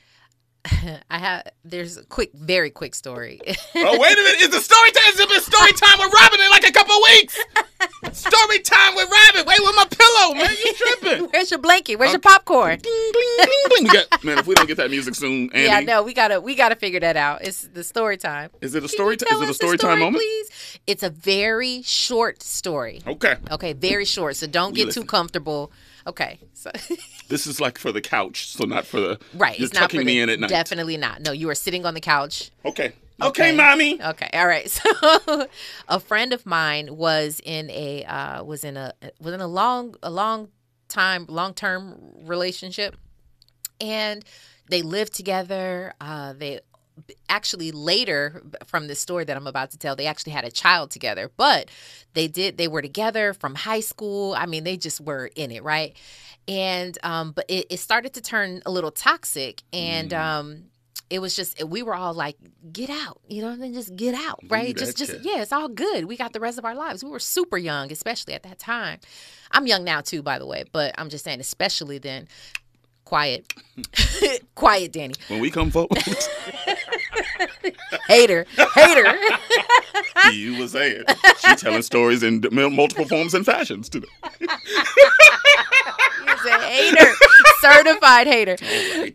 i 1.10 1.18
have 1.18 1.48
there's 1.66 1.98
a 1.98 2.06
quick 2.06 2.32
very 2.34 2.70
quick 2.70 2.96
story 2.96 3.40
oh 3.76 4.00
wait 4.00 4.14
a 4.14 4.22
minute! 4.24 4.42
Is 4.42 4.50
the 4.50 4.60
story 4.62 4.92
time? 4.92 5.04
It's 5.08 5.18
been 5.26 5.42
story 5.42 5.74
time 5.74 6.00
with 6.00 6.14
Robin 6.14 6.40
in 6.40 6.50
like 6.50 6.68
a 6.68 6.72
couple 6.72 6.96
weeks. 7.14 7.38
story 8.14 8.60
time 8.60 8.96
with 8.96 9.10
Robin. 9.10 9.46
Wait, 9.46 9.60
with 9.60 9.76
my 9.76 9.86
pillow, 9.86 10.34
man. 10.36 10.50
You 10.66 10.74
tripping? 10.74 11.26
where's 11.32 11.52
your 11.52 11.60
blanket 11.60 11.98
where's 11.98 12.10
uh, 12.10 12.14
your 12.14 12.20
popcorn 12.22 12.80
bling, 12.82 13.12
bling, 13.12 13.50
bling. 13.70 13.86
Got, 13.88 14.24
man, 14.24 14.38
if 14.40 14.48
we 14.48 14.56
don't 14.56 14.68
get 14.68 14.78
that 14.78 14.90
music 14.90 15.16
soon, 15.16 15.50
Andy, 15.54 15.64
yeah 15.68 15.80
no 15.82 16.02
we 16.04 16.14
gotta 16.14 16.40
we 16.40 16.56
gotta 16.56 16.76
figure 16.76 17.00
that 17.02 17.18
out 17.18 17.42
it's 17.44 17.64
the 17.68 17.84
story 17.84 18.18
time 18.18 18.50
is 18.62 18.74
it 18.76 18.84
a 18.84 18.88
story 18.90 19.18
time? 19.18 19.36
Is 19.36 19.42
it 19.42 19.44
a 19.44 19.48
the 19.48 19.54
story 19.54 19.78
time 19.78 20.00
moment? 20.00 20.18
please 20.22 20.80
it's 20.88 21.04
a 21.04 21.10
very 21.10 21.82
short 21.84 22.42
story 22.42 23.02
Okay, 23.06 23.36
Okay, 23.52 23.74
very 23.74 24.06
short. 24.06 24.36
So 24.38 24.48
don't 24.48 24.72
We 24.72 24.78
get 24.78 24.86
listen. 24.88 25.04
too 25.04 25.08
comfortable. 25.08 25.72
Okay, 26.06 26.40
so 26.54 26.72
this 27.30 27.48
is 27.48 27.62
like 27.62 27.78
for 27.78 27.92
the 27.92 28.02
couch, 28.02 28.48
so 28.48 28.66
not 28.66 28.86
for 28.86 29.00
the 29.00 29.20
right, 29.34 29.58
You're 29.58 29.66
it's 29.66 29.74
not 29.74 29.82
tucking 29.82 30.02
for 30.02 30.06
me 30.06 30.20
in 30.20 30.30
at 30.30 30.40
night. 30.40 30.50
Definitely 30.50 30.98
not. 30.98 31.22
No, 31.22 31.32
you 31.32 31.50
are 31.50 31.56
sitting 31.56 31.86
on 31.86 31.94
the 31.94 32.02
couch. 32.02 32.52
Okay. 32.66 32.94
okay, 33.22 33.56
mommy. 33.56 34.02
Okay, 34.02 34.30
all 34.34 34.48
right. 34.48 34.70
So, 34.70 35.48
a 35.88 36.00
friend 36.00 36.34
of 36.34 36.46
mine 36.46 36.96
was 36.96 37.40
in 37.44 37.70
a 37.70 38.04
uh, 38.04 38.44
was 38.44 38.64
in 38.64 38.76
a 38.76 38.94
was 39.20 39.34
in 39.34 39.40
a 39.40 39.48
long 39.48 39.96
a 40.04 40.10
long 40.10 40.50
time 40.90 41.26
long 41.30 41.54
term 41.54 41.98
relationship, 42.26 42.98
and 43.80 44.26
they 44.70 44.82
lived 44.82 45.14
together. 45.14 45.94
Uh, 46.02 46.34
they 46.34 46.60
actually 47.30 47.72
later 47.72 48.44
from 48.66 48.88
the 48.88 48.96
story 48.96 49.24
that 49.26 49.36
I'm 49.36 49.48
about 49.48 49.72
to 49.72 49.78
tell, 49.78 49.96
they 49.96 50.06
actually 50.06 50.34
had 50.34 50.46
a 50.46 50.52
child 50.52 50.92
together. 50.92 51.32
But 51.36 51.70
they 52.14 52.28
did 52.28 52.58
they 52.58 52.68
were 52.68 52.82
together 52.82 53.34
from 53.34 53.56
high 53.56 53.80
school. 53.80 54.34
I 54.36 54.46
mean, 54.46 54.64
they 54.64 54.78
just 54.78 55.02
were 55.02 55.30
in 55.36 55.52
it, 55.52 55.64
right? 55.64 55.96
And 56.48 56.98
um, 57.04 57.32
but 57.32 57.46
it, 57.48 57.68
it 57.70 57.78
started 57.78 58.14
to 58.14 58.22
turn 58.22 58.62
a 58.66 58.72
little 58.72 58.92
toxic, 58.92 59.64
and 59.72 60.14
um, 60.14 60.64
it 61.10 61.20
was 61.20 61.36
just 61.36 61.64
we 61.64 61.84
were 61.84 61.96
all 61.96 62.14
like, 62.14 62.38
get 62.72 62.90
out, 62.90 63.22
you 63.28 63.42
know, 63.42 63.56
then 63.56 63.74
just 63.74 63.96
get 63.96 64.16
out, 64.16 64.40
right? 64.50 64.76
Just 64.76 64.98
just 64.98 65.12
yeah, 65.24 65.42
it's 65.42 65.52
all 65.52 65.70
good. 65.70 66.06
We 66.06 66.18
got 66.18 66.34
the 66.34 66.40
rest 66.40 66.58
of 66.58 66.66
our 66.66 66.76
lives. 66.76 67.04
We 67.04 67.12
were 67.12 67.20
super 67.20 67.58
young, 67.58 67.92
especially 67.92 68.34
at 68.34 68.44
that 68.44 68.60
time. 68.60 69.00
I'm 69.52 69.68
young 69.68 69.84
now 69.84 70.02
too, 70.02 70.22
by 70.22 70.40
the 70.40 70.46
way, 70.48 70.64
but 70.72 70.96
I'm 70.98 71.10
just 71.10 71.24
saying, 71.24 71.40
especially 71.40 71.98
then. 71.98 72.28
Quiet, 73.14 73.54
quiet, 74.56 74.92
Danny. 74.92 75.14
When 75.28 75.40
we 75.40 75.52
come 75.52 75.70
forward, 75.70 75.96
Hater, 78.08 78.48
hater. 78.74 79.16
you 80.34 80.58
was 80.58 80.72
saying 80.72 81.04
she 81.48 81.56
telling 81.58 81.84
stories 81.84 82.24
in 82.24 82.44
multiple 82.52 83.06
forms 83.06 83.36
and 83.36 83.46
fashions 83.46 83.88
today. 83.88 84.08
He's 84.40 84.50
a 86.44 86.60
hater, 86.60 87.12
certified 87.62 88.26
hater. 88.26 88.58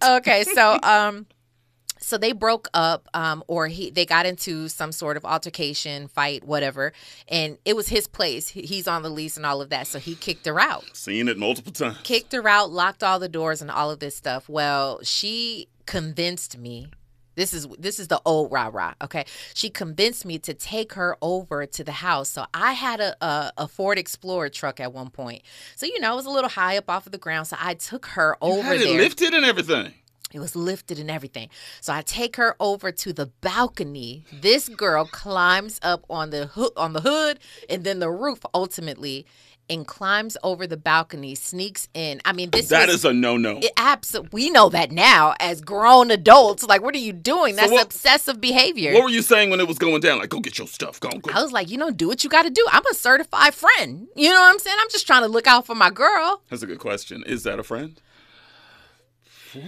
Okay, 0.01 0.45
so 0.45 0.79
um, 0.85 1.27
so 2.09 2.17
they 2.19 2.33
broke 2.33 2.69
up, 2.75 3.07
um, 3.15 3.45
or 3.47 3.67
he 3.69 3.91
they 3.91 4.07
got 4.07 4.25
into 4.27 4.69
some 4.69 4.93
sort 4.93 5.17
of 5.17 5.25
altercation, 5.25 6.09
fight, 6.09 6.43
whatever, 6.45 6.93
and 7.29 7.59
it 7.65 7.77
was 7.77 7.89
his 7.89 8.07
place. 8.09 8.49
He's 8.49 8.89
on 8.89 9.03
the 9.03 9.11
lease 9.11 9.37
and 9.37 9.45
all 9.45 9.61
of 9.61 9.71
that, 9.71 9.87
so 9.87 9.99
he 9.99 10.15
kicked 10.15 10.47
her 10.47 10.59
out. 10.59 10.85
Seen 10.97 11.29
it 11.29 11.37
multiple 11.39 11.73
times. 11.73 11.99
kicked 12.05 12.33
her 12.33 12.49
out, 12.49 12.71
locked 12.71 13.03
all 13.03 13.19
the 13.19 13.29
doors 13.29 13.61
and 13.63 13.71
all 13.71 13.91
of 13.91 13.99
this 14.01 14.17
stuff. 14.17 14.49
Well, 14.49 15.01
she 15.03 15.69
convinced 15.87 16.57
me. 16.59 16.89
This 17.35 17.53
is 17.55 17.69
this 17.79 18.01
is 18.01 18.09
the 18.09 18.21
old 18.25 18.51
rah 18.51 18.69
rah. 18.73 18.95
Okay, 19.01 19.25
she 19.55 19.71
convinced 19.71 20.25
me 20.25 20.39
to 20.41 20.55
take 20.55 20.95
her 20.95 21.17
over 21.23 21.67
to 21.67 21.85
the 21.85 21.93
house. 21.93 22.29
So 22.31 22.47
I 22.53 22.73
had 22.73 23.01
a, 23.01 23.15
a 23.25 23.53
a 23.59 23.69
Ford 23.69 23.97
Explorer 23.99 24.49
truck 24.49 24.81
at 24.81 24.93
one 24.93 25.11
point. 25.11 25.43
So 25.77 25.87
you 25.87 26.01
know 26.01 26.15
it 26.15 26.17
was 26.17 26.27
a 26.27 26.31
little 26.31 26.51
high 26.51 26.77
up 26.79 26.91
off 26.91 27.07
of 27.07 27.13
the 27.13 27.19
ground. 27.19 27.47
So 27.47 27.57
I 27.61 27.75
took 27.75 28.07
her 28.07 28.37
over 28.41 28.63
Had 28.63 28.77
it 28.81 28.85
there. 28.85 28.99
lifted 28.99 29.35
and 29.35 29.45
everything. 29.45 29.93
It 30.33 30.41
was 30.41 30.55
lifted 30.55 30.99
and 30.99 31.11
everything. 31.11 31.49
So 31.81 31.93
I 31.93 32.03
take 32.03 32.37
her 32.37 32.55
over 32.61 32.93
to 32.93 33.13
the 33.13 33.27
balcony. 33.41 34.25
This 34.33 34.69
girl 34.69 35.05
climbs 35.07 35.81
up 35.83 36.05
on 36.11 36.31
the 36.31 36.47
hood, 36.47 36.73
on 36.77 36.93
the 36.93 37.01
hood 37.01 37.39
and 37.69 37.85
then 37.85 37.99
the 37.99 38.11
roof 38.11 38.41
ultimately 38.55 39.27
and 39.71 39.87
climbs 39.87 40.35
over 40.43 40.67
the 40.67 40.79
balcony, 40.79 41.35
sneaks 41.35 41.89
in. 41.93 42.23
I 42.25 42.33
mean, 42.33 42.49
this 42.51 42.69
That 42.69 42.87
was, 42.87 42.97
is 43.01 43.05
a 43.05 43.13
no 43.13 43.37
no. 43.37 43.59
it 43.59 43.71
absolutely 43.77 44.31
we 44.33 44.49
know 44.51 44.71
that 44.71 44.91
now 44.91 45.35
as 45.41 45.61
grown 45.61 46.11
adults. 46.11 46.63
Like, 46.65 46.81
what 46.83 46.95
are 46.95 46.99
you 46.99 47.13
doing? 47.13 47.55
That's 47.57 47.71
what- 47.73 47.85
obsessive 47.85 48.41
behavior. 48.41 48.95
What 48.95 49.03
were 49.05 49.11
you 49.11 49.21
saying 49.21 49.51
when 49.51 49.61
it 49.61 49.69
was 49.69 49.77
going 49.79 50.01
down? 50.01 50.19
Like, 50.21 50.31
go 50.31 50.41
get 50.41 50.57
your 50.57 50.67
stuff. 50.69 50.99
Go, 51.01 51.11
go. 51.11 51.31
I 51.35 51.43
was 51.43 51.53
like, 51.53 51.71
you 51.71 51.77
know, 51.77 51.91
do 51.91 52.09
what 52.09 52.25
you 52.25 52.31
got 52.31 52.45
to 52.45 52.51
do. 52.51 52.65
I'm 52.73 52.87
a 52.91 52.95
certified 52.95 53.53
friend. 53.55 54.09
You 54.17 54.31
know 54.31 54.41
what 54.41 54.49
I'm 54.51 54.59
saying? 54.59 54.77
I'm 54.81 54.89
just 54.91 55.07
trying 55.07 55.23
to 55.23 55.29
look 55.29 55.47
out 55.47 55.67
for 55.67 55.75
my 55.75 55.91
girl. 55.91 56.41
That's 56.49 56.63
a 56.63 56.67
good 56.67 56.79
question. 56.81 57.23
Is 57.27 57.43
that 57.43 57.59
a 57.59 57.63
friend? 57.63 58.01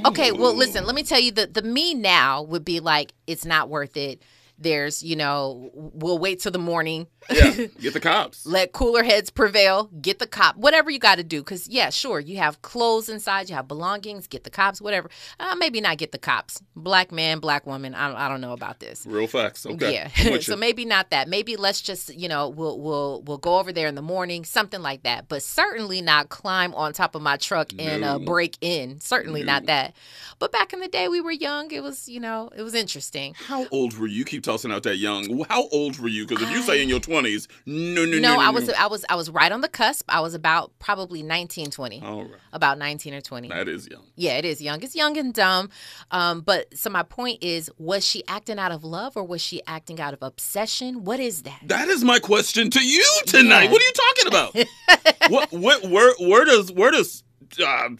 Okay, 0.06 0.32
well, 0.32 0.54
listen, 0.54 0.84
let 0.84 0.94
me 0.94 1.02
tell 1.02 1.20
you 1.20 1.32
the 1.32 1.46
the 1.46 1.62
me 1.62 1.94
now 1.94 2.42
would 2.42 2.64
be 2.64 2.80
like, 2.80 3.12
it's 3.26 3.44
not 3.44 3.68
worth 3.68 3.96
it. 3.96 4.22
There's, 4.60 5.02
you 5.02 5.16
know, 5.16 5.70
we'll 5.74 6.18
wait 6.18 6.40
till 6.40 6.52
the 6.52 6.58
morning. 6.58 7.06
Yeah. 7.32 7.50
Get 7.80 7.94
the 7.94 8.00
cops. 8.00 8.44
Let 8.46 8.72
cooler 8.72 9.02
heads 9.02 9.30
prevail. 9.30 9.84
Get 10.00 10.18
the 10.18 10.26
cop. 10.26 10.56
Whatever 10.56 10.90
you 10.90 10.98
got 10.98 11.16
to 11.16 11.24
do. 11.24 11.40
Because, 11.40 11.66
yeah, 11.68 11.90
sure, 11.90 12.20
you 12.20 12.36
have 12.38 12.60
clothes 12.62 13.08
inside, 13.08 13.48
you 13.48 13.54
have 13.56 13.66
belongings. 13.68 14.26
Get 14.26 14.44
the 14.44 14.50
cops, 14.50 14.80
whatever. 14.80 15.10
Uh, 15.38 15.54
maybe 15.56 15.80
not 15.80 15.98
get 15.98 16.12
the 16.12 16.18
cops. 16.18 16.62
Black 16.76 17.10
man, 17.10 17.38
black 17.40 17.66
woman. 17.66 17.94
I, 17.94 18.08
don't- 18.08 18.16
I 18.16 18.28
don't 18.28 18.40
know 18.40 18.52
about 18.52 18.80
this. 18.80 19.06
Real 19.06 19.26
facts. 19.26 19.64
Okay. 19.66 19.94
Yeah. 19.94 20.36
So 20.40 20.56
maybe 20.56 20.84
not 20.84 21.10
that. 21.10 21.28
Maybe 21.28 21.56
let's 21.56 21.80
just, 21.82 22.14
you 22.14 22.28
know, 22.28 22.48
we'll 22.48 22.78
we'll 22.80 23.22
we'll 23.22 23.38
go 23.38 23.58
over 23.58 23.72
there 23.72 23.86
in 23.88 23.94
the 23.94 24.02
morning, 24.02 24.44
something 24.44 24.80
like 24.82 25.02
that. 25.02 25.28
But 25.28 25.42
certainly 25.42 26.00
not 26.02 26.28
climb 26.28 26.74
on 26.74 26.92
top 26.92 27.14
of 27.14 27.22
my 27.22 27.36
truck 27.36 27.72
and 27.78 28.04
uh, 28.04 28.18
break 28.18 28.56
in. 28.60 29.00
Certainly 29.00 29.42
not 29.44 29.66
that. 29.66 29.94
But 30.38 30.52
back 30.52 30.72
in 30.72 30.80
the 30.80 30.88
day, 30.88 31.08
we 31.08 31.20
were 31.20 31.30
young. 31.32 31.70
It 31.72 31.82
was, 31.82 32.08
you 32.08 32.20
know, 32.20 32.50
it 32.56 32.62
was 32.62 32.74
interesting. 32.74 33.34
How 33.46 33.66
old 33.70 33.96
were 33.98 34.06
you? 34.06 34.20
You 34.20 34.24
keep 34.26 34.42
tossing 34.50 34.72
out 34.72 34.82
that 34.82 34.96
young. 34.96 35.44
How 35.48 35.68
old 35.68 35.98
were 35.98 36.08
you? 36.08 36.26
Because 36.26 36.42
if 36.42 36.50
you 36.50 36.62
say 36.62 36.82
in 36.82 36.88
your 36.88 37.00
twenties, 37.00 37.46
no, 37.66 38.04
no, 38.04 38.18
no, 38.18 38.34
No, 38.34 38.40
I 38.40 38.50
was 38.50 38.68
I 38.70 38.86
was 38.86 39.04
I 39.08 39.14
was 39.14 39.30
right 39.30 39.50
on 39.52 39.60
the 39.60 39.68
cusp. 39.68 40.04
I 40.08 40.20
was 40.20 40.34
about 40.34 40.72
probably 40.78 41.22
19, 41.22 41.70
20. 41.70 42.02
All 42.02 42.22
right. 42.22 42.30
About 42.52 42.78
19 42.78 43.14
or 43.14 43.20
20. 43.20 43.48
That 43.48 43.68
is 43.68 43.88
young. 43.88 44.02
Yeah, 44.16 44.38
it 44.38 44.44
is 44.44 44.60
young. 44.60 44.82
It's 44.82 44.96
young 44.96 45.16
and 45.16 45.32
dumb. 45.32 45.70
Um, 46.10 46.40
but 46.40 46.76
so 46.76 46.90
my 46.90 47.02
point 47.02 47.42
is, 47.42 47.70
was 47.78 48.04
she 48.04 48.22
acting 48.26 48.58
out 48.58 48.72
of 48.72 48.82
love 48.84 49.16
or 49.16 49.24
was 49.24 49.40
she 49.40 49.62
acting 49.66 50.00
out 50.00 50.14
of 50.14 50.22
obsession? 50.22 51.04
What 51.04 51.20
is 51.20 51.42
that? 51.42 51.60
That 51.64 51.88
is 51.88 52.02
my 52.04 52.18
question 52.18 52.70
to 52.70 52.84
you 52.84 53.04
tonight. 53.26 53.64
Yeah. 53.64 53.70
What 53.70 53.82
are 53.82 53.84
you 53.84 53.92
talking 53.92 54.28
about? 54.28 55.28
what, 55.30 55.52
what, 55.52 55.90
where, 55.90 56.14
where 56.18 56.44
does, 56.44 56.72
where 56.72 56.90
does 56.90 57.22
uh, 57.64 57.90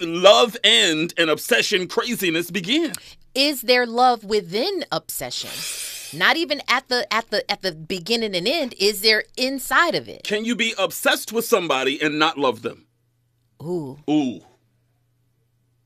love 0.00 0.56
end 0.64 1.14
and 1.16 1.30
obsession 1.30 1.88
craziness 1.88 2.50
begin? 2.50 2.92
Is 3.38 3.62
there 3.62 3.86
love 3.86 4.24
within 4.24 4.84
obsession? 4.90 5.50
Not 6.18 6.36
even 6.36 6.60
at 6.66 6.88
the 6.88 7.06
at 7.14 7.30
the 7.30 7.48
at 7.48 7.62
the 7.62 7.70
beginning 7.70 8.34
and 8.34 8.48
end. 8.48 8.74
Is 8.80 9.00
there 9.00 9.22
inside 9.36 9.94
of 9.94 10.08
it? 10.08 10.24
Can 10.24 10.44
you 10.44 10.56
be 10.56 10.74
obsessed 10.76 11.32
with 11.32 11.44
somebody 11.44 12.02
and 12.02 12.18
not 12.18 12.36
love 12.36 12.62
them? 12.62 12.86
Ooh. 13.62 13.96
Ooh. 14.10 14.40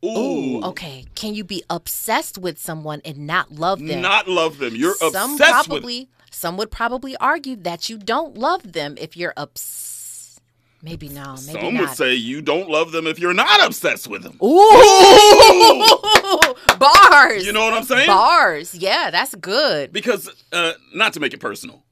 Ooh. 0.03 0.19
Ooh, 0.19 0.63
okay. 0.63 1.05
Can 1.15 1.35
you 1.35 1.45
be 1.45 1.63
obsessed 1.69 2.39
with 2.39 2.59
someone 2.59 3.03
and 3.05 3.27
not 3.27 3.53
love 3.53 3.81
them? 3.81 4.01
Not 4.01 4.29
love 4.29 4.57
them. 4.57 4.75
You're 4.75 4.95
some 4.95 5.33
obsessed 5.33 5.69
probably 5.69 6.09
some 6.31 6.57
would 6.57 6.71
probably 6.71 7.15
argue 7.19 7.57
that 7.57 7.91
you 7.91 7.99
don't 7.99 8.39
love 8.39 8.73
them 8.73 8.95
if 8.99 9.15
you're 9.15 9.35
obs. 9.37 9.92
Maybe 10.85 11.09
no, 11.09 11.37
maybe 11.47 11.61
Some 11.61 11.75
not. 11.75 11.81
would 11.81 11.91
say 11.91 12.15
you 12.15 12.43
don't 12.43 12.69
love 12.69 12.91
them 12.91 13.07
if 13.07 13.21
you're 13.21 13.33
not 13.33 13.65
obsessed 13.65 14.09
with 14.09 14.25
them. 14.25 14.37
Ooh, 14.43 14.49
bars. 16.79 17.47
You 17.47 17.53
know 17.53 17.65
what 17.65 17.75
I'm 17.75 17.85
saying? 17.85 18.09
Bars. 18.09 18.75
Yeah, 18.75 19.11
that's 19.13 19.33
good. 19.37 19.93
Because, 19.93 20.29
uh, 20.53 20.73
not 20.93 21.13
to 21.13 21.21
make 21.21 21.35
it 21.35 21.39
personal, 21.39 21.85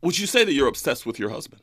would 0.00 0.18
you 0.18 0.26
say 0.26 0.42
that 0.44 0.54
you're 0.54 0.68
obsessed 0.68 1.04
with 1.04 1.18
your 1.18 1.28
husband? 1.28 1.60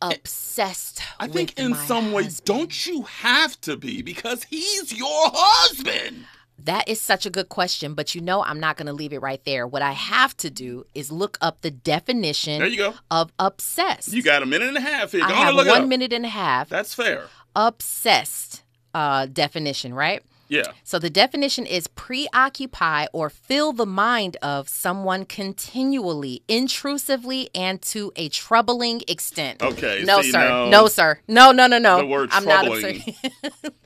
Obsessed. 0.00 1.02
I 1.18 1.26
think 1.26 1.58
in 1.58 1.74
some 1.74 2.12
way, 2.12 2.24
husband. 2.24 2.44
don't 2.44 2.86
you 2.86 3.02
have 3.02 3.60
to 3.62 3.76
be 3.76 4.00
because 4.02 4.44
he's 4.44 4.96
your 4.96 5.08
husband? 5.32 6.24
That 6.64 6.88
is 6.88 7.00
such 7.00 7.26
a 7.26 7.30
good 7.30 7.48
question, 7.48 7.94
but 7.94 8.14
you 8.14 8.20
know 8.20 8.42
I'm 8.44 8.60
not 8.60 8.76
going 8.76 8.86
to 8.86 8.92
leave 8.92 9.12
it 9.12 9.20
right 9.20 9.42
there. 9.44 9.66
What 9.66 9.82
I 9.82 9.92
have 9.92 10.36
to 10.38 10.50
do 10.50 10.84
is 10.94 11.10
look 11.10 11.36
up 11.40 11.60
the 11.62 11.70
definition 11.70 12.58
There 12.60 12.68
you 12.68 12.76
go. 12.76 12.94
of 13.10 13.32
obsessed. 13.38 14.12
You 14.12 14.22
got 14.22 14.42
a 14.42 14.46
minute 14.46 14.68
and 14.68 14.76
a 14.76 14.80
half 14.80 15.12
here. 15.12 15.24
I 15.24 15.28
Go 15.28 15.34
on 15.34 15.46
have 15.46 15.54
look 15.54 15.66
one 15.68 15.88
minute 15.88 16.12
and 16.12 16.24
a 16.24 16.28
half. 16.28 16.68
That's 16.68 16.94
fair. 16.94 17.24
obsessed 17.56 18.62
uh, 18.94 19.26
definition, 19.26 19.94
right? 19.94 20.22
Yeah. 20.48 20.72
So 20.84 20.98
the 20.98 21.08
definition 21.08 21.64
is 21.64 21.86
preoccupy 21.86 23.06
or 23.14 23.30
fill 23.30 23.72
the 23.72 23.86
mind 23.86 24.36
of 24.42 24.68
someone 24.68 25.24
continually, 25.24 26.42
intrusively, 26.46 27.48
and 27.54 27.80
to 27.82 28.12
a 28.16 28.28
troubling 28.28 29.00
extent. 29.08 29.62
Okay, 29.62 30.02
No, 30.04 30.20
see, 30.20 30.30
sir. 30.30 30.46
no. 30.48 30.68
No, 30.68 30.88
sir. 30.88 31.20
No, 31.26 31.52
no, 31.52 31.66
no, 31.66 31.78
no. 31.78 31.98
The 31.98 32.06
word 32.06 32.28
I'm 32.32 32.42
troubling. 32.42 33.02
not. 33.42 33.54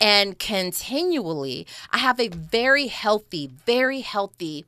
and 0.00 0.38
continually, 0.38 1.66
I 1.90 1.98
have 1.98 2.18
a 2.20 2.28
very 2.28 2.86
healthy, 2.88 3.50
very 3.66 4.00
healthy 4.00 4.64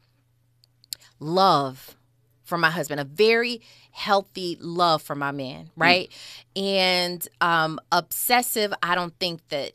love 1.18 1.96
for 2.44 2.58
my 2.58 2.70
husband, 2.70 3.00
a 3.00 3.04
very 3.04 3.60
healthy 3.90 4.56
love 4.60 5.02
for 5.02 5.14
my 5.14 5.32
man, 5.32 5.70
right? 5.76 6.10
And 6.54 7.26
um, 7.40 7.80
obsessive, 7.92 8.72
I 8.82 8.94
don't 8.94 9.18
think 9.18 9.46
that. 9.48 9.72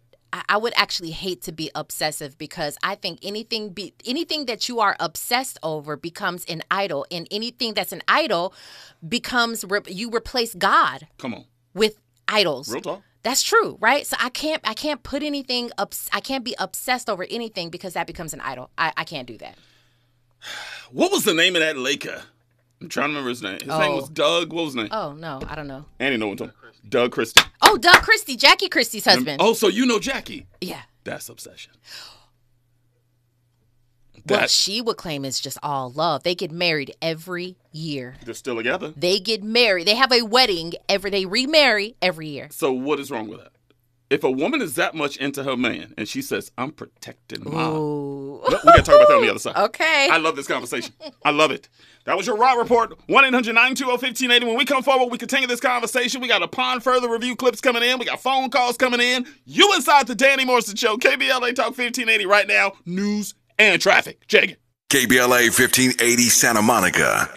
I- 0.47 0.55
would 0.55 0.71
actually 0.77 1.11
hate 1.11 1.41
to 1.41 1.51
be 1.51 1.69
obsessive 1.75 2.37
because 2.37 2.77
I 2.81 2.95
think 2.95 3.19
anything 3.21 3.67
be 3.71 3.93
anything 4.05 4.45
that 4.45 4.69
you 4.69 4.79
are 4.79 4.95
obsessed 4.97 5.59
over 5.61 5.97
becomes 5.97 6.45
an 6.45 6.61
idol, 6.71 7.05
and 7.11 7.27
anything 7.31 7.73
that's 7.73 7.91
an 7.91 8.01
idol 8.07 8.53
becomes 9.05 9.65
re- 9.65 9.81
you 9.87 10.09
replace 10.09 10.53
God 10.53 11.05
Come 11.17 11.33
on. 11.33 11.45
with 11.73 11.97
idols. 12.29 12.71
Real 12.71 12.79
talk. 12.81 13.01
That's 13.23 13.43
true, 13.43 13.77
right? 13.79 14.05
So 14.07 14.17
I 14.19 14.29
can't 14.29 14.61
I 14.67 14.73
can't 14.73 15.03
put 15.03 15.21
anything 15.23 15.71
up 15.77 15.93
I 16.11 16.19
can't 16.21 16.43
be 16.43 16.55
obsessed 16.59 17.09
over 17.09 17.25
anything 17.29 17.69
because 17.69 17.93
that 17.93 18.07
becomes 18.07 18.33
an 18.33 18.41
idol. 18.41 18.69
I, 18.77 18.91
I 18.97 19.03
can't 19.03 19.27
do 19.27 19.37
that. 19.39 19.55
What 20.91 21.11
was 21.11 21.23
the 21.23 21.33
name 21.33 21.55
of 21.55 21.61
that 21.61 21.77
Laker? 21.77 22.21
I'm 22.81 22.89
trying 22.89 23.05
to 23.05 23.09
remember 23.09 23.29
his 23.29 23.41
name. 23.41 23.59
His 23.59 23.67
name 23.67 23.91
Oh. 23.91 23.95
was 23.97 24.09
Doug. 24.09 24.51
What 24.51 24.65
was 24.65 24.73
his 24.73 24.83
name? 24.83 24.89
Oh 24.91 25.13
no, 25.13 25.39
I 25.47 25.55
don't 25.55 25.67
know. 25.67 25.85
Andy 25.99 26.17
no 26.17 26.27
one 26.27 26.35
told 26.37 26.51
Doug 26.89 27.11
Christie. 27.11 27.41
Oh, 27.61 27.77
Doug 27.77 28.01
Christie, 28.01 28.35
Jackie 28.35 28.67
Christie's 28.69 29.05
husband. 29.05 29.39
Oh, 29.41 29.53
so 29.53 29.67
you 29.67 29.85
know 29.85 29.99
Jackie. 29.99 30.47
Yeah. 30.59 30.81
That's 31.03 31.29
obsession. 31.29 31.73
What 34.25 34.49
she 34.49 34.81
would 34.81 34.97
claim 34.97 35.25
is 35.25 35.39
just 35.39 35.57
all 35.63 35.91
love. 35.91 36.23
They 36.23 36.35
get 36.35 36.51
married 36.51 36.95
every 37.01 37.57
year. 37.71 38.15
they're 38.25 38.33
still 38.33 38.55
together. 38.55 38.93
They 38.95 39.19
get 39.19 39.43
married. 39.43 39.87
They 39.87 39.95
have 39.95 40.11
a 40.11 40.21
wedding 40.23 40.73
every. 40.89 41.09
They 41.09 41.25
remarry 41.25 41.95
every 42.01 42.27
year. 42.27 42.47
So 42.51 42.71
what 42.71 42.99
is 42.99 43.09
wrong 43.11 43.27
with 43.29 43.39
that? 43.39 43.51
If 44.09 44.25
a 44.25 44.29
woman 44.31 44.61
is 44.61 44.75
that 44.75 44.93
much 44.93 45.15
into 45.15 45.43
her 45.43 45.55
man 45.55 45.93
and 45.97 46.05
she 46.05 46.21
says, 46.21 46.51
"I'm 46.57 46.71
protecting 46.73 47.45
mine," 47.45 47.71
Ooh. 47.71 48.41
we 48.45 48.49
gotta 48.49 48.81
talk 48.83 48.95
about 48.95 49.07
that 49.07 49.15
on 49.15 49.21
the 49.21 49.29
other 49.29 49.39
side. 49.39 49.55
Okay. 49.57 50.09
I 50.11 50.17
love 50.17 50.35
this 50.35 50.47
conversation. 50.47 50.93
I 51.23 51.31
love 51.31 51.51
it. 51.51 51.69
That 52.03 52.17
was 52.17 52.27
your 52.27 52.35
RA 52.35 52.53
Report. 52.55 52.99
1 53.07 53.25
800 53.25 53.53
920 53.53 53.89
1580. 53.89 54.45
When 54.47 54.57
we 54.57 54.65
come 54.65 54.83
forward, 54.83 55.11
we 55.11 55.17
continue 55.17 55.47
this 55.47 55.61
conversation. 55.61 56.19
We 56.19 56.27
got 56.27 56.43
upon 56.43 56.81
further 56.81 57.09
review 57.09 57.37
clips 57.37 57.61
coming 57.61 57.83
in. 57.83 57.99
We 57.99 58.05
got 58.05 58.19
phone 58.21 58.49
calls 58.49 58.75
coming 58.75 58.99
in. 58.99 59.25
You 59.45 59.73
inside 59.75 60.07
the 60.07 60.15
Danny 60.15 60.43
Morrison 60.43 60.75
Show, 60.75 60.97
KBLA 60.97 61.55
Talk 61.55 61.67
1580 61.77 62.25
right 62.25 62.47
now. 62.47 62.73
News 62.85 63.33
and 63.61 63.81
traffic. 63.81 64.27
Check 64.27 64.51
it. 64.51 64.59
KBLA 64.89 65.49
1580 65.57 66.23
Santa 66.29 66.61
Monica. 66.61 67.29